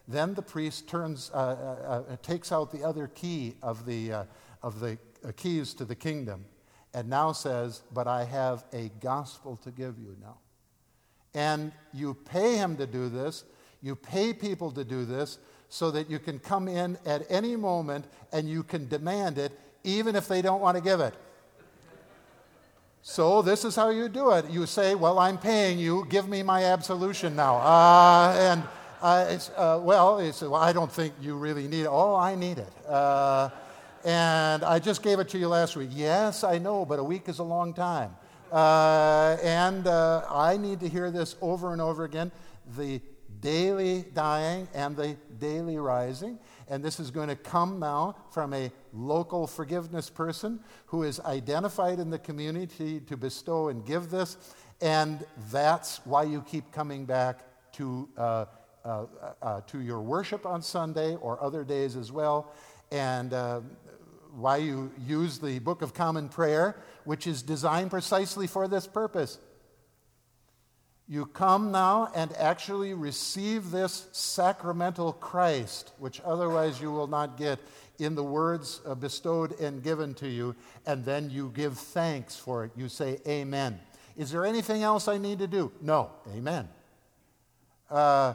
Then 0.08 0.34
the 0.34 0.42
priest 0.42 0.88
turns, 0.88 1.30
uh, 1.34 1.36
uh, 1.36 2.12
uh, 2.12 2.16
takes 2.22 2.52
out 2.52 2.70
the 2.70 2.84
other 2.84 3.08
key 3.08 3.54
of 3.62 3.84
the, 3.84 4.26
of 4.62 4.80
the 4.80 4.98
keys 5.36 5.74
to 5.74 5.84
the 5.84 5.94
kingdom 5.96 6.44
and 6.94 7.08
now 7.10 7.32
says, 7.32 7.82
But 7.92 8.06
I 8.06 8.24
have 8.24 8.64
a 8.72 8.90
gospel 9.00 9.56
to 9.64 9.70
give 9.70 9.98
you 9.98 10.16
now. 10.22 10.38
And 11.34 11.72
you 11.92 12.14
pay 12.14 12.56
him 12.56 12.76
to 12.76 12.86
do 12.86 13.08
this, 13.08 13.44
you 13.82 13.96
pay 13.96 14.32
people 14.32 14.70
to 14.70 14.84
do 14.84 15.04
this, 15.04 15.38
so 15.68 15.90
that 15.90 16.10
you 16.10 16.18
can 16.18 16.38
come 16.38 16.68
in 16.68 16.98
at 17.04 17.26
any 17.28 17.56
moment 17.56 18.04
and 18.32 18.48
you 18.48 18.62
can 18.62 18.88
demand 18.88 19.38
it, 19.38 19.52
even 19.82 20.16
if 20.16 20.28
they 20.28 20.42
don't 20.42 20.60
want 20.60 20.76
to 20.76 20.82
give 20.82 21.00
it. 21.00 21.14
So, 23.02 23.42
this 23.42 23.66
is 23.66 23.76
how 23.76 23.90
you 23.90 24.08
do 24.08 24.30
it. 24.30 24.48
You 24.48 24.64
say, 24.64 24.94
Well, 24.94 25.18
I'm 25.18 25.36
paying 25.36 25.78
you, 25.78 26.06
give 26.08 26.26
me 26.26 26.42
my 26.42 26.64
absolution 26.64 27.36
now. 27.36 27.56
Uh, 27.56 28.34
and 28.38 28.62
uh, 29.02 29.38
uh, 29.56 29.78
well, 29.82 30.16
well, 30.40 30.54
I 30.54 30.72
don't 30.72 30.90
think 30.90 31.12
you 31.20 31.36
really 31.36 31.68
need 31.68 31.82
it. 31.82 31.90
Oh, 31.90 32.16
I 32.16 32.34
need 32.34 32.56
it. 32.56 32.72
Uh, 32.88 33.50
and 34.02 34.64
I 34.64 34.78
just 34.78 35.02
gave 35.02 35.18
it 35.18 35.28
to 35.30 35.38
you 35.38 35.48
last 35.48 35.76
week. 35.76 35.90
Yes, 35.92 36.42
I 36.42 36.56
know, 36.56 36.86
but 36.86 36.98
a 36.98 37.04
week 37.04 37.28
is 37.28 37.38
a 37.38 37.42
long 37.42 37.74
time. 37.74 38.16
Uh, 38.50 39.36
and 39.42 39.86
uh, 39.86 40.24
I 40.30 40.56
need 40.56 40.80
to 40.80 40.88
hear 40.88 41.10
this 41.10 41.36
over 41.42 41.72
and 41.72 41.82
over 41.82 42.04
again 42.04 42.32
the 42.78 43.02
daily 43.44 44.06
dying 44.14 44.66
and 44.72 44.96
the 44.96 45.14
daily 45.38 45.76
rising. 45.76 46.38
And 46.66 46.82
this 46.82 46.98
is 46.98 47.10
going 47.10 47.28
to 47.28 47.36
come 47.36 47.78
now 47.78 48.16
from 48.30 48.54
a 48.54 48.72
local 48.94 49.46
forgiveness 49.46 50.08
person 50.08 50.60
who 50.86 51.02
is 51.02 51.20
identified 51.20 51.98
in 51.98 52.08
the 52.08 52.18
community 52.18 53.00
to 53.00 53.18
bestow 53.18 53.68
and 53.68 53.84
give 53.84 54.08
this. 54.08 54.38
And 54.80 55.26
that's 55.52 56.00
why 56.06 56.22
you 56.22 56.40
keep 56.40 56.72
coming 56.72 57.04
back 57.04 57.40
to, 57.72 58.08
uh, 58.16 58.46
uh, 58.82 59.04
uh 59.42 59.60
to 59.60 59.80
your 59.80 60.00
worship 60.00 60.46
on 60.46 60.62
Sunday 60.62 61.14
or 61.16 61.40
other 61.42 61.64
days 61.64 61.96
as 61.96 62.10
well. 62.10 62.50
And 62.90 63.34
uh, 63.34 63.60
why 64.34 64.56
you 64.56 64.90
use 65.06 65.38
the 65.38 65.58
Book 65.58 65.82
of 65.82 65.92
Common 65.92 66.30
Prayer, 66.30 66.82
which 67.04 67.26
is 67.26 67.42
designed 67.42 67.90
precisely 67.90 68.46
for 68.46 68.66
this 68.68 68.86
purpose. 68.86 69.38
You 71.06 71.26
come 71.26 71.70
now 71.70 72.10
and 72.14 72.32
actually 72.36 72.94
receive 72.94 73.70
this 73.70 74.06
sacramental 74.12 75.12
Christ, 75.12 75.92
which 75.98 76.20
otherwise 76.24 76.80
you 76.80 76.90
will 76.90 77.06
not 77.06 77.36
get 77.36 77.58
in 77.98 78.14
the 78.14 78.24
words 78.24 78.80
uh, 78.86 78.94
bestowed 78.94 79.58
and 79.60 79.82
given 79.82 80.14
to 80.14 80.28
you, 80.28 80.56
and 80.86 81.04
then 81.04 81.30
you 81.30 81.52
give 81.54 81.78
thanks 81.78 82.36
for 82.36 82.64
it. 82.64 82.72
You 82.74 82.88
say, 82.88 83.18
Amen. 83.28 83.78
Is 84.16 84.30
there 84.30 84.46
anything 84.46 84.82
else 84.82 85.06
I 85.08 85.18
need 85.18 85.40
to 85.40 85.46
do? 85.46 85.72
No. 85.80 86.10
Amen. 86.34 86.68
Uh, 87.90 88.34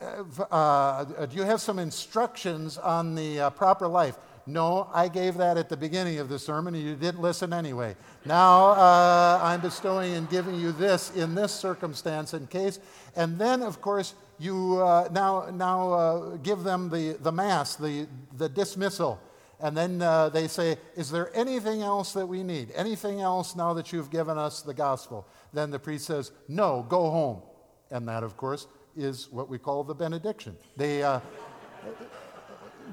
uh, 0.00 0.44
uh 0.50 1.26
do 1.26 1.36
you 1.36 1.42
have 1.44 1.60
some 1.60 1.78
instructions 1.78 2.76
on 2.76 3.14
the 3.14 3.40
uh, 3.40 3.50
proper 3.50 3.86
life? 3.86 4.16
No, 4.46 4.88
I 4.92 5.08
gave 5.08 5.36
that 5.36 5.56
at 5.56 5.68
the 5.68 5.76
beginning 5.76 6.18
of 6.18 6.28
the 6.28 6.38
sermon 6.38 6.74
and 6.74 6.82
you 6.82 6.96
didn't 6.96 7.20
listen 7.20 7.52
anyway. 7.52 7.94
Now 8.24 8.70
uh, 8.70 9.40
I'm 9.42 9.60
bestowing 9.60 10.14
and 10.14 10.28
giving 10.28 10.54
you 10.56 10.72
this 10.72 11.14
in 11.14 11.34
this 11.34 11.52
circumstance 11.52 12.34
in 12.34 12.46
case. 12.46 12.78
And 13.16 13.38
then, 13.38 13.62
of 13.62 13.80
course, 13.80 14.14
you 14.38 14.82
uh, 14.82 15.08
now, 15.12 15.50
now 15.52 15.92
uh, 15.92 16.36
give 16.38 16.62
them 16.62 16.88
the, 16.88 17.16
the 17.20 17.32
mass, 17.32 17.76
the, 17.76 18.06
the 18.36 18.48
dismissal. 18.48 19.20
And 19.62 19.76
then 19.76 20.00
uh, 20.00 20.30
they 20.30 20.48
say, 20.48 20.78
Is 20.96 21.10
there 21.10 21.30
anything 21.36 21.82
else 21.82 22.12
that 22.14 22.26
we 22.26 22.42
need? 22.42 22.72
Anything 22.74 23.20
else 23.20 23.54
now 23.54 23.74
that 23.74 23.92
you've 23.92 24.10
given 24.10 24.38
us 24.38 24.62
the 24.62 24.74
gospel? 24.74 25.28
Then 25.52 25.70
the 25.70 25.78
priest 25.78 26.06
says, 26.06 26.32
No, 26.48 26.86
go 26.88 27.10
home. 27.10 27.42
And 27.90 28.08
that, 28.08 28.22
of 28.22 28.36
course, 28.36 28.66
is 28.96 29.30
what 29.30 29.48
we 29.48 29.58
call 29.58 29.84
the 29.84 29.94
benediction. 29.94 30.56
They, 30.76 31.02
uh, 31.02 31.20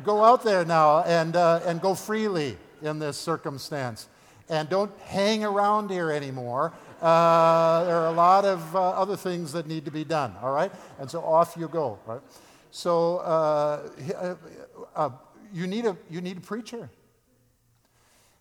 go 0.04 0.24
out 0.24 0.44
there 0.44 0.66
now 0.66 1.04
and, 1.04 1.36
uh, 1.36 1.62
and 1.66 1.82
go 1.82 1.96
freely 1.96 2.58
in 2.82 3.00
this 3.00 3.18
circumstance. 3.18 4.08
And 4.50 4.70
don't 4.70 4.92
hang 5.02 5.44
around 5.44 5.90
here 5.90 6.12
anymore. 6.12 6.74
Uh, 7.02 7.84
there 7.84 7.98
are 7.98 8.08
a 8.08 8.12
lot 8.12 8.46
of 8.46 8.76
uh, 8.76 8.90
other 8.92 9.16
things 9.16 9.52
that 9.52 9.68
need 9.68 9.86
to 9.86 9.92
be 9.92 10.04
done, 10.04 10.34
all 10.42 10.52
right? 10.52 10.72
And 11.00 11.10
so 11.10 11.22
off 11.22 11.56
you 11.58 11.68
go, 11.68 12.00
right? 12.06 12.22
So 12.72 13.18
uh, 13.18 13.90
uh, 14.16 14.36
uh, 14.96 15.10
you, 15.54 15.68
need 15.68 15.86
a, 15.86 15.98
you 16.10 16.22
need 16.22 16.38
a 16.38 16.42
preacher. 16.42 16.90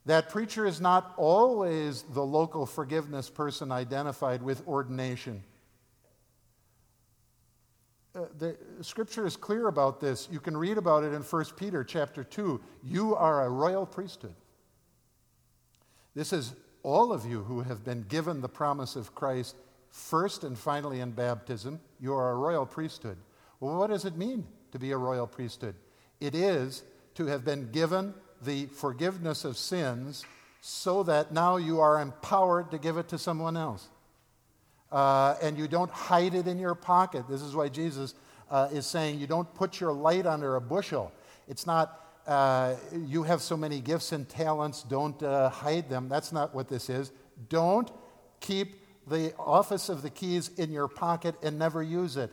That 0.06 0.30
preacher 0.30 0.66
is 0.66 0.80
not 0.80 1.12
always 1.16 2.02
the 2.14 2.22
local 2.24 2.64
forgiveness 2.64 3.28
person 3.28 3.72
identified 3.72 4.42
with 4.42 4.66
ordination. 4.68 5.42
Uh, 8.16 8.20
the 8.38 8.56
scripture 8.80 9.26
is 9.26 9.36
clear 9.36 9.68
about 9.68 10.00
this. 10.00 10.26
You 10.30 10.40
can 10.40 10.56
read 10.56 10.78
about 10.78 11.04
it 11.04 11.12
in 11.12 11.22
1 11.22 11.44
Peter 11.56 11.84
chapter 11.84 12.24
2. 12.24 12.60
You 12.82 13.14
are 13.14 13.44
a 13.44 13.50
royal 13.50 13.84
priesthood. 13.84 14.34
This 16.14 16.32
is 16.32 16.54
all 16.82 17.12
of 17.12 17.26
you 17.26 17.42
who 17.42 17.60
have 17.60 17.84
been 17.84 18.04
given 18.08 18.40
the 18.40 18.48
promise 18.48 18.96
of 18.96 19.14
Christ 19.14 19.56
first 19.90 20.44
and 20.44 20.58
finally 20.58 21.00
in 21.00 21.10
baptism. 21.10 21.78
You 22.00 22.14
are 22.14 22.30
a 22.30 22.36
royal 22.36 22.64
priesthood. 22.64 23.18
Well, 23.60 23.76
what 23.76 23.90
does 23.90 24.06
it 24.06 24.16
mean 24.16 24.46
to 24.72 24.78
be 24.78 24.92
a 24.92 24.96
royal 24.96 25.26
priesthood? 25.26 25.74
It 26.18 26.34
is 26.34 26.84
to 27.16 27.26
have 27.26 27.44
been 27.44 27.70
given 27.70 28.14
the 28.40 28.66
forgiveness 28.66 29.44
of 29.44 29.58
sins 29.58 30.24
so 30.62 31.02
that 31.02 31.32
now 31.32 31.56
you 31.56 31.80
are 31.80 32.00
empowered 32.00 32.70
to 32.70 32.78
give 32.78 32.96
it 32.96 33.08
to 33.08 33.18
someone 33.18 33.58
else 33.58 33.88
uh, 34.92 35.34
and 35.42 35.58
you 35.58 35.68
don't 35.68 35.90
hide 35.90 36.34
it 36.34 36.46
in 36.46 36.58
your 36.58 36.74
pocket. 36.74 37.28
This 37.28 37.42
is 37.42 37.54
why 37.54 37.68
Jesus 37.68 38.14
uh, 38.50 38.68
is 38.72 38.86
saying 38.86 39.18
you 39.18 39.26
don't 39.26 39.52
put 39.54 39.80
your 39.80 39.92
light 39.92 40.26
under 40.26 40.56
a 40.56 40.60
bushel. 40.60 41.12
It's 41.48 41.66
not 41.66 42.02
uh, 42.26 42.74
you 42.92 43.22
have 43.22 43.40
so 43.40 43.56
many 43.56 43.80
gifts 43.80 44.12
and 44.12 44.28
talents, 44.28 44.82
don't 44.82 45.22
uh, 45.22 45.48
hide 45.48 45.88
them. 45.88 46.08
That's 46.08 46.32
not 46.32 46.54
what 46.54 46.68
this 46.68 46.90
is. 46.90 47.12
Don't 47.48 47.90
keep 48.40 48.82
the 49.06 49.32
office 49.38 49.88
of 49.88 50.02
the 50.02 50.10
keys 50.10 50.50
in 50.56 50.72
your 50.72 50.88
pocket 50.88 51.36
and 51.42 51.58
never 51.58 51.82
use 51.82 52.16
it. 52.16 52.32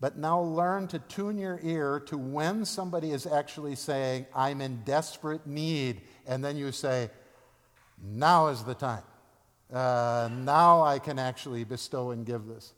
But 0.00 0.16
now 0.16 0.40
learn 0.40 0.88
to 0.88 0.98
tune 0.98 1.38
your 1.38 1.60
ear 1.62 2.00
to 2.06 2.18
when 2.18 2.64
somebody 2.64 3.10
is 3.10 3.26
actually 3.26 3.74
saying, 3.74 4.26
I'm 4.34 4.60
in 4.60 4.82
desperate 4.84 5.46
need. 5.46 6.02
And 6.26 6.44
then 6.44 6.56
you 6.56 6.72
say, 6.72 7.10
Now 8.00 8.48
is 8.48 8.62
the 8.62 8.74
time. 8.74 9.02
Uh, 9.72 10.28
now 10.32 10.82
I 10.82 10.98
can 10.98 11.18
actually 11.18 11.64
bestow 11.64 12.10
and 12.10 12.24
give 12.24 12.46
this. 12.46 12.72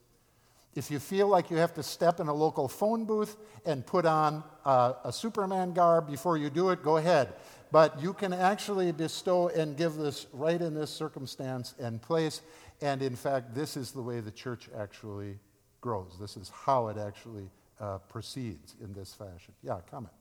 If 0.75 0.91
you 0.91 0.99
feel 1.01 1.27
like 1.27 1.51
you 1.51 1.57
have 1.57 1.75
to 1.75 1.83
step 1.83 2.21
in 2.21 2.29
a 2.29 2.35
local 2.35 2.69
phone 2.69 3.05
booth 3.05 3.37
and 3.67 3.85
put 3.85 4.07
on 4.07 4.45
a 4.65 5.13
Superman 5.13 5.73
garb 5.73 6.09
before 6.09 6.37
you 6.37 6.49
do 6.49 6.71
it, 6.71 6.83
go 6.83 6.97
ahead. 6.97 7.33
But 7.73 8.01
you 8.01 8.13
can 8.13 8.33
actually 8.33 8.93
bestow 8.93 9.49
and 9.49 9.77
give 9.77 9.95
this 9.95 10.27
right 10.33 10.61
in 10.61 10.75
this 10.75 10.91
circumstance 10.91 11.75
and 11.79 12.01
place. 12.01 12.43
And 12.81 13.03
in 13.03 13.17
fact, 13.17 13.55
this 13.55 13.77
is 13.77 13.91
the 13.91 14.03
way 14.03 14.21
the 14.21 14.31
church 14.31 14.69
actually 14.77 15.39
grows. 15.81 16.17
This 16.21 16.37
is 16.37 16.51
how 16.51 16.89
it 16.89 16.99
actually 16.99 17.51
uh, 17.81 17.99
proceeds 18.09 18.77
in 18.83 18.93
this 18.93 19.13
fashion. 19.13 19.55
Yeah, 19.63 19.79
comment. 19.91 20.13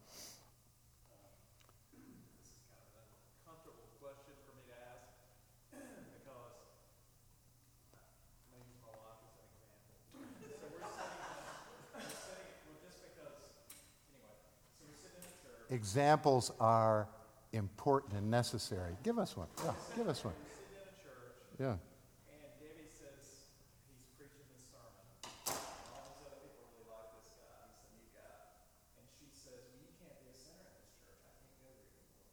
Examples 15.79 16.51
are 16.59 17.07
important 17.53 18.11
and 18.19 18.29
necessary. 18.29 18.93
Give 19.01 19.17
us 19.17 19.37
one. 19.37 19.47
Yeah, 19.63 19.71
give 19.95 20.09
us 20.09 20.25
one. 20.25 20.33
Yeah. 21.57 21.67
And 21.67 21.79
Debbie 22.59 22.91
says 22.91 23.47
he's 23.87 24.03
preaching 24.19 24.43
this 24.51 24.67
sermon. 24.67 25.07
And 25.23 25.55
all 25.95 26.19
these 26.19 26.27
other 26.27 26.43
people 26.43 26.67
really 26.75 26.83
like 26.91 27.15
this 27.15 27.31
guy. 27.31 27.63
He's 27.63 27.79
the 27.79 27.95
new 27.95 28.11
guy. 28.11 28.43
And 28.99 29.07
she 29.07 29.31
says, 29.31 29.71
Well, 29.71 29.79
you 29.79 29.95
can't 30.03 30.19
be 30.19 30.27
a 30.27 30.35
sinner 30.35 30.67
in 30.67 30.83
this 30.83 31.07
church. 31.07 31.47
I 31.47 31.47
can't 31.47 31.47
go 31.63 31.71
there 31.79 31.95
anymore. 31.95 32.27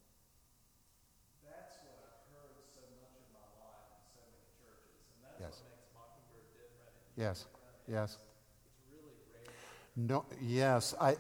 That's 1.47 1.79
what 1.87 2.03
I've 2.03 2.27
heard 2.35 2.67
so 2.75 2.83
much 2.99 3.15
in 3.15 3.31
my 3.31 3.47
life 3.63 3.95
in 3.95 4.03
so 4.11 4.27
many 4.27 4.51
churches. 4.59 5.07
And 5.15 5.23
that's 5.23 5.39
yes. 5.39 5.55
what 5.63 5.71
makes 5.71 5.87
Mockingbird 5.95 6.51
different. 6.51 6.99
Yes. 7.15 7.47
Yes. 7.87 8.19
It's 8.19 8.91
really 8.91 9.15
rare. 9.31 9.55
No, 9.95 10.27
yes. 10.43 10.99
I. 10.99 11.15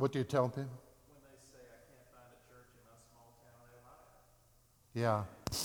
What 0.00 0.12
do 0.12 0.18
you 0.18 0.24
tell 0.24 0.48
people? 0.48 0.62
When 0.62 1.20
they 1.22 1.36
say, 1.44 1.58
I 1.60 1.76
can't 1.84 2.08
find 2.10 2.24
a 2.32 2.40
church 2.48 2.68
in 2.72 2.80
my 2.86 2.96
small 3.12 3.34
town, 3.44 3.68
Ohio. 4.94 5.26
Yeah. 5.28 5.58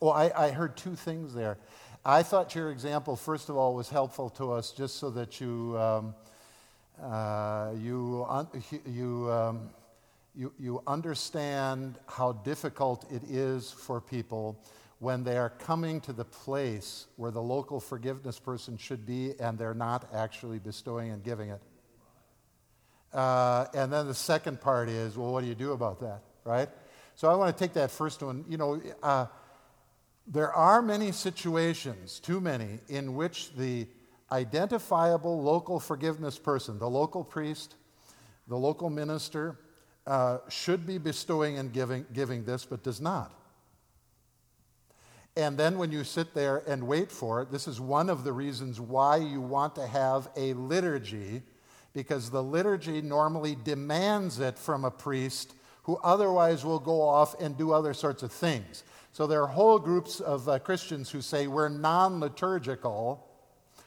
Well, 0.00 0.12
I, 0.12 0.46
I 0.46 0.50
heard 0.50 0.78
two 0.78 0.96
things 0.96 1.34
there. 1.34 1.58
I 2.02 2.22
thought 2.22 2.54
your 2.54 2.70
example, 2.70 3.16
first 3.16 3.50
of 3.50 3.56
all, 3.58 3.74
was 3.74 3.90
helpful 3.90 4.30
to 4.30 4.50
us 4.52 4.72
just 4.72 4.96
so 4.96 5.10
that 5.10 5.42
you, 5.42 5.78
um, 5.78 6.14
uh, 7.02 7.72
you, 7.78 8.24
un- 8.30 8.48
you, 8.86 9.30
um, 9.30 9.68
you, 10.34 10.54
you 10.58 10.82
understand 10.86 11.98
how 12.06 12.32
difficult 12.32 13.04
it 13.12 13.22
is 13.24 13.70
for 13.70 14.00
people 14.00 14.58
when 15.00 15.22
they 15.22 15.36
are 15.36 15.50
coming 15.50 16.00
to 16.00 16.14
the 16.14 16.24
place 16.24 17.08
where 17.16 17.30
the 17.30 17.42
local 17.42 17.78
forgiveness 17.78 18.38
person 18.38 18.78
should 18.78 19.04
be 19.04 19.38
and 19.38 19.58
they're 19.58 19.74
not 19.74 20.08
actually 20.14 20.58
bestowing 20.58 21.10
and 21.10 21.22
giving 21.22 21.50
it. 21.50 21.60
Uh, 23.12 23.66
and 23.74 23.92
then 23.92 24.06
the 24.06 24.14
second 24.14 24.60
part 24.60 24.88
is, 24.88 25.16
well, 25.16 25.32
what 25.32 25.42
do 25.42 25.46
you 25.46 25.54
do 25.54 25.72
about 25.72 26.00
that, 26.00 26.22
right? 26.44 26.68
So 27.14 27.30
I 27.30 27.34
want 27.34 27.56
to 27.56 27.64
take 27.64 27.74
that 27.74 27.90
first 27.90 28.22
one. 28.22 28.44
You 28.48 28.56
know, 28.56 28.80
uh, 29.02 29.26
there 30.26 30.52
are 30.52 30.80
many 30.80 31.12
situations, 31.12 32.20
too 32.20 32.40
many, 32.40 32.78
in 32.88 33.14
which 33.14 33.54
the 33.54 33.86
identifiable 34.30 35.42
local 35.42 35.78
forgiveness 35.78 36.38
person, 36.38 36.78
the 36.78 36.88
local 36.88 37.22
priest, 37.22 37.74
the 38.48 38.56
local 38.56 38.88
minister, 38.88 39.58
uh, 40.06 40.38
should 40.48 40.86
be 40.86 40.98
bestowing 40.98 41.58
and 41.58 41.72
giving, 41.72 42.06
giving 42.12 42.44
this, 42.44 42.64
but 42.64 42.82
does 42.82 43.00
not. 43.00 43.32
And 45.36 45.56
then 45.56 45.78
when 45.78 45.90
you 45.92 46.04
sit 46.04 46.34
there 46.34 46.62
and 46.66 46.86
wait 46.86 47.10
for 47.10 47.40
it, 47.42 47.50
this 47.50 47.66
is 47.66 47.80
one 47.80 48.10
of 48.10 48.24
the 48.24 48.32
reasons 48.32 48.80
why 48.80 49.16
you 49.16 49.40
want 49.40 49.74
to 49.76 49.86
have 49.86 50.28
a 50.36 50.52
liturgy, 50.54 51.42
because 51.92 52.30
the 52.30 52.42
liturgy 52.42 53.02
normally 53.02 53.56
demands 53.64 54.38
it 54.40 54.58
from 54.58 54.84
a 54.84 54.90
priest 54.90 55.54
who 55.84 55.98
otherwise 56.02 56.64
will 56.64 56.78
go 56.78 57.00
off 57.00 57.40
and 57.40 57.56
do 57.56 57.72
other 57.72 57.92
sorts 57.92 58.22
of 58.22 58.32
things. 58.32 58.84
So 59.12 59.26
there 59.26 59.42
are 59.42 59.48
whole 59.48 59.78
groups 59.78 60.20
of 60.20 60.48
uh, 60.48 60.58
Christians 60.58 61.10
who 61.10 61.20
say 61.20 61.46
we're 61.46 61.68
non 61.68 62.20
liturgical, 62.20 63.26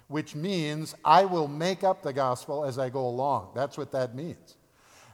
which 0.08 0.36
means 0.36 0.94
I 1.04 1.26
will 1.26 1.48
make 1.48 1.84
up 1.84 2.04
the 2.04 2.14
gospel 2.14 2.64
as 2.64 2.78
I 2.78 2.90
go 2.90 3.08
along. 3.08 3.52
That's 3.56 3.78
what 3.78 3.92
that 3.94 4.14
means. 4.14 4.56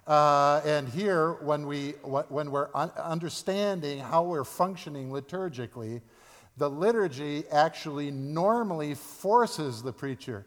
Uh, 0.05 0.61
and 0.65 0.89
here, 0.89 1.33
when, 1.33 1.67
we, 1.67 1.91
when 2.01 2.51
we're 2.51 2.69
un- 2.73 2.91
understanding 2.97 3.99
how 3.99 4.23
we're 4.23 4.43
functioning 4.43 5.11
liturgically, 5.11 6.01
the 6.57 6.69
liturgy 6.69 7.43
actually 7.49 8.11
normally 8.11 8.95
forces 8.95 9.81
the 9.81 9.93
preacher, 9.93 10.45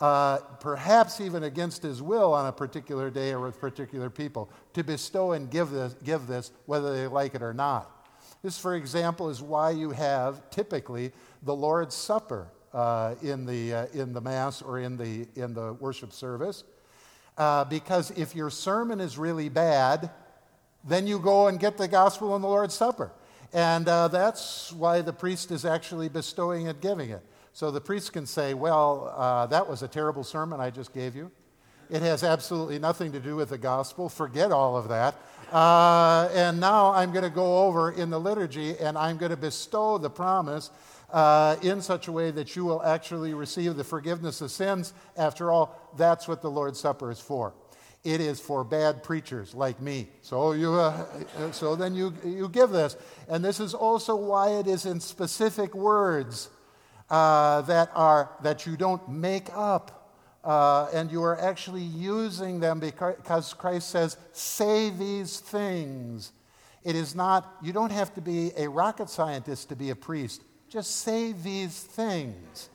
uh, 0.00 0.38
perhaps 0.60 1.20
even 1.20 1.44
against 1.44 1.82
his 1.82 2.02
will 2.02 2.34
on 2.34 2.46
a 2.46 2.52
particular 2.52 3.10
day 3.10 3.32
or 3.32 3.40
with 3.40 3.60
particular 3.60 4.10
people, 4.10 4.50
to 4.74 4.84
bestow 4.84 5.32
and 5.32 5.50
give 5.50 5.70
this, 5.70 5.94
give 6.04 6.26
this 6.26 6.52
whether 6.66 6.94
they 6.94 7.06
like 7.06 7.34
it 7.34 7.42
or 7.42 7.54
not. 7.54 7.90
This, 8.42 8.58
for 8.58 8.74
example, 8.74 9.30
is 9.30 9.40
why 9.40 9.70
you 9.70 9.90
have 9.90 10.50
typically 10.50 11.12
the 11.42 11.54
Lord's 11.54 11.94
Supper 11.94 12.48
uh, 12.72 13.14
in, 13.22 13.46
the, 13.46 13.72
uh, 13.72 13.86
in 13.94 14.12
the 14.12 14.20
Mass 14.20 14.60
or 14.60 14.78
in 14.78 14.96
the, 14.96 15.26
in 15.34 15.54
the 15.54 15.72
worship 15.74 16.12
service. 16.12 16.62
Uh, 17.38 17.64
because 17.64 18.10
if 18.12 18.34
your 18.34 18.50
sermon 18.50 19.00
is 19.00 19.18
really 19.18 19.48
bad, 19.48 20.10
then 20.84 21.06
you 21.06 21.18
go 21.18 21.48
and 21.48 21.58
get 21.58 21.76
the 21.76 21.88
gospel 21.88 22.36
in 22.36 22.42
the 22.42 22.48
Lord's 22.48 22.74
Supper. 22.74 23.12
And 23.52 23.88
uh, 23.88 24.08
that's 24.08 24.72
why 24.72 25.00
the 25.00 25.12
priest 25.12 25.50
is 25.50 25.64
actually 25.64 26.08
bestowing 26.08 26.68
and 26.68 26.80
giving 26.80 27.10
it. 27.10 27.22
So 27.56 27.70
the 27.70 27.80
priest 27.80 28.12
can 28.12 28.26
say, 28.26 28.52
Well, 28.52 29.14
uh, 29.16 29.46
that 29.46 29.66
was 29.66 29.82
a 29.82 29.88
terrible 29.88 30.24
sermon 30.24 30.60
I 30.60 30.68
just 30.68 30.92
gave 30.92 31.16
you. 31.16 31.30
It 31.88 32.02
has 32.02 32.22
absolutely 32.22 32.78
nothing 32.78 33.12
to 33.12 33.18
do 33.18 33.34
with 33.34 33.48
the 33.48 33.56
gospel. 33.56 34.10
Forget 34.10 34.52
all 34.52 34.76
of 34.76 34.88
that. 34.88 35.14
Uh, 35.50 36.28
and 36.34 36.60
now 36.60 36.92
I'm 36.92 37.12
going 37.12 37.24
to 37.24 37.30
go 37.30 37.64
over 37.64 37.92
in 37.92 38.10
the 38.10 38.20
liturgy 38.20 38.76
and 38.76 38.98
I'm 38.98 39.16
going 39.16 39.30
to 39.30 39.38
bestow 39.38 39.96
the 39.96 40.10
promise 40.10 40.68
uh, 41.10 41.56
in 41.62 41.80
such 41.80 42.08
a 42.08 42.12
way 42.12 42.30
that 42.30 42.56
you 42.56 42.66
will 42.66 42.82
actually 42.82 43.32
receive 43.32 43.76
the 43.76 43.84
forgiveness 43.84 44.42
of 44.42 44.50
sins. 44.50 44.92
After 45.16 45.50
all, 45.50 45.94
that's 45.96 46.28
what 46.28 46.42
the 46.42 46.50
Lord's 46.50 46.78
Supper 46.78 47.10
is 47.10 47.20
for. 47.20 47.54
It 48.04 48.20
is 48.20 48.38
for 48.38 48.64
bad 48.64 49.02
preachers 49.02 49.54
like 49.54 49.80
me. 49.80 50.08
So, 50.20 50.52
you, 50.52 50.74
uh, 50.74 51.06
so 51.52 51.74
then 51.74 51.94
you, 51.94 52.12
you 52.22 52.50
give 52.50 52.68
this. 52.68 52.98
And 53.30 53.42
this 53.42 53.60
is 53.60 53.72
also 53.72 54.14
why 54.14 54.50
it 54.58 54.66
is 54.66 54.84
in 54.84 55.00
specific 55.00 55.74
words 55.74 56.50
uh, 57.10 57.62
that, 57.62 57.90
are, 57.94 58.30
that 58.42 58.66
you 58.66 58.76
don't 58.76 59.08
make 59.08 59.48
up. 59.54 59.92
Uh, 60.44 60.88
and 60.92 61.10
you 61.10 61.24
are 61.24 61.40
actually 61.40 61.82
using 61.82 62.60
them 62.60 62.78
because 62.78 63.52
Christ 63.54 63.90
says, 63.90 64.16
say 64.32 64.90
these 64.90 65.40
things. 65.40 66.30
It 66.84 66.94
is 66.94 67.16
not, 67.16 67.52
you 67.62 67.72
don't 67.72 67.90
have 67.90 68.14
to 68.14 68.20
be 68.20 68.52
a 68.56 68.68
rocket 68.68 69.10
scientist 69.10 69.70
to 69.70 69.76
be 69.76 69.90
a 69.90 69.96
priest. 69.96 70.42
Just 70.68 71.00
say 71.00 71.32
these 71.32 71.80
things. 71.80 72.70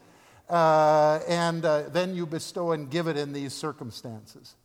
Uh, 0.49 1.19
and 1.29 1.63
uh, 1.63 1.83
then 1.83 2.13
you 2.13 2.25
bestow 2.25 2.73
and 2.73 2.89
give 2.89 3.07
it 3.07 3.15
in 3.15 3.31
these 3.31 3.53
circumstances. 3.53 4.55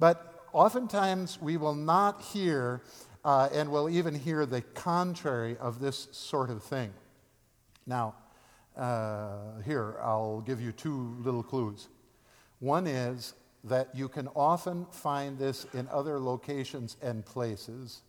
But 0.00 0.46
oftentimes 0.52 1.40
we 1.40 1.56
will 1.56 1.76
not 1.76 2.22
hear, 2.22 2.82
uh, 3.24 3.50
and 3.52 3.70
will 3.70 3.88
even 3.88 4.16
hear 4.16 4.46
the 4.46 4.62
contrary 4.62 5.56
of 5.58 5.78
this 5.78 6.08
sort 6.10 6.50
of 6.50 6.64
thing. 6.64 6.92
Now, 7.86 8.16
uh, 8.76 9.60
here, 9.64 9.96
I'll 10.00 10.40
give 10.40 10.60
you 10.60 10.72
two 10.72 11.16
little 11.20 11.42
clues. 11.42 11.88
One 12.60 12.86
is 12.86 13.34
that 13.64 13.94
you 13.94 14.08
can 14.08 14.28
often 14.34 14.86
find 14.90 15.38
this 15.38 15.66
in 15.74 15.88
other 15.88 16.18
locations 16.18 16.96
and 17.02 17.24
places 17.24 18.02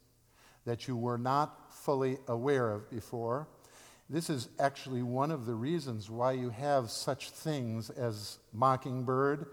that 0.65 0.87
you 0.87 0.95
were 0.95 1.17
not 1.17 1.73
fully 1.73 2.17
aware 2.27 2.71
of 2.71 2.89
before. 2.89 3.47
This 4.09 4.29
is 4.29 4.49
actually 4.59 5.03
one 5.03 5.31
of 5.31 5.45
the 5.45 5.53
reasons 5.53 6.09
why 6.09 6.33
you 6.33 6.49
have 6.49 6.89
such 6.89 7.31
things 7.31 7.89
as 7.89 8.37
Mockingbird. 8.53 9.47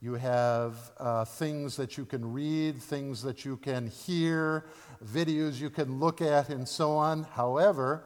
You 0.00 0.14
have 0.14 0.92
uh, 0.98 1.24
things 1.24 1.76
that 1.76 1.96
you 1.96 2.04
can 2.04 2.32
read, 2.32 2.80
things 2.80 3.22
that 3.22 3.44
you 3.44 3.56
can 3.56 3.86
hear, 3.88 4.66
videos 5.04 5.60
you 5.60 5.70
can 5.70 5.98
look 5.98 6.20
at, 6.20 6.48
and 6.50 6.68
so 6.68 6.92
on. 6.92 7.24
However, 7.24 8.04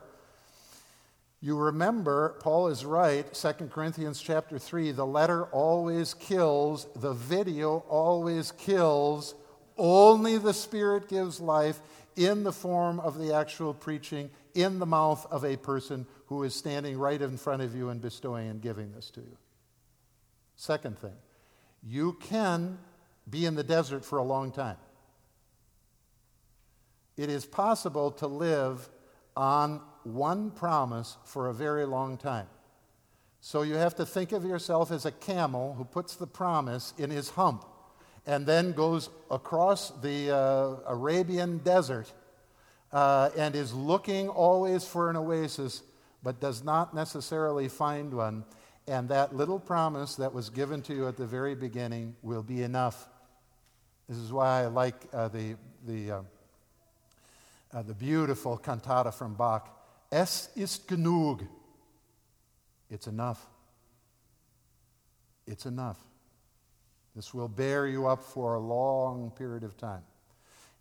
you 1.40 1.56
remember, 1.56 2.36
Paul 2.40 2.68
is 2.68 2.84
right, 2.84 3.32
2 3.32 3.52
Corinthians 3.70 4.20
chapter 4.20 4.58
3, 4.58 4.92
the 4.92 5.06
letter 5.06 5.44
always 5.46 6.12
kills, 6.12 6.86
the 6.94 7.14
video 7.14 7.78
always 7.88 8.52
kills, 8.52 9.34
only 9.78 10.36
the 10.36 10.52
Spirit 10.52 11.08
gives 11.08 11.40
life 11.40 11.80
in 12.16 12.42
the 12.42 12.52
form 12.52 13.00
of 13.00 13.18
the 13.18 13.34
actual 13.34 13.72
preaching 13.72 14.30
in 14.54 14.78
the 14.78 14.86
mouth 14.86 15.26
of 15.30 15.44
a 15.44 15.56
person 15.56 16.06
who 16.26 16.42
is 16.42 16.54
standing 16.54 16.98
right 16.98 17.22
in 17.22 17.38
front 17.38 17.62
of 17.62 17.74
you 17.74 17.88
and 17.88 18.02
bestowing 18.02 18.48
and 18.48 18.60
giving 18.60 18.92
this 18.92 19.10
to 19.10 19.20
you. 19.20 19.36
Second 20.56 20.98
thing, 20.98 21.16
you 21.82 22.18
can 22.20 22.78
be 23.30 23.46
in 23.46 23.54
the 23.54 23.64
desert 23.64 24.04
for 24.04 24.18
a 24.18 24.22
long 24.22 24.52
time. 24.52 24.76
It 27.16 27.30
is 27.30 27.46
possible 27.46 28.10
to 28.12 28.26
live 28.26 28.90
on 29.36 29.80
one 30.04 30.50
promise 30.50 31.16
for 31.24 31.48
a 31.48 31.54
very 31.54 31.84
long 31.84 32.16
time. 32.16 32.46
So 33.40 33.62
you 33.62 33.74
have 33.74 33.94
to 33.96 34.06
think 34.06 34.32
of 34.32 34.44
yourself 34.44 34.90
as 34.90 35.06
a 35.06 35.10
camel 35.10 35.74
who 35.74 35.84
puts 35.84 36.16
the 36.16 36.26
promise 36.26 36.92
in 36.98 37.10
his 37.10 37.30
hump 37.30 37.64
and 38.26 38.46
then 38.46 38.72
goes 38.72 39.08
across 39.30 39.90
the 40.02 40.30
uh, 40.30 40.76
Arabian 40.86 41.58
desert 41.58 42.12
uh, 42.92 43.30
and 43.36 43.56
is 43.56 43.72
looking 43.72 44.28
always 44.28 44.84
for 44.84 45.08
an 45.08 45.16
oasis 45.16 45.82
but 46.22 46.38
does 46.38 46.62
not 46.62 46.94
necessarily 46.94 47.68
find 47.68 48.12
one. 48.12 48.44
And 48.86 49.08
that 49.08 49.34
little 49.34 49.58
promise 49.58 50.16
that 50.16 50.34
was 50.34 50.50
given 50.50 50.82
to 50.82 50.94
you 50.94 51.08
at 51.08 51.16
the 51.16 51.26
very 51.26 51.54
beginning 51.54 52.16
will 52.22 52.42
be 52.42 52.62
enough. 52.62 53.08
This 54.08 54.18
is 54.18 54.32
why 54.32 54.64
I 54.64 54.66
like 54.66 54.94
uh, 55.14 55.28
the, 55.28 55.56
the, 55.86 56.10
uh, 56.10 56.22
uh, 57.72 57.82
the 57.82 57.94
beautiful 57.94 58.58
cantata 58.58 59.12
from 59.12 59.34
Bach. 59.34 59.79
Es 60.10 60.48
ist 60.56 60.88
genug. 60.88 61.46
It's 62.88 63.06
enough. 63.06 63.46
It's 65.46 65.66
enough. 65.66 65.98
This 67.14 67.32
will 67.32 67.48
bear 67.48 67.86
you 67.86 68.06
up 68.06 68.22
for 68.22 68.54
a 68.54 68.58
long 68.58 69.30
period 69.30 69.62
of 69.62 69.76
time. 69.76 70.02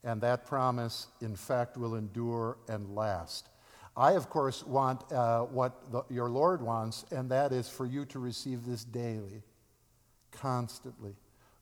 And 0.03 0.21
that 0.21 0.45
promise, 0.45 1.07
in 1.21 1.35
fact, 1.35 1.77
will 1.77 1.95
endure 1.95 2.57
and 2.67 2.95
last. 2.95 3.49
I, 3.97 4.13
of 4.13 4.29
course, 4.29 4.65
want 4.65 5.11
uh, 5.11 5.41
what 5.41 5.91
the, 5.91 6.03
your 6.09 6.29
Lord 6.29 6.61
wants, 6.61 7.05
and 7.11 7.29
that 7.31 7.51
is 7.51 7.67
for 7.67 7.85
you 7.85 8.05
to 8.05 8.19
receive 8.19 8.65
this 8.65 8.83
daily, 8.83 9.43
constantly, 10.31 11.15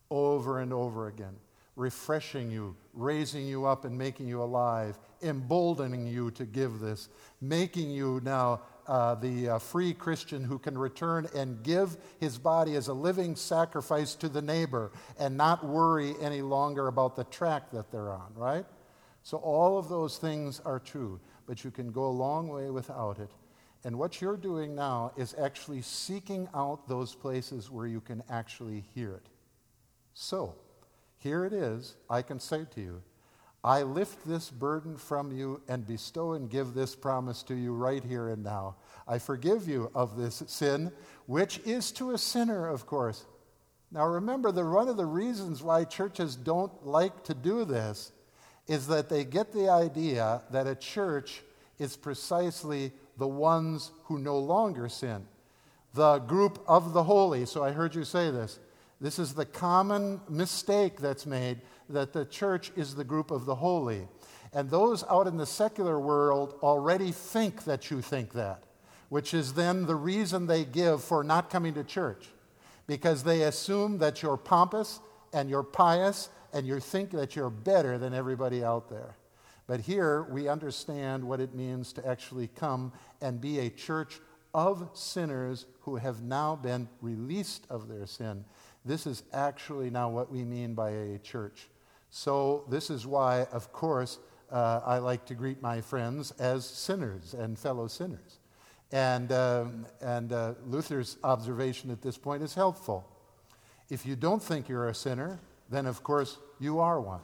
over 0.09 0.59
and 0.59 0.71
over 0.71 1.07
again 1.07 1.35
refreshing 1.77 2.51
you, 2.51 2.75
raising 2.93 3.45
you 3.47 3.65
up, 3.65 3.85
and 3.85 3.97
making 3.97 4.27
you 4.27 4.41
alive, 4.41 4.97
emboldening 5.21 6.07
you 6.07 6.31
to 6.31 6.45
give 6.45 6.79
this, 6.79 7.07
making 7.39 7.91
you 7.91 8.19
now 8.23 8.61
uh, 8.87 9.15
the 9.15 9.49
uh, 9.49 9.59
free 9.59 9.93
Christian 9.93 10.43
who 10.43 10.59
can 10.59 10.77
return 10.77 11.29
and 11.35 11.63
give 11.63 11.97
his 12.19 12.37
body 12.37 12.75
as 12.75 12.87
a 12.87 12.93
living 12.93 13.35
sacrifice 13.35 14.15
to 14.15 14.27
the 14.27 14.41
neighbor 14.41 14.91
and 15.19 15.37
not 15.37 15.65
worry 15.65 16.15
any 16.21 16.41
longer 16.41 16.87
about 16.87 17.15
the 17.15 17.25
track 17.25 17.71
that 17.71 17.91
they're 17.91 18.11
on, 18.11 18.33
right? 18.35 18.65
So, 19.23 19.37
all 19.37 19.77
of 19.77 19.89
those 19.89 20.17
things 20.17 20.61
are 20.65 20.79
true, 20.79 21.19
but 21.45 21.63
you 21.63 21.71
can 21.71 21.91
go 21.91 22.05
a 22.05 22.09
long 22.09 22.47
way 22.47 22.69
without 22.69 23.19
it 23.19 23.29
And 23.83 23.99
what 23.99 24.21
you're 24.21 24.37
doing 24.37 24.75
now 24.75 25.11
is 25.15 25.35
actually 25.39 25.81
seeking 25.81 26.49
out 26.55 26.87
those 26.87 27.13
places 27.13 27.69
where 27.69 27.87
you 27.87 28.01
can 28.01 28.23
actually 28.29 28.83
hear 28.95 29.13
it. 29.13 29.27
So, 30.13 30.55
here 31.27 31.43
it 31.43 31.51
is. 31.51 31.97
I 32.09 32.21
can 32.21 32.39
say 32.39 32.65
to 32.73 32.81
you, 32.81 33.01
I 33.61 33.83
lift 33.83 34.25
this 34.25 34.49
burden 34.49 34.95
from 34.95 35.35
you 35.35 35.61
and 35.67 35.85
bestow 35.85 36.31
and 36.31 36.49
give 36.49 36.73
this 36.73 36.95
promise 36.95 37.43
to 37.43 37.53
you 37.53 37.73
right 37.73 38.01
here 38.01 38.29
and 38.29 38.45
now. 38.45 38.77
I 39.05 39.19
forgive 39.19 39.67
you 39.67 39.91
of 39.93 40.15
this 40.15 40.41
sin, 40.47 40.89
which 41.25 41.59
is 41.65 41.91
to 41.93 42.11
a 42.11 42.17
sinner, 42.17 42.69
of 42.69 42.85
course. 42.85 43.25
Now 43.91 44.05
remember, 44.05 44.53
the, 44.53 44.65
one 44.65 44.87
of 44.87 44.95
the 44.95 45.05
reasons 45.05 45.61
why 45.61 45.83
churches 45.83 46.37
don't 46.37 46.85
like 46.85 47.25
to 47.25 47.33
do 47.33 47.65
this 47.65 48.13
is 48.67 48.87
that 48.87 49.09
they 49.09 49.25
get 49.25 49.51
the 49.51 49.67
idea 49.67 50.43
that 50.51 50.65
a 50.65 50.75
church 50.75 51.43
is 51.77 51.97
precisely 51.97 52.93
the 53.17 53.27
ones 53.27 53.91
who 54.05 54.17
no 54.17 54.39
longer 54.39 54.87
sin, 54.87 55.25
the 55.93 56.19
group 56.19 56.63
of 56.67 56.93
the 56.93 57.03
holy. 57.03 57.45
So 57.45 57.65
I 57.65 57.71
heard 57.71 57.95
you 57.95 58.05
say 58.05 58.31
this. 58.31 58.59
This 58.99 59.19
is 59.19 59.33
the 59.33 59.45
common 59.45 60.21
mistake 60.27 60.99
that's 60.99 61.25
made 61.25 61.61
that 61.89 62.13
the 62.13 62.25
church 62.25 62.71
is 62.75 62.95
the 62.95 63.03
group 63.03 63.31
of 63.31 63.45
the 63.45 63.55
holy. 63.55 64.07
And 64.53 64.69
those 64.69 65.03
out 65.09 65.27
in 65.27 65.37
the 65.37 65.45
secular 65.45 65.99
world 65.99 66.55
already 66.63 67.11
think 67.11 67.65
that 67.65 67.91
you 67.91 68.01
think 68.01 68.33
that, 68.33 68.63
which 69.09 69.33
is 69.33 69.53
then 69.53 69.85
the 69.85 69.95
reason 69.95 70.47
they 70.47 70.65
give 70.65 71.03
for 71.03 71.23
not 71.23 71.49
coming 71.49 71.73
to 71.75 71.83
church, 71.83 72.29
because 72.87 73.23
they 73.23 73.43
assume 73.43 73.99
that 73.99 74.21
you're 74.23 74.37
pompous 74.37 74.99
and 75.33 75.49
you're 75.49 75.63
pious 75.63 76.29
and 76.53 76.65
you 76.65 76.79
think 76.79 77.11
that 77.11 77.35
you're 77.35 77.49
better 77.49 77.97
than 77.97 78.13
everybody 78.13 78.63
out 78.63 78.89
there. 78.89 79.15
But 79.67 79.81
here 79.81 80.23
we 80.23 80.47
understand 80.47 81.23
what 81.23 81.41
it 81.41 81.53
means 81.53 81.91
to 81.93 82.07
actually 82.07 82.47
come 82.47 82.93
and 83.21 83.41
be 83.41 83.59
a 83.59 83.69
church 83.69 84.19
of 84.53 84.89
sinners 84.93 85.65
who 85.81 85.97
have 85.97 86.21
now 86.21 86.55
been 86.55 86.87
released 87.01 87.67
of 87.69 87.87
their 87.87 88.07
sin. 88.07 88.45
This 88.87 89.05
is 89.05 89.23
actually 89.33 89.89
now 89.89 90.09
what 90.09 90.31
we 90.31 90.45
mean 90.45 90.73
by 90.73 90.91
a 90.91 91.17
church. 91.17 91.67
So, 92.09 92.63
this 92.69 92.89
is 92.89 93.05
why, 93.05 93.43
of 93.51 93.73
course, 93.73 94.17
uh, 94.49 94.79
I 94.85 94.99
like 94.99 95.25
to 95.25 95.35
greet 95.35 95.61
my 95.61 95.81
friends 95.81 96.31
as 96.39 96.65
sinners 96.65 97.33
and 97.33 97.59
fellow 97.59 97.87
sinners. 97.87 98.39
And, 98.93 99.29
um, 99.33 99.85
and 100.01 100.31
uh, 100.31 100.53
Luther's 100.65 101.17
observation 101.21 101.91
at 101.91 102.01
this 102.01 102.17
point 102.17 102.41
is 102.41 102.53
helpful. 102.53 103.05
If 103.89 104.05
you 104.05 104.15
don't 104.15 104.41
think 104.41 104.69
you're 104.69 104.87
a 104.87 104.95
sinner, 104.95 105.41
then 105.69 105.85
of 105.85 106.01
course 106.01 106.37
you 106.57 106.79
are 106.79 107.01
one. 107.01 107.21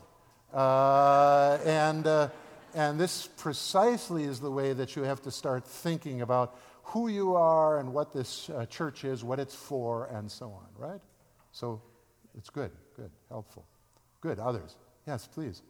Uh, 0.54 1.60
and, 1.66 2.06
uh, 2.06 2.28
and 2.76 3.00
this 3.00 3.28
precisely 3.38 4.26
is 4.26 4.42
the 4.42 4.52
way 4.52 4.74
that 4.74 4.98
you 4.98 5.04
have 5.04 5.22
to 5.22 5.32
start 5.32 5.66
thinking 5.66 6.22
about 6.22 6.60
who 6.84 7.08
you 7.08 7.36
are 7.36 7.80
and 7.80 7.94
what 7.94 8.12
this 8.12 8.50
uh, 8.50 8.66
church 8.66 9.06
is, 9.06 9.24
what 9.24 9.40
it's 9.40 9.56
for, 9.56 10.08
and 10.08 10.30
so 10.30 10.48
on, 10.48 10.68
right? 10.78 11.00
So 11.54 11.82
it's 12.36 12.50
good, 12.50 12.72
good, 12.96 13.12
helpful. 13.30 13.66
Good, 14.22 14.40
others. 14.40 14.76
Yes, 15.08 15.28
please. 15.32 15.62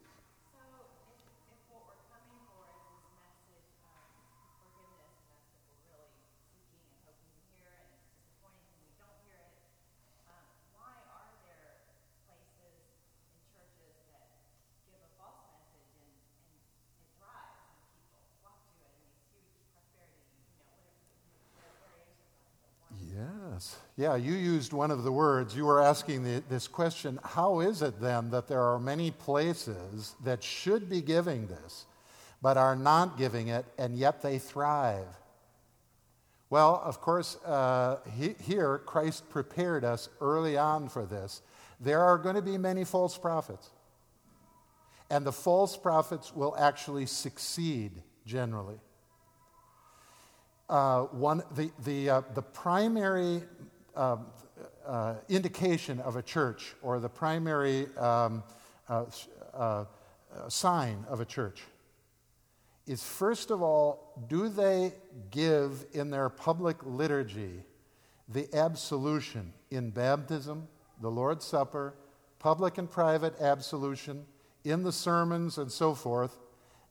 Yeah, 23.96 24.16
you 24.16 24.34
used 24.34 24.74
one 24.74 24.90
of 24.90 25.04
the 25.04 25.12
words. 25.12 25.56
You 25.56 25.66
were 25.66 25.82
asking 25.82 26.24
the, 26.24 26.44
this 26.50 26.68
question 26.68 27.20
How 27.24 27.60
is 27.60 27.82
it 27.82 28.02
then 28.02 28.32
that 28.32 28.48
there 28.48 28.62
are 28.62 28.80
many 28.80 29.12
places 29.12 30.16
that 30.24 30.44
should 30.44 30.90
be 30.90 31.02
giving 31.02 31.48
this, 31.48 31.86
but 32.42 32.58
are 32.58 32.76
not 32.76 33.18
giving 33.18 33.50
it, 33.50 33.66
and 33.78 33.96
yet 33.96 34.22
they 34.22 34.40
thrive? 34.40 35.06
Well, 36.50 36.82
of 36.84 37.02
course, 37.02 37.38
uh, 37.44 37.98
he, 38.18 38.36
here 38.44 38.80
Christ 38.80 39.30
prepared 39.30 39.84
us 39.84 40.10
early 40.22 40.58
on 40.58 40.90
for 40.90 41.06
this. 41.06 41.42
There 41.80 42.02
are 42.02 42.18
going 42.18 42.36
to 42.36 42.42
be 42.42 42.58
many 42.58 42.84
false 42.84 43.18
prophets. 43.18 43.70
And 45.10 45.26
the 45.26 45.32
false 45.32 45.78
prophets 45.78 46.34
will 46.34 46.56
actually 46.58 47.06
succeed 47.06 47.92
generally 48.26 48.80
uh, 50.74 51.04
one, 51.12 51.44
the, 51.56 51.70
the, 51.84 52.10
uh, 52.10 52.22
the 52.34 52.42
primary 52.42 53.44
um, 53.96 54.26
uh, 54.88 55.14
indication 55.30 56.00
of 56.00 56.16
a 56.16 56.22
church 56.24 56.74
or 56.82 57.00
the 57.00 57.08
primary 57.08 57.86
um, 57.98 58.42
uh, 58.90 59.06
uh, 59.54 59.86
sign 60.48 61.06
of 61.08 61.20
a 61.20 61.26
church 61.26 61.62
is 62.88 63.04
first 63.04 63.52
of 63.52 63.62
all, 63.62 64.20
do 64.28 64.50
they 64.50 64.92
give 65.30 65.86
in 65.94 66.10
their 66.10 66.28
public 66.28 66.78
liturgy 66.84 67.64
the 68.28 68.52
absolution 68.56 69.54
in 69.70 69.92
baptism, 69.92 70.68
the 71.02 71.10
Lord's 71.10 71.46
Supper, 71.46 71.94
public 72.40 72.80
and 72.80 72.90
private 72.90 73.40
absolution, 73.40 74.26
in 74.64 74.82
the 74.82 74.92
sermons 74.92 75.60
and 75.60 75.72
so 75.72 75.94
forth? 75.94 76.36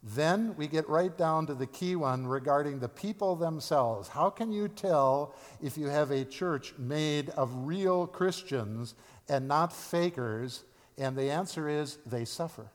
Then 0.02 0.56
we 0.56 0.66
get 0.66 0.88
right 0.88 1.16
down 1.16 1.46
to 1.46 1.54
the 1.54 1.66
key 1.66 1.94
one 1.94 2.26
regarding 2.26 2.80
the 2.80 2.88
people 2.88 3.36
themselves. 3.36 4.08
How 4.08 4.30
can 4.30 4.50
you 4.50 4.66
tell 4.66 5.34
if 5.62 5.78
you 5.78 5.86
have 5.86 6.10
a 6.10 6.24
church 6.24 6.74
made 6.76 7.30
of 7.30 7.66
real 7.66 8.08
Christians 8.08 8.94
and 9.28 9.46
not 9.46 9.72
fakers? 9.72 10.64
And 10.98 11.16
the 11.16 11.30
answer 11.30 11.68
is 11.68 11.98
they 12.04 12.24
suffer. 12.24 12.66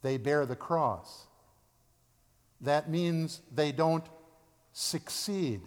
They 0.00 0.16
bear 0.16 0.46
the 0.46 0.56
cross. 0.56 1.26
That 2.62 2.88
means 2.88 3.42
they 3.54 3.72
don't 3.72 4.04
succeed 4.72 5.60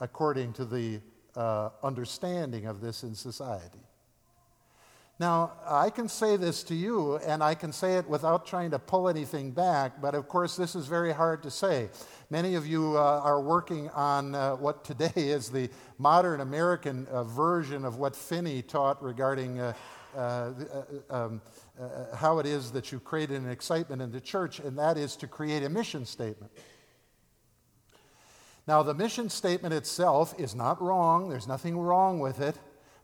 according 0.00 0.54
to 0.54 0.64
the 0.64 1.00
uh, 1.36 1.70
understanding 1.84 2.66
of 2.66 2.80
this 2.80 3.04
in 3.04 3.14
society. 3.14 3.78
Now, 5.20 5.52
I 5.64 5.90
can 5.90 6.08
say 6.08 6.36
this 6.36 6.64
to 6.64 6.74
you, 6.74 7.18
and 7.18 7.40
I 7.40 7.54
can 7.54 7.72
say 7.72 7.98
it 7.98 8.08
without 8.08 8.46
trying 8.46 8.72
to 8.72 8.80
pull 8.80 9.08
anything 9.08 9.52
back, 9.52 10.00
but 10.02 10.16
of 10.16 10.26
course, 10.26 10.56
this 10.56 10.74
is 10.74 10.86
very 10.86 11.12
hard 11.12 11.44
to 11.44 11.52
say. 11.52 11.88
Many 12.30 12.56
of 12.56 12.66
you 12.66 12.98
uh, 12.98 13.20
are 13.22 13.40
working 13.40 13.90
on 13.90 14.34
uh, 14.34 14.56
what 14.56 14.84
today 14.84 15.12
is 15.14 15.50
the 15.50 15.70
modern 15.98 16.40
American 16.40 17.06
uh, 17.06 17.22
version 17.22 17.84
of 17.84 17.96
what 17.96 18.16
Finney 18.16 18.60
taught 18.60 19.00
regarding 19.00 19.60
uh, 19.60 19.74
uh, 20.16 20.52
uh, 21.10 21.14
um, 21.14 21.40
how 22.16 22.40
it 22.40 22.46
is 22.46 22.72
that 22.72 22.90
you 22.90 22.98
create 22.98 23.30
an 23.30 23.48
excitement 23.48 24.02
in 24.02 24.10
the 24.10 24.20
church, 24.20 24.58
and 24.58 24.76
that 24.78 24.96
is 24.96 25.14
to 25.16 25.28
create 25.28 25.62
a 25.62 25.68
mission 25.68 26.04
statement. 26.04 26.50
Now, 28.66 28.82
the 28.82 28.94
mission 28.94 29.28
statement 29.30 29.74
itself 29.74 30.34
is 30.38 30.56
not 30.56 30.82
wrong, 30.82 31.28
there's 31.28 31.46
nothing 31.46 31.78
wrong 31.78 32.18
with 32.18 32.40
it. 32.40 32.56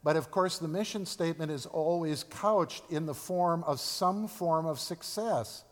But 0.03 0.17
of 0.17 0.31
course, 0.31 0.59
the 0.59 0.69
mission 0.69 1.05
statement 1.05 1.51
is 1.51 1.67
always 1.67 2.25
couched 2.25 2.85
in 2.91 3.07
the 3.07 3.15
form 3.15 3.63
of 3.65 3.81
some 3.81 4.29
form 4.29 4.67
of 4.67 4.81
success. 4.81 5.65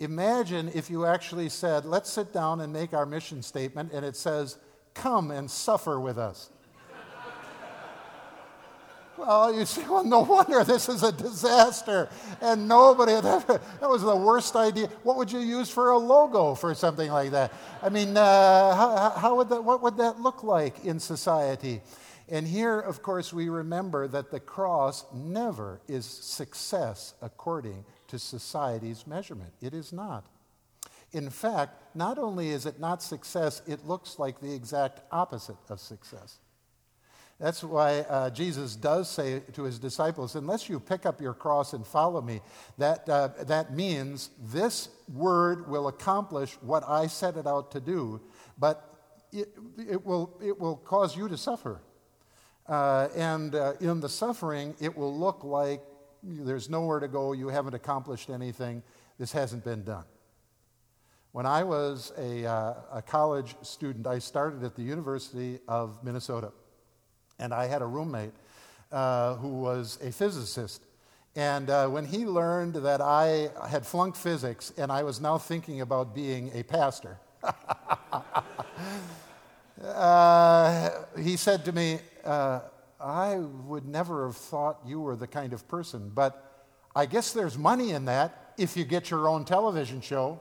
Imagine 0.00 0.70
if 0.74 0.90
you 0.90 1.06
actually 1.06 1.48
said, 1.48 1.84
Let's 1.84 2.10
sit 2.10 2.32
down 2.32 2.60
and 2.60 2.72
make 2.72 2.92
our 2.94 3.06
mission 3.06 3.42
statement, 3.42 3.92
and 3.92 4.04
it 4.04 4.16
says, 4.16 4.58
Come 4.92 5.32
and 5.32 5.50
suffer 5.50 5.98
with 5.98 6.16
us. 6.16 6.50
well, 9.18 9.52
you 9.52 9.64
say, 9.64 9.84
Well, 9.88 10.04
no 10.04 10.20
wonder 10.20 10.62
this 10.62 10.88
is 10.88 11.02
a 11.02 11.10
disaster. 11.10 12.08
And 12.40 12.68
nobody, 12.68 13.12
that, 13.12 13.46
that 13.46 13.88
was 13.88 14.02
the 14.02 14.16
worst 14.16 14.54
idea. 14.54 14.88
What 15.02 15.16
would 15.16 15.32
you 15.32 15.40
use 15.40 15.70
for 15.70 15.90
a 15.90 15.98
logo 15.98 16.54
for 16.54 16.72
something 16.74 17.10
like 17.10 17.32
that? 17.32 17.52
I 17.82 17.88
mean, 17.88 18.16
uh, 18.16 18.74
how, 18.76 19.10
how 19.16 19.36
would 19.36 19.48
that, 19.48 19.64
what 19.64 19.82
would 19.82 19.96
that 19.96 20.20
look 20.20 20.44
like 20.44 20.84
in 20.84 21.00
society? 21.00 21.80
And 22.28 22.46
here, 22.46 22.78
of 22.78 23.02
course, 23.02 23.32
we 23.32 23.48
remember 23.48 24.08
that 24.08 24.30
the 24.30 24.40
cross 24.40 25.04
never 25.12 25.80
is 25.86 26.06
success 26.06 27.14
according 27.20 27.84
to 28.08 28.18
society's 28.18 29.06
measurement. 29.06 29.52
It 29.60 29.74
is 29.74 29.92
not. 29.92 30.26
In 31.12 31.30
fact, 31.30 31.94
not 31.94 32.18
only 32.18 32.48
is 32.48 32.66
it 32.66 32.80
not 32.80 33.02
success, 33.02 33.62
it 33.66 33.86
looks 33.86 34.18
like 34.18 34.40
the 34.40 34.52
exact 34.52 35.00
opposite 35.12 35.56
of 35.68 35.80
success. 35.80 36.38
That's 37.38 37.62
why 37.62 38.00
uh, 38.00 38.30
Jesus 38.30 38.74
does 38.74 39.10
say 39.10 39.40
to 39.52 39.64
his 39.64 39.78
disciples, 39.78 40.34
unless 40.34 40.68
you 40.68 40.80
pick 40.80 41.04
up 41.04 41.20
your 41.20 41.34
cross 41.34 41.72
and 41.72 41.86
follow 41.86 42.22
me, 42.22 42.40
that, 42.78 43.08
uh, 43.08 43.28
that 43.42 43.74
means 43.74 44.30
this 44.40 44.88
word 45.12 45.68
will 45.68 45.88
accomplish 45.88 46.54
what 46.62 46.88
I 46.88 47.06
set 47.08 47.36
it 47.36 47.46
out 47.46 47.70
to 47.72 47.80
do, 47.80 48.20
but 48.58 48.96
it, 49.32 49.48
it, 49.76 50.06
will, 50.06 50.38
it 50.42 50.58
will 50.58 50.76
cause 50.76 51.16
you 51.16 51.28
to 51.28 51.36
suffer. 51.36 51.80
Uh, 52.66 53.08
and 53.14 53.54
uh, 53.54 53.74
in 53.80 54.00
the 54.00 54.08
suffering, 54.08 54.74
it 54.80 54.96
will 54.96 55.16
look 55.16 55.44
like 55.44 55.82
there's 56.22 56.70
nowhere 56.70 57.00
to 57.00 57.08
go, 57.08 57.32
you 57.32 57.48
haven't 57.48 57.74
accomplished 57.74 58.30
anything, 58.30 58.82
this 59.18 59.32
hasn't 59.32 59.64
been 59.64 59.84
done. 59.84 60.04
When 61.32 61.46
I 61.46 61.64
was 61.64 62.12
a, 62.16 62.46
uh, 62.46 62.74
a 62.92 63.02
college 63.02 63.56
student, 63.62 64.06
I 64.06 64.20
started 64.20 64.62
at 64.62 64.76
the 64.76 64.82
University 64.82 65.58
of 65.66 65.98
Minnesota. 66.04 66.52
And 67.40 67.52
I 67.52 67.66
had 67.66 67.82
a 67.82 67.86
roommate 67.86 68.34
uh, 68.92 69.34
who 69.34 69.48
was 69.48 69.98
a 70.00 70.12
physicist. 70.12 70.84
And 71.34 71.68
uh, 71.68 71.88
when 71.88 72.06
he 72.06 72.24
learned 72.24 72.74
that 72.74 73.00
I 73.00 73.50
had 73.68 73.84
flunked 73.84 74.16
physics 74.16 74.72
and 74.78 74.92
I 74.92 75.02
was 75.02 75.20
now 75.20 75.36
thinking 75.36 75.80
about 75.80 76.14
being 76.14 76.52
a 76.54 76.62
pastor, 76.62 77.18
uh, 79.84 80.90
he 81.20 81.36
said 81.36 81.64
to 81.64 81.72
me, 81.72 81.98
uh, 82.24 82.60
I 83.00 83.36
would 83.36 83.86
never 83.86 84.26
have 84.26 84.36
thought 84.36 84.80
you 84.86 85.00
were 85.00 85.16
the 85.16 85.26
kind 85.26 85.52
of 85.52 85.66
person, 85.68 86.10
but 86.14 86.66
I 86.96 87.06
guess 87.06 87.32
there's 87.32 87.58
money 87.58 87.90
in 87.90 88.04
that 88.06 88.54
if 88.56 88.76
you 88.76 88.84
get 88.84 89.10
your 89.10 89.28
own 89.28 89.44
television 89.44 90.00
show. 90.00 90.40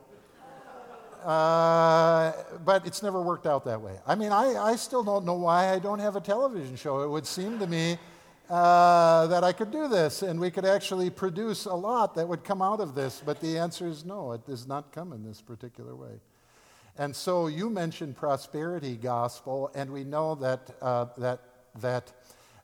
Uh, 1.24 2.34
but 2.66 2.86
it's 2.86 3.02
never 3.02 3.22
worked 3.22 3.48
out 3.48 3.64
that 3.64 3.80
way. 3.80 3.98
I 4.06 4.16
mean, 4.16 4.34
I, 4.34 4.56
I 4.56 4.76
still 4.76 5.04
don't 5.04 5.26
know 5.26 5.36
why 5.36 5.72
I 5.72 5.80
don't 5.80 6.00
have 6.00 6.18
a 6.18 6.22
television 6.22 6.76
show. 6.76 7.02
It 7.02 7.10
would 7.10 7.26
seem 7.26 7.60
to 7.60 7.68
me 7.68 7.98
uh, 8.50 9.28
that 9.28 9.42
I 9.42 9.54
could 9.54 9.72
do 9.72 9.88
this 9.88 10.22
and 10.22 10.38
we 10.38 10.52
could 10.52 10.66
actually 10.66 11.10
produce 11.10 11.64
a 11.66 11.74
lot 11.74 12.14
that 12.16 12.28
would 12.28 12.44
come 12.44 12.62
out 12.62 12.82
of 12.82 12.94
this. 12.94 13.24
But 13.26 13.40
the 13.40 13.58
answer 13.58 13.88
is 13.88 14.04
no, 14.04 14.34
it 14.34 14.46
does 14.46 14.68
not 14.68 14.92
come 14.92 15.14
in 15.14 15.24
this 15.24 15.40
particular 15.40 15.96
way. 15.96 16.20
And 16.98 17.16
so 17.16 17.48
you 17.48 17.70
mentioned 17.70 18.16
prosperity 18.16 18.96
gospel, 18.96 19.72
and 19.74 19.90
we 19.92 20.04
know 20.04 20.36
that, 20.36 20.76
uh, 20.82 21.06
that, 21.18 21.40
that 21.82 22.14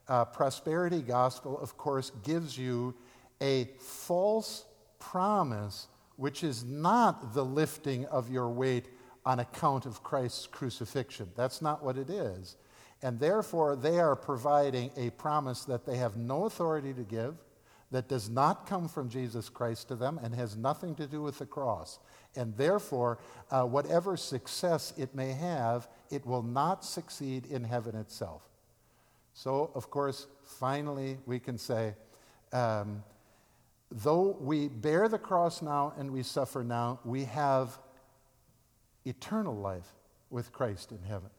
uh, 0.08 0.24
prosperity 0.24 1.02
gospel, 1.02 1.58
of 1.60 1.76
course, 1.76 2.10
gives 2.24 2.58
you 2.58 2.94
a 3.40 3.68
false 3.78 4.64
promise, 4.98 5.86
which 6.16 6.44
is 6.44 6.64
not 6.64 7.32
the 7.34 7.44
lifting 7.44 8.04
of 8.06 8.30
your 8.30 8.48
weight 8.48 8.86
on 9.24 9.40
account 9.40 9.86
of 9.86 10.02
Christ's 10.02 10.46
crucifixion. 10.46 11.28
That's 11.36 11.62
not 11.62 11.82
what 11.82 11.96
it 11.96 12.10
is. 12.10 12.56
And 13.02 13.18
therefore, 13.18 13.76
they 13.76 13.98
are 13.98 14.16
providing 14.16 14.90
a 14.96 15.10
promise 15.10 15.64
that 15.64 15.86
they 15.86 15.96
have 15.96 16.16
no 16.16 16.44
authority 16.44 16.92
to 16.92 17.02
give, 17.02 17.36
that 17.90 18.08
does 18.08 18.28
not 18.28 18.66
come 18.66 18.88
from 18.88 19.08
Jesus 19.08 19.48
Christ 19.48 19.88
to 19.88 19.96
them, 19.96 20.20
and 20.22 20.34
has 20.34 20.56
nothing 20.56 20.94
to 20.96 21.06
do 21.06 21.22
with 21.22 21.38
the 21.38 21.46
cross. 21.46 21.98
And 22.36 22.56
therefore, 22.56 23.18
uh, 23.50 23.64
whatever 23.64 24.16
success 24.16 24.92
it 24.96 25.14
may 25.14 25.32
have, 25.32 25.88
it 26.10 26.26
will 26.26 26.42
not 26.42 26.84
succeed 26.84 27.46
in 27.46 27.64
heaven 27.64 27.96
itself. 27.96 28.49
So, 29.34 29.70
of 29.74 29.90
course, 29.90 30.26
finally, 30.42 31.18
we 31.26 31.38
can 31.38 31.56
say, 31.56 31.94
um, 32.52 33.02
though 33.90 34.36
we 34.40 34.68
bear 34.68 35.08
the 35.08 35.18
cross 35.18 35.62
now 35.62 35.92
and 35.98 36.10
we 36.10 36.22
suffer 36.22 36.62
now, 36.62 37.00
we 37.04 37.24
have 37.24 37.78
eternal 39.04 39.56
life 39.56 39.94
with 40.30 40.52
Christ 40.52 40.92
in 40.92 41.02
heaven. 41.02 41.30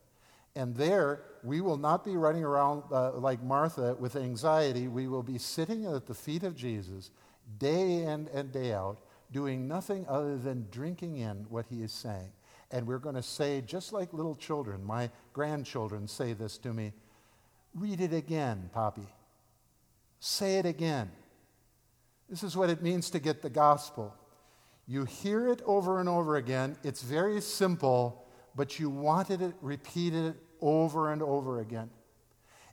And 0.56 0.76
there, 0.76 1.24
we 1.44 1.62
will 1.62 1.78
not 1.78 2.04
be 2.04 2.18
running 2.18 2.44
around 2.44 2.84
uh, 2.92 3.14
like 3.14 3.42
Martha 3.42 3.96
with 4.00 4.16
anxiety. 4.16 4.88
We 4.88 5.08
will 5.08 5.24
be 5.24 5.38
sitting 5.38 5.86
at 5.86 6.06
the 6.06 6.14
feet 6.14 6.44
of 6.44 6.56
Jesus 6.56 7.12
day 7.58 8.04
in 8.04 8.30
and 8.34 8.52
day 8.52 8.74
out, 8.74 9.00
doing 9.32 9.68
nothing 9.68 10.06
other 10.10 10.38
than 10.38 10.68
drinking 10.72 11.18
in 11.18 11.46
what 11.50 11.66
he 11.70 11.84
is 11.84 11.94
saying. 11.94 12.32
And 12.70 12.86
we're 12.86 13.00
going 13.00 13.16
to 13.16 13.24
say, 13.24 13.62
just 13.62 13.94
like 13.94 14.14
little 14.14 14.36
children, 14.36 14.84
my 14.84 15.10
grandchildren 15.34 16.08
say 16.08 16.34
this 16.34 16.58
to 16.60 16.74
me 16.74 16.94
read 17.74 18.02
it 18.02 18.14
again, 18.14 18.70
Poppy. 18.74 19.08
Say 20.20 20.58
it 20.58 20.66
again. 20.66 21.12
This 22.30 22.44
is 22.44 22.56
what 22.56 22.70
it 22.70 22.82
means 22.82 23.10
to 23.12 23.20
get 23.20 23.42
the 23.42 23.50
gospel. 23.50 24.16
You 24.88 25.06
hear 25.06 25.48
it 25.50 25.62
over 25.66 26.00
and 26.00 26.08
over 26.08 26.36
again. 26.36 26.78
It's 26.84 27.02
very 27.02 27.42
simple, 27.42 28.26
but 28.56 28.80
you 28.80 28.90
wanted 28.90 29.42
it 29.42 29.54
repeated 29.62 30.36
over 30.62 31.12
and 31.12 31.22
over 31.22 31.60
again. 31.60 31.90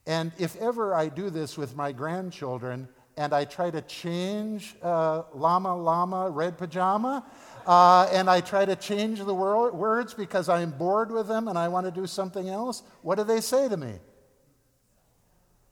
And 0.07 0.33
if 0.39 0.57
ever 0.57 0.95
I 0.95 1.09
do 1.09 1.31
this 1.31 1.59
with 1.59 1.77
my 1.77 1.93
grandchildren, 1.93 2.89
and 3.19 3.33
I 3.35 3.45
try 3.45 3.71
to 3.71 3.83
change 3.83 4.77
uh, 4.81 5.25
llama, 5.35 5.77
llama, 5.77 6.31
red 6.31 6.57
pajama, 6.57 7.27
uh, 7.67 8.09
and 8.13 8.31
I 8.31 8.41
try 8.41 8.65
to 8.65 8.77
change 8.77 9.19
the 9.19 9.35
wor- 9.35 9.73
words 9.73 10.15
because 10.15 10.49
I'm 10.49 10.71
bored 10.71 11.11
with 11.11 11.27
them 11.27 11.49
and 11.49 11.59
I 11.59 11.67
want 11.67 11.85
to 11.87 11.91
do 11.91 12.07
something 12.07 12.49
else, 12.49 12.85
what 13.03 13.17
do 13.17 13.25
they 13.25 13.41
say 13.41 13.69
to 13.69 13.77
me? 13.77 13.95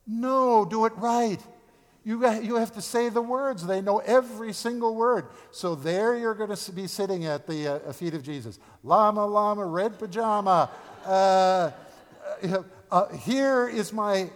No, 0.06 0.64
do 0.64 0.84
it 0.84 0.92
right. 0.96 1.40
You, 2.04 2.24
you 2.40 2.54
have 2.54 2.70
to 2.74 2.80
say 2.80 3.08
the 3.08 3.20
words. 3.20 3.66
They 3.66 3.80
know 3.80 3.98
every 3.98 4.52
single 4.52 4.94
word. 4.94 5.26
So 5.50 5.74
there 5.74 6.16
you're 6.16 6.36
going 6.36 6.54
to 6.54 6.72
be 6.72 6.86
sitting 6.86 7.26
at 7.26 7.48
the 7.48 7.84
uh, 7.84 7.92
feet 7.92 8.14
of 8.14 8.22
Jesus. 8.22 8.60
Llama, 8.84 9.26
llama, 9.26 9.66
red 9.66 9.98
pajama. 9.98 10.70
Uh, 11.04 11.72
uh, 12.92 13.08
here, 13.16 13.68
is 13.68 13.92
my, 13.92 14.30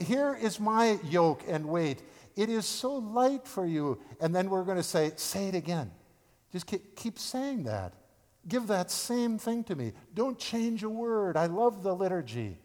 here 0.00 0.36
is 0.40 0.58
my 0.58 0.98
yoke 1.04 1.44
and 1.46 1.66
weight. 1.66 2.02
It 2.34 2.48
is 2.48 2.66
so 2.66 2.94
light 2.94 3.46
for 3.46 3.64
you. 3.64 4.00
And 4.20 4.34
then 4.34 4.50
we're 4.50 4.64
going 4.64 4.78
to 4.78 4.82
say, 4.82 5.12
say 5.14 5.46
it 5.46 5.54
again. 5.54 5.92
Just 6.50 6.66
keep, 6.66 6.96
keep 6.96 7.20
saying 7.20 7.62
that. 7.64 7.92
Give 8.48 8.66
that 8.66 8.90
same 8.90 9.38
thing 9.38 9.62
to 9.64 9.76
me. 9.76 9.92
Don't 10.12 10.40
change 10.40 10.82
a 10.82 10.88
word. 10.88 11.36
I 11.36 11.46
love 11.46 11.84
the 11.84 11.94
liturgy. 11.94 12.58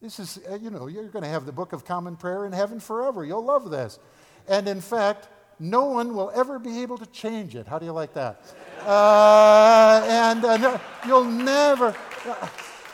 This 0.00 0.18
is, 0.18 0.40
uh, 0.50 0.54
you 0.54 0.70
know, 0.70 0.86
you're 0.86 1.08
going 1.08 1.24
to 1.24 1.28
have 1.28 1.44
the 1.44 1.52
Book 1.52 1.74
of 1.74 1.84
Common 1.84 2.16
Prayer 2.16 2.46
in 2.46 2.52
heaven 2.52 2.80
forever. 2.80 3.22
You'll 3.22 3.44
love 3.44 3.70
this. 3.70 3.98
And 4.48 4.66
in 4.66 4.80
fact, 4.80 5.28
no 5.58 5.84
one 5.86 6.14
will 6.14 6.32
ever 6.34 6.58
be 6.58 6.80
able 6.80 6.96
to 6.96 7.06
change 7.06 7.54
it. 7.54 7.66
How 7.66 7.78
do 7.78 7.84
you 7.84 7.92
like 7.92 8.14
that? 8.14 8.42
Uh, 8.80 10.02
and 10.08 10.42
uh, 10.42 10.56
no, 10.56 10.80
you'll 11.06 11.22
never, 11.22 11.94
uh, 12.26 12.48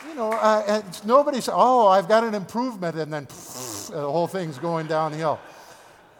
you 0.05 0.15
know, 0.15 0.33
uh, 0.33 0.81
nobody 1.05 1.39
says, 1.39 1.53
oh, 1.55 1.87
I've 1.87 2.09
got 2.09 2.25
an 2.25 2.33
improvement, 2.33 2.97
and 2.97 3.11
then 3.11 3.25
pff, 3.25 3.91
the 3.91 4.01
whole 4.01 4.27
thing's 4.27 4.57
going 4.57 4.87
downhill. 4.87 5.39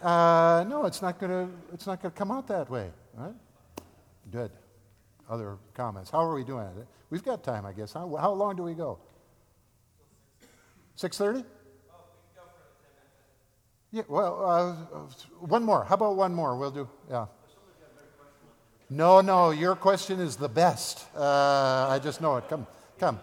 No, 0.01 0.83
it's 0.85 1.01
not 1.01 1.19
going 1.19 1.31
to 1.31 1.53
it's 1.73 1.85
not 1.85 2.01
going 2.01 2.13
to 2.13 2.17
come 2.17 2.31
out 2.31 2.47
that 2.47 2.69
way, 2.69 2.89
right? 3.17 3.33
Good. 4.31 4.51
Other 5.29 5.57
comments? 5.73 6.09
How 6.09 6.19
are 6.19 6.33
we 6.33 6.45
doing? 6.45 6.65
We've 7.09 7.25
got 7.25 7.43
time, 7.43 7.65
I 7.65 7.73
guess. 7.73 7.91
How, 7.91 8.15
how 8.15 8.31
long 8.31 8.55
do 8.55 8.63
we 8.63 8.73
go? 8.73 8.99
Six 10.97 11.15
thirty? 11.15 11.43
Yeah. 13.91 14.01
Well, 14.07 14.43
uh, 14.43 14.73
one 15.39 15.63
more. 15.63 15.83
How 15.83 15.93
about 15.93 16.15
one 16.15 16.33
more? 16.33 16.57
We'll 16.57 16.71
do. 16.71 16.89
Yeah. 17.07 17.27
No, 18.89 19.21
no. 19.21 19.51
Your 19.51 19.75
question 19.75 20.19
is 20.19 20.37
the 20.37 20.49
best. 20.49 21.05
Uh, 21.15 21.87
I 21.87 21.99
just 21.99 22.19
know 22.19 22.37
it. 22.37 22.49
Come, 22.49 22.65
come. 22.97 23.19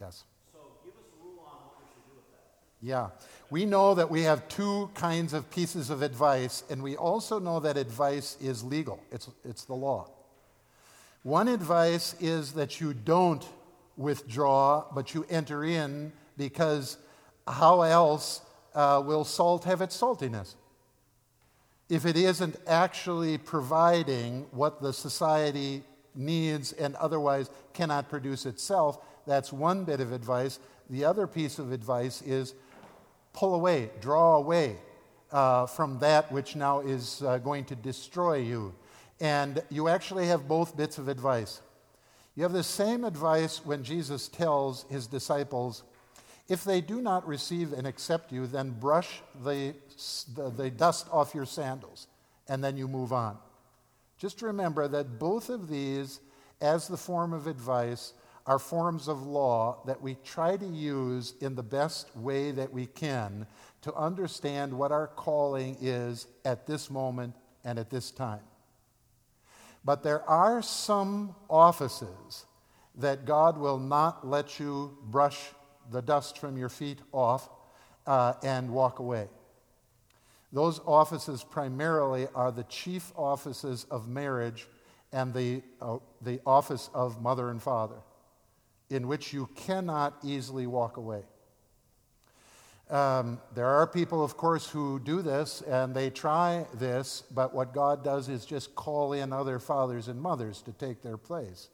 Yes. 0.00 0.24
So 0.50 0.58
give 0.82 0.94
us 0.94 1.04
a 1.12 1.22
rule 1.22 1.44
on 1.44 1.60
what 1.60 1.76
we 1.76 1.84
should 1.92 2.02
do 2.08 2.16
with 2.16 2.24
that. 2.32 2.56
Yeah. 2.80 3.10
We 3.50 3.64
know 3.64 3.94
that 3.94 4.08
we 4.08 4.22
have 4.22 4.48
two 4.48 4.90
kinds 4.94 5.32
of 5.32 5.50
pieces 5.50 5.90
of 5.90 6.02
advice, 6.02 6.62
and 6.70 6.82
we 6.82 6.96
also 6.96 7.40
know 7.40 7.58
that 7.60 7.76
advice 7.76 8.36
is 8.40 8.62
legal, 8.62 9.00
it's, 9.10 9.28
it's 9.44 9.64
the 9.64 9.74
law. 9.74 10.08
One 11.24 11.48
advice 11.48 12.14
is 12.20 12.52
that 12.52 12.80
you 12.80 12.94
don't 12.94 13.44
withdraw, 13.96 14.84
but 14.94 15.14
you 15.14 15.26
enter 15.28 15.64
in 15.64 16.12
because 16.36 16.96
how 17.46 17.82
else 17.82 18.40
uh, 18.74 19.02
will 19.04 19.24
salt 19.24 19.64
have 19.64 19.82
its 19.82 20.00
saltiness? 20.00 20.54
If 21.90 22.06
it 22.06 22.16
isn't 22.16 22.56
actually 22.68 23.36
providing 23.36 24.46
what 24.52 24.80
the 24.80 24.92
society 24.92 25.82
needs 26.14 26.72
and 26.72 26.94
otherwise 26.96 27.50
cannot 27.74 28.08
produce 28.08 28.46
itself, 28.46 29.04
that's 29.26 29.52
one 29.52 29.84
bit 29.84 30.00
of 30.00 30.12
advice. 30.12 30.60
The 30.88 31.04
other 31.04 31.26
piece 31.26 31.58
of 31.58 31.72
advice 31.72 32.22
is 32.22 32.54
pull 33.32 33.54
away, 33.54 33.90
draw 34.00 34.36
away 34.36 34.76
uh, 35.32 35.66
from 35.66 35.98
that 36.00 36.30
which 36.32 36.56
now 36.56 36.80
is 36.80 37.22
uh, 37.22 37.38
going 37.38 37.64
to 37.66 37.74
destroy 37.76 38.36
you. 38.36 38.74
And 39.20 39.62
you 39.70 39.88
actually 39.88 40.26
have 40.26 40.48
both 40.48 40.76
bits 40.76 40.98
of 40.98 41.08
advice. 41.08 41.60
You 42.34 42.42
have 42.44 42.52
the 42.52 42.62
same 42.62 43.04
advice 43.04 43.64
when 43.64 43.84
Jesus 43.84 44.28
tells 44.28 44.84
his 44.90 45.06
disciples, 45.06 45.82
if 46.48 46.64
they 46.64 46.80
do 46.80 47.00
not 47.00 47.26
receive 47.28 47.72
and 47.72 47.86
accept 47.86 48.32
you, 48.32 48.46
then 48.46 48.70
brush 48.70 49.22
the, 49.44 49.74
the, 50.34 50.50
the 50.50 50.70
dust 50.70 51.06
off 51.12 51.34
your 51.34 51.46
sandals, 51.46 52.08
and 52.48 52.64
then 52.64 52.76
you 52.76 52.88
move 52.88 53.12
on. 53.12 53.38
Just 54.18 54.42
remember 54.42 54.88
that 54.88 55.18
both 55.18 55.48
of 55.48 55.68
these, 55.68 56.20
as 56.60 56.88
the 56.88 56.96
form 56.96 57.32
of 57.32 57.46
advice, 57.46 58.14
are 58.50 58.58
forms 58.58 59.06
of 59.06 59.22
law 59.22 59.80
that 59.86 60.02
we 60.02 60.16
try 60.24 60.56
to 60.56 60.66
use 60.66 61.34
in 61.40 61.54
the 61.54 61.62
best 61.62 62.16
way 62.16 62.50
that 62.50 62.72
we 62.72 62.84
can 62.84 63.46
to 63.80 63.94
understand 63.94 64.76
what 64.76 64.90
our 64.90 65.06
calling 65.06 65.76
is 65.80 66.26
at 66.44 66.66
this 66.66 66.90
moment 66.90 67.32
and 67.64 67.78
at 67.78 67.90
this 67.90 68.10
time. 68.10 68.40
But 69.84 70.02
there 70.02 70.28
are 70.28 70.62
some 70.62 71.36
offices 71.48 72.44
that 72.96 73.24
God 73.24 73.56
will 73.56 73.78
not 73.78 74.26
let 74.26 74.58
you 74.58 74.98
brush 75.04 75.38
the 75.92 76.02
dust 76.02 76.36
from 76.36 76.56
your 76.58 76.68
feet 76.68 76.98
off 77.12 77.48
uh, 78.04 78.32
and 78.42 78.68
walk 78.72 78.98
away. 78.98 79.28
Those 80.52 80.80
offices 80.86 81.44
primarily 81.44 82.26
are 82.34 82.50
the 82.50 82.64
chief 82.64 83.12
offices 83.14 83.86
of 83.92 84.08
marriage 84.08 84.66
and 85.12 85.32
the, 85.32 85.62
uh, 85.80 85.98
the 86.20 86.40
office 86.44 86.90
of 86.92 87.22
mother 87.22 87.50
and 87.50 87.62
father, 87.62 88.02
in 88.90 89.06
which 89.06 89.32
you 89.32 89.48
cannot 89.54 90.18
easily 90.22 90.66
walk 90.66 90.96
away. 90.96 91.22
Um, 92.90 93.40
there 93.54 93.68
are 93.68 93.86
people, 93.86 94.22
of 94.24 94.36
course, 94.36 94.68
who 94.68 94.98
do 94.98 95.22
this 95.22 95.62
and 95.62 95.94
they 95.94 96.10
try 96.10 96.66
this, 96.74 97.22
but 97.32 97.54
what 97.54 97.72
God 97.72 98.02
does 98.02 98.28
is 98.28 98.44
just 98.44 98.74
call 98.74 99.12
in 99.12 99.32
other 99.32 99.60
fathers 99.60 100.08
and 100.08 100.20
mothers 100.20 100.60
to 100.62 100.72
take 100.72 101.00
their 101.00 101.16
place. 101.16 101.68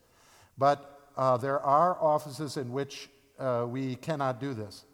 But 0.58 1.08
uh, 1.16 1.38
there 1.38 1.58
are 1.60 1.96
offices 2.02 2.58
in 2.58 2.70
which 2.70 3.08
uh, 3.38 3.64
we 3.66 3.96
cannot 3.96 4.40
do 4.40 4.52
this. 4.52 4.84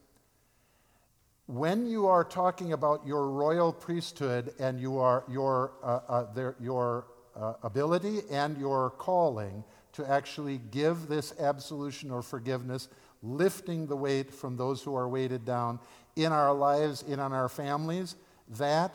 When 1.47 1.87
you 1.87 2.07
are 2.07 2.23
talking 2.23 2.73
about 2.73 3.05
your 3.05 3.29
royal 3.29 3.73
priesthood 3.73 4.55
and 4.61 4.79
you 4.79 4.99
are, 4.99 5.25
your, 5.29 5.73
uh, 5.83 6.01
uh 6.09 6.33
their, 6.33 6.55
your 6.61 7.07
uh, 7.35 7.55
ability 7.65 8.21
and 8.31 8.57
your 8.59 8.91
calling 8.91 9.65
to 9.93 10.11
actually 10.11 10.59
give 10.71 11.09
this 11.09 11.35
absolution 11.39 12.11
or 12.11 12.23
forgiveness, 12.23 12.89
lifting 13.23 13.87
the 13.87 13.97
weight 13.97 14.33
from 14.33 14.57
those 14.57 14.83
who 14.83 14.95
are 14.95 15.09
weighted 15.09 15.45
down, 15.45 15.79
in 16.17 16.33
our 16.33 16.53
lives, 16.53 17.03
in 17.03 17.21
on 17.21 17.33
our 17.33 17.49
families, 17.49 18.17
that 18.49 18.93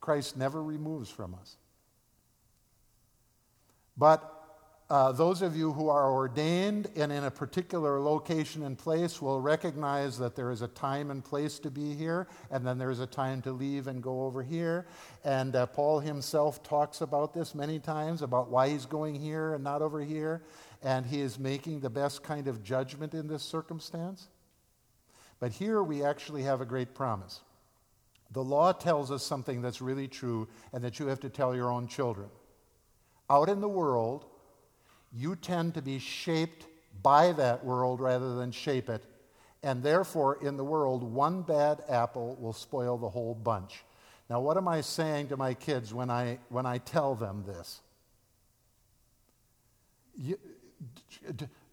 Christ 0.00 0.36
never 0.36 0.62
removes 0.62 1.08
from 1.08 1.34
us. 1.34 1.56
But 3.96 4.33
uh, 4.94 5.10
those 5.10 5.42
of 5.42 5.56
you 5.56 5.72
who 5.72 5.88
are 5.88 6.12
ordained 6.12 6.88
and 6.94 7.10
in 7.10 7.24
a 7.24 7.30
particular 7.30 7.98
location 7.98 8.62
and 8.62 8.78
place 8.78 9.20
will 9.20 9.40
recognize 9.40 10.16
that 10.16 10.36
there 10.36 10.52
is 10.52 10.62
a 10.62 10.68
time 10.68 11.10
and 11.10 11.24
place 11.24 11.58
to 11.58 11.68
be 11.68 11.94
here, 11.94 12.28
and 12.52 12.64
then 12.64 12.78
there 12.78 12.92
is 12.92 13.00
a 13.00 13.06
time 13.06 13.42
to 13.42 13.50
leave 13.50 13.88
and 13.88 14.00
go 14.00 14.22
over 14.22 14.40
here. 14.40 14.86
And 15.24 15.56
uh, 15.56 15.66
Paul 15.66 15.98
himself 15.98 16.62
talks 16.62 17.00
about 17.00 17.34
this 17.34 17.56
many 17.56 17.80
times 17.80 18.22
about 18.22 18.50
why 18.50 18.68
he's 18.68 18.86
going 18.86 19.16
here 19.16 19.54
and 19.54 19.64
not 19.64 19.82
over 19.82 20.00
here, 20.00 20.42
and 20.80 21.04
he 21.04 21.22
is 21.22 21.40
making 21.40 21.80
the 21.80 21.90
best 21.90 22.22
kind 22.22 22.46
of 22.46 22.62
judgment 22.62 23.14
in 23.14 23.26
this 23.26 23.42
circumstance. 23.42 24.28
But 25.40 25.50
here 25.50 25.82
we 25.82 26.04
actually 26.04 26.44
have 26.44 26.60
a 26.60 26.64
great 26.64 26.94
promise. 26.94 27.40
The 28.30 28.44
law 28.44 28.70
tells 28.70 29.10
us 29.10 29.24
something 29.24 29.60
that's 29.60 29.80
really 29.80 30.06
true 30.06 30.46
and 30.72 30.84
that 30.84 31.00
you 31.00 31.08
have 31.08 31.18
to 31.18 31.30
tell 31.30 31.52
your 31.52 31.72
own 31.72 31.88
children. 31.88 32.28
Out 33.28 33.48
in 33.48 33.60
the 33.60 33.68
world, 33.68 34.26
you 35.14 35.36
tend 35.36 35.74
to 35.74 35.82
be 35.82 35.98
shaped 35.98 36.66
by 37.02 37.32
that 37.32 37.64
world 37.64 38.00
rather 38.00 38.34
than 38.34 38.50
shape 38.50 38.88
it. 38.88 39.04
And 39.62 39.82
therefore, 39.82 40.38
in 40.42 40.56
the 40.56 40.64
world, 40.64 41.02
one 41.02 41.42
bad 41.42 41.82
apple 41.88 42.36
will 42.38 42.52
spoil 42.52 42.98
the 42.98 43.08
whole 43.08 43.34
bunch. 43.34 43.84
Now, 44.28 44.40
what 44.40 44.56
am 44.56 44.68
I 44.68 44.80
saying 44.80 45.28
to 45.28 45.36
my 45.36 45.54
kids 45.54 45.94
when 45.94 46.10
I, 46.10 46.38
when 46.48 46.66
I 46.66 46.78
tell 46.78 47.14
them 47.14 47.44
this? 47.46 47.80
You, 50.16 50.38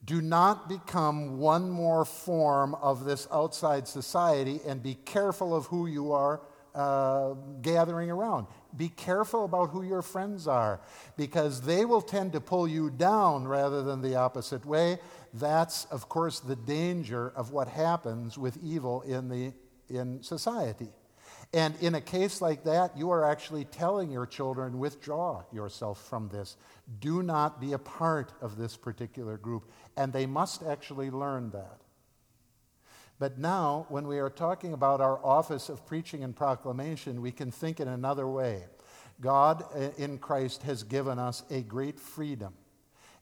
do 0.04 0.22
not 0.22 0.68
become 0.68 1.38
one 1.38 1.70
more 1.70 2.06
form 2.06 2.76
of 2.76 3.06
this 3.06 3.28
outside 3.32 3.88
society 3.88 4.60
and 4.66 4.82
be 4.82 4.96
careful 4.96 5.56
of 5.56 5.68
who 5.68 5.86
you 5.88 6.12
are 6.12 6.42
uh, 6.74 7.34
gathering 7.62 8.10
around. 8.10 8.48
Be 8.76 8.90
careful 8.90 9.46
about 9.46 9.70
who 9.70 9.84
your 9.84 10.02
friends 10.02 10.48
are 10.48 10.82
because 11.18 11.62
they 11.62 11.86
will 11.86 12.02
tend 12.02 12.34
to 12.34 12.42
pull 12.42 12.68
you 12.68 12.90
down 12.90 13.48
rather 13.48 13.84
than 13.84 14.02
the 14.02 14.16
opposite 14.16 14.66
way. 14.66 15.00
That's, 15.34 15.86
of 15.86 16.10
course, 16.10 16.40
the 16.40 16.56
danger 16.56 17.32
of 17.36 17.52
what 17.52 17.68
happens 17.68 18.38
with 18.38 18.58
evil 18.64 19.02
in, 19.02 19.30
the, 19.30 19.54
in 19.90 20.24
society. 20.24 20.90
And 21.54 21.76
in 21.82 21.96
a 21.96 22.02
case 22.02 22.42
like 22.42 22.64
that, 22.64 22.98
you 22.98 23.12
are 23.12 23.30
actually 23.30 23.66
telling 23.66 24.10
your 24.10 24.26
children, 24.26 24.80
withdraw 24.80 25.44
yourself 25.52 26.02
from 26.08 26.30
this. 26.30 26.56
Do 27.00 27.24
not 27.24 27.60
be 27.60 27.74
a 27.74 27.78
part 27.78 28.32
of 28.42 28.58
this 28.58 28.78
particular 28.78 29.38
group. 29.38 29.70
And 29.98 30.14
they 30.14 30.26
must 30.26 30.64
actually 30.64 31.12
learn 31.12 31.50
that. 31.52 31.81
But 33.22 33.38
now, 33.38 33.86
when 33.90 34.08
we 34.08 34.18
are 34.18 34.32
talking 34.32 34.74
about 34.74 35.00
our 35.00 35.24
office 35.24 35.70
of 35.70 35.86
preaching 35.86 36.24
and 36.24 36.36
proclamation, 36.36 37.22
we 37.22 37.32
can 37.32 37.52
think 37.52 37.80
in 37.80 37.88
another 37.88 38.28
way. 38.28 38.64
God 39.22 39.64
uh, 39.76 39.92
in 40.00 40.18
Christ 40.18 40.64
has 40.64 40.82
given 40.82 41.20
us 41.20 41.44
a 41.52 41.62
great 41.62 42.00
freedom, 42.00 42.56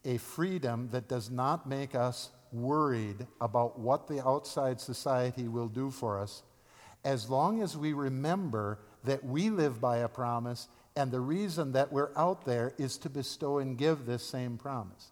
a 0.05 0.15
freedom 0.15 0.87
that 0.93 1.09
does 1.09 1.29
not 1.29 1.67
make 1.67 1.95
us 1.95 2.29
worried 2.53 3.27
about 3.41 3.77
what 3.77 4.07
the 4.07 4.25
outside 4.25 4.79
society 4.79 5.49
will 5.49 5.67
do 5.67 5.91
for 5.91 6.17
us 6.17 6.43
as 7.03 7.29
long 7.29 7.61
as 7.61 7.75
we 7.75 7.91
remember 7.91 8.79
that 9.03 9.25
we 9.25 9.49
live 9.49 9.81
by 9.81 9.97
a 9.97 10.07
promise 10.07 10.69
and 10.95 11.11
the 11.11 11.19
reason 11.19 11.73
that 11.73 11.91
we're 11.91 12.11
out 12.15 12.45
there 12.45 12.73
is 12.77 12.97
to 12.99 13.09
bestow 13.09 13.57
and 13.57 13.77
give 13.77 14.05
this 14.05 14.25
same 14.25 14.57
promise. 14.57 15.11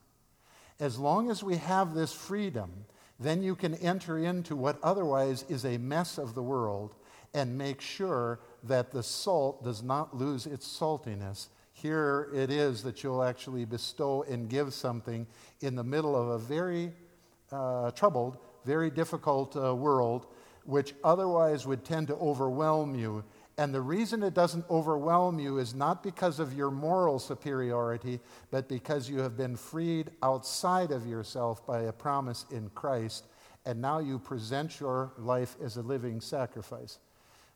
As 0.79 0.97
long 0.97 1.29
as 1.29 1.43
we 1.43 1.57
have 1.57 1.93
this 1.93 2.13
freedom, 2.13 2.85
then 3.19 3.41
you 3.41 3.55
can 3.55 3.75
enter 3.75 4.17
into 4.17 4.55
what 4.55 4.79
otherwise 4.83 5.43
is 5.49 5.65
a 5.65 5.77
mess 5.77 6.17
of 6.17 6.35
the 6.35 6.43
world 6.43 6.95
and 7.33 7.57
make 7.57 7.81
sure 7.81 8.39
that 8.63 8.91
the 8.91 9.03
salt 9.03 9.63
does 9.63 9.83
not 9.83 10.15
lose 10.15 10.45
its 10.45 10.67
saltiness. 10.67 11.47
Here 11.73 12.29
it 12.33 12.49
is 12.49 12.83
that 12.83 13.03
you'll 13.03 13.23
actually 13.23 13.65
bestow 13.65 14.23
and 14.23 14.49
give 14.49 14.73
something 14.73 15.27
in 15.61 15.75
the 15.75 15.83
middle 15.83 16.15
of 16.15 16.29
a 16.29 16.37
very 16.37 16.91
uh, 17.51 17.91
troubled, 17.91 18.37
very 18.65 18.89
difficult 18.89 19.55
uh, 19.55 19.75
world 19.75 20.27
which 20.67 20.93
otherwise 21.03 21.65
would 21.65 21.83
tend 21.85 22.07
to 22.07 22.15
overwhelm 22.15 22.93
you. 22.93 23.23
And 23.57 23.73
the 23.73 23.81
reason 23.81 24.21
it 24.21 24.35
doesn't 24.35 24.65
overwhelm 24.69 25.39
you 25.39 25.57
is 25.57 25.73
not 25.73 26.03
because 26.03 26.39
of 26.39 26.53
your 26.53 26.69
moral 26.69 27.17
superiority, 27.17 28.19
but 28.51 28.69
because 28.69 29.09
you 29.09 29.19
have 29.19 29.35
been 29.35 29.55
freed 29.55 30.11
outside 30.21 30.91
of 30.91 31.07
yourself 31.07 31.65
by 31.65 31.81
a 31.81 31.91
promise 31.91 32.45
in 32.51 32.69
Christ, 32.75 33.25
and 33.65 33.81
now 33.81 33.97
you 33.97 34.19
present 34.19 34.79
your 34.79 35.11
life 35.17 35.55
as 35.63 35.77
a 35.77 35.81
living 35.81 36.21
sacrifice. 36.21 36.99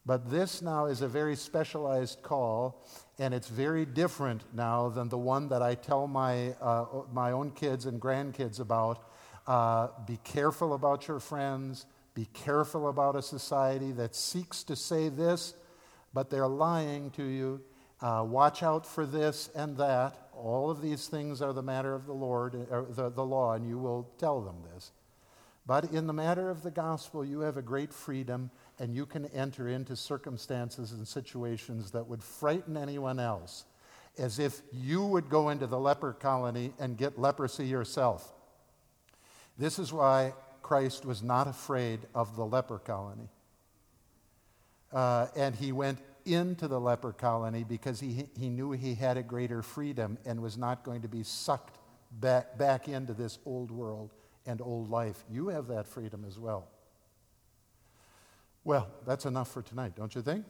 But 0.03 0.31
this 0.31 0.63
now 0.63 0.85
is 0.87 1.03
a 1.03 1.07
very 1.07 1.35
specialized 1.35 2.23
call, 2.23 2.83
and 3.19 3.33
it's 3.33 3.47
very 3.47 3.85
different 3.85 4.43
now 4.55 4.89
than 4.89 5.09
the 5.09 5.17
one 5.19 5.49
that 5.49 5.61
I 5.61 5.75
tell 5.75 6.07
my, 6.07 6.53
uh, 6.53 6.85
my 7.13 7.31
own 7.31 7.51
kids 7.51 7.85
and 7.85 8.01
grandkids 8.01 8.59
about. 8.59 9.07
Uh, 9.45 9.89
be 10.07 10.17
careful 10.23 10.73
about 10.73 11.07
your 11.07 11.19
friends. 11.19 11.85
Be 12.15 12.27
careful 12.33 12.89
about 12.89 13.15
a 13.15 13.21
society 13.21 13.91
that 13.91 14.15
seeks 14.15 14.63
to 14.63 14.75
say 14.75 15.07
this, 15.07 15.53
but 16.13 16.29
they're 16.29 16.47
lying 16.47 17.11
to 17.11 17.23
you. 17.23 17.61
Uh, 18.01 18.25
watch 18.27 18.63
out 18.63 18.85
for 18.85 19.05
this 19.05 19.49
and 19.55 19.77
that. 19.77 20.29
All 20.33 20.71
of 20.71 20.81
these 20.81 21.07
things 21.07 21.41
are 21.41 21.53
the 21.53 21.61
matter 21.61 21.93
of 21.93 22.05
the 22.05 22.13
Lord, 22.13 22.55
or 22.71 22.87
the, 22.89 23.09
the 23.09 23.25
law, 23.25 23.53
and 23.53 23.67
you 23.67 23.77
will 23.77 24.09
tell 24.17 24.41
them 24.41 24.55
this. 24.73 24.91
But 25.67 25.91
in 25.91 26.07
the 26.07 26.13
matter 26.13 26.49
of 26.49 26.63
the 26.63 26.71
gospel, 26.71 27.23
you 27.23 27.41
have 27.41 27.57
a 27.57 27.61
great 27.61 27.93
freedom, 27.93 28.49
and 28.79 28.95
you 28.95 29.05
can 29.05 29.27
enter 29.27 29.69
into 29.69 29.95
circumstances 29.95 30.91
and 30.91 31.07
situations 31.07 31.91
that 31.91 32.07
would 32.07 32.23
frighten 32.23 32.75
anyone 32.75 33.19
else, 33.19 33.65
as 34.17 34.39
if 34.39 34.61
you 34.73 35.05
would 35.05 35.29
go 35.29 35.49
into 35.49 35.67
the 35.67 35.79
leper 35.79 36.13
colony 36.13 36.73
and 36.79 36.97
get 36.97 37.19
leprosy 37.19 37.67
yourself. 37.67 38.33
This 39.57 39.77
is 39.77 39.93
why 39.93 40.33
Christ 40.63 41.05
was 41.05 41.21
not 41.21 41.47
afraid 41.47 41.99
of 42.15 42.35
the 42.35 42.45
leper 42.45 42.79
colony. 42.79 43.29
Uh, 44.93 45.27
and 45.35 45.55
he 45.55 45.71
went 45.71 45.99
into 46.25 46.67
the 46.67 46.79
leper 46.79 47.13
colony 47.13 47.63
because 47.63 47.99
he, 47.99 48.27
he 48.37 48.49
knew 48.49 48.71
he 48.71 48.93
had 48.93 49.17
a 49.17 49.23
greater 49.23 49.61
freedom 49.61 50.17
and 50.25 50.41
was 50.41 50.57
not 50.57 50.83
going 50.83 51.01
to 51.01 51.07
be 51.07 51.23
sucked 51.23 51.77
back, 52.19 52.57
back 52.57 52.87
into 52.87 53.13
this 53.13 53.39
old 53.45 53.71
world 53.71 54.11
and 54.45 54.61
old 54.61 54.89
life. 54.89 55.23
You 55.29 55.47
have 55.49 55.67
that 55.67 55.87
freedom 55.87 56.25
as 56.27 56.37
well. 56.37 56.67
Well, 58.63 58.87
that's 59.05 59.25
enough 59.25 59.51
for 59.51 59.61
tonight, 59.61 59.95
don't 59.95 60.13
you 60.13 60.21
think? 60.21 60.45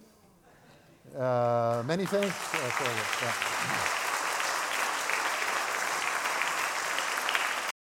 Uh, 1.17 1.83
many 1.85 2.05
thanks 2.05 2.27
uh, 2.27 2.57
for. 2.57 3.25
Yeah. 3.25 4.00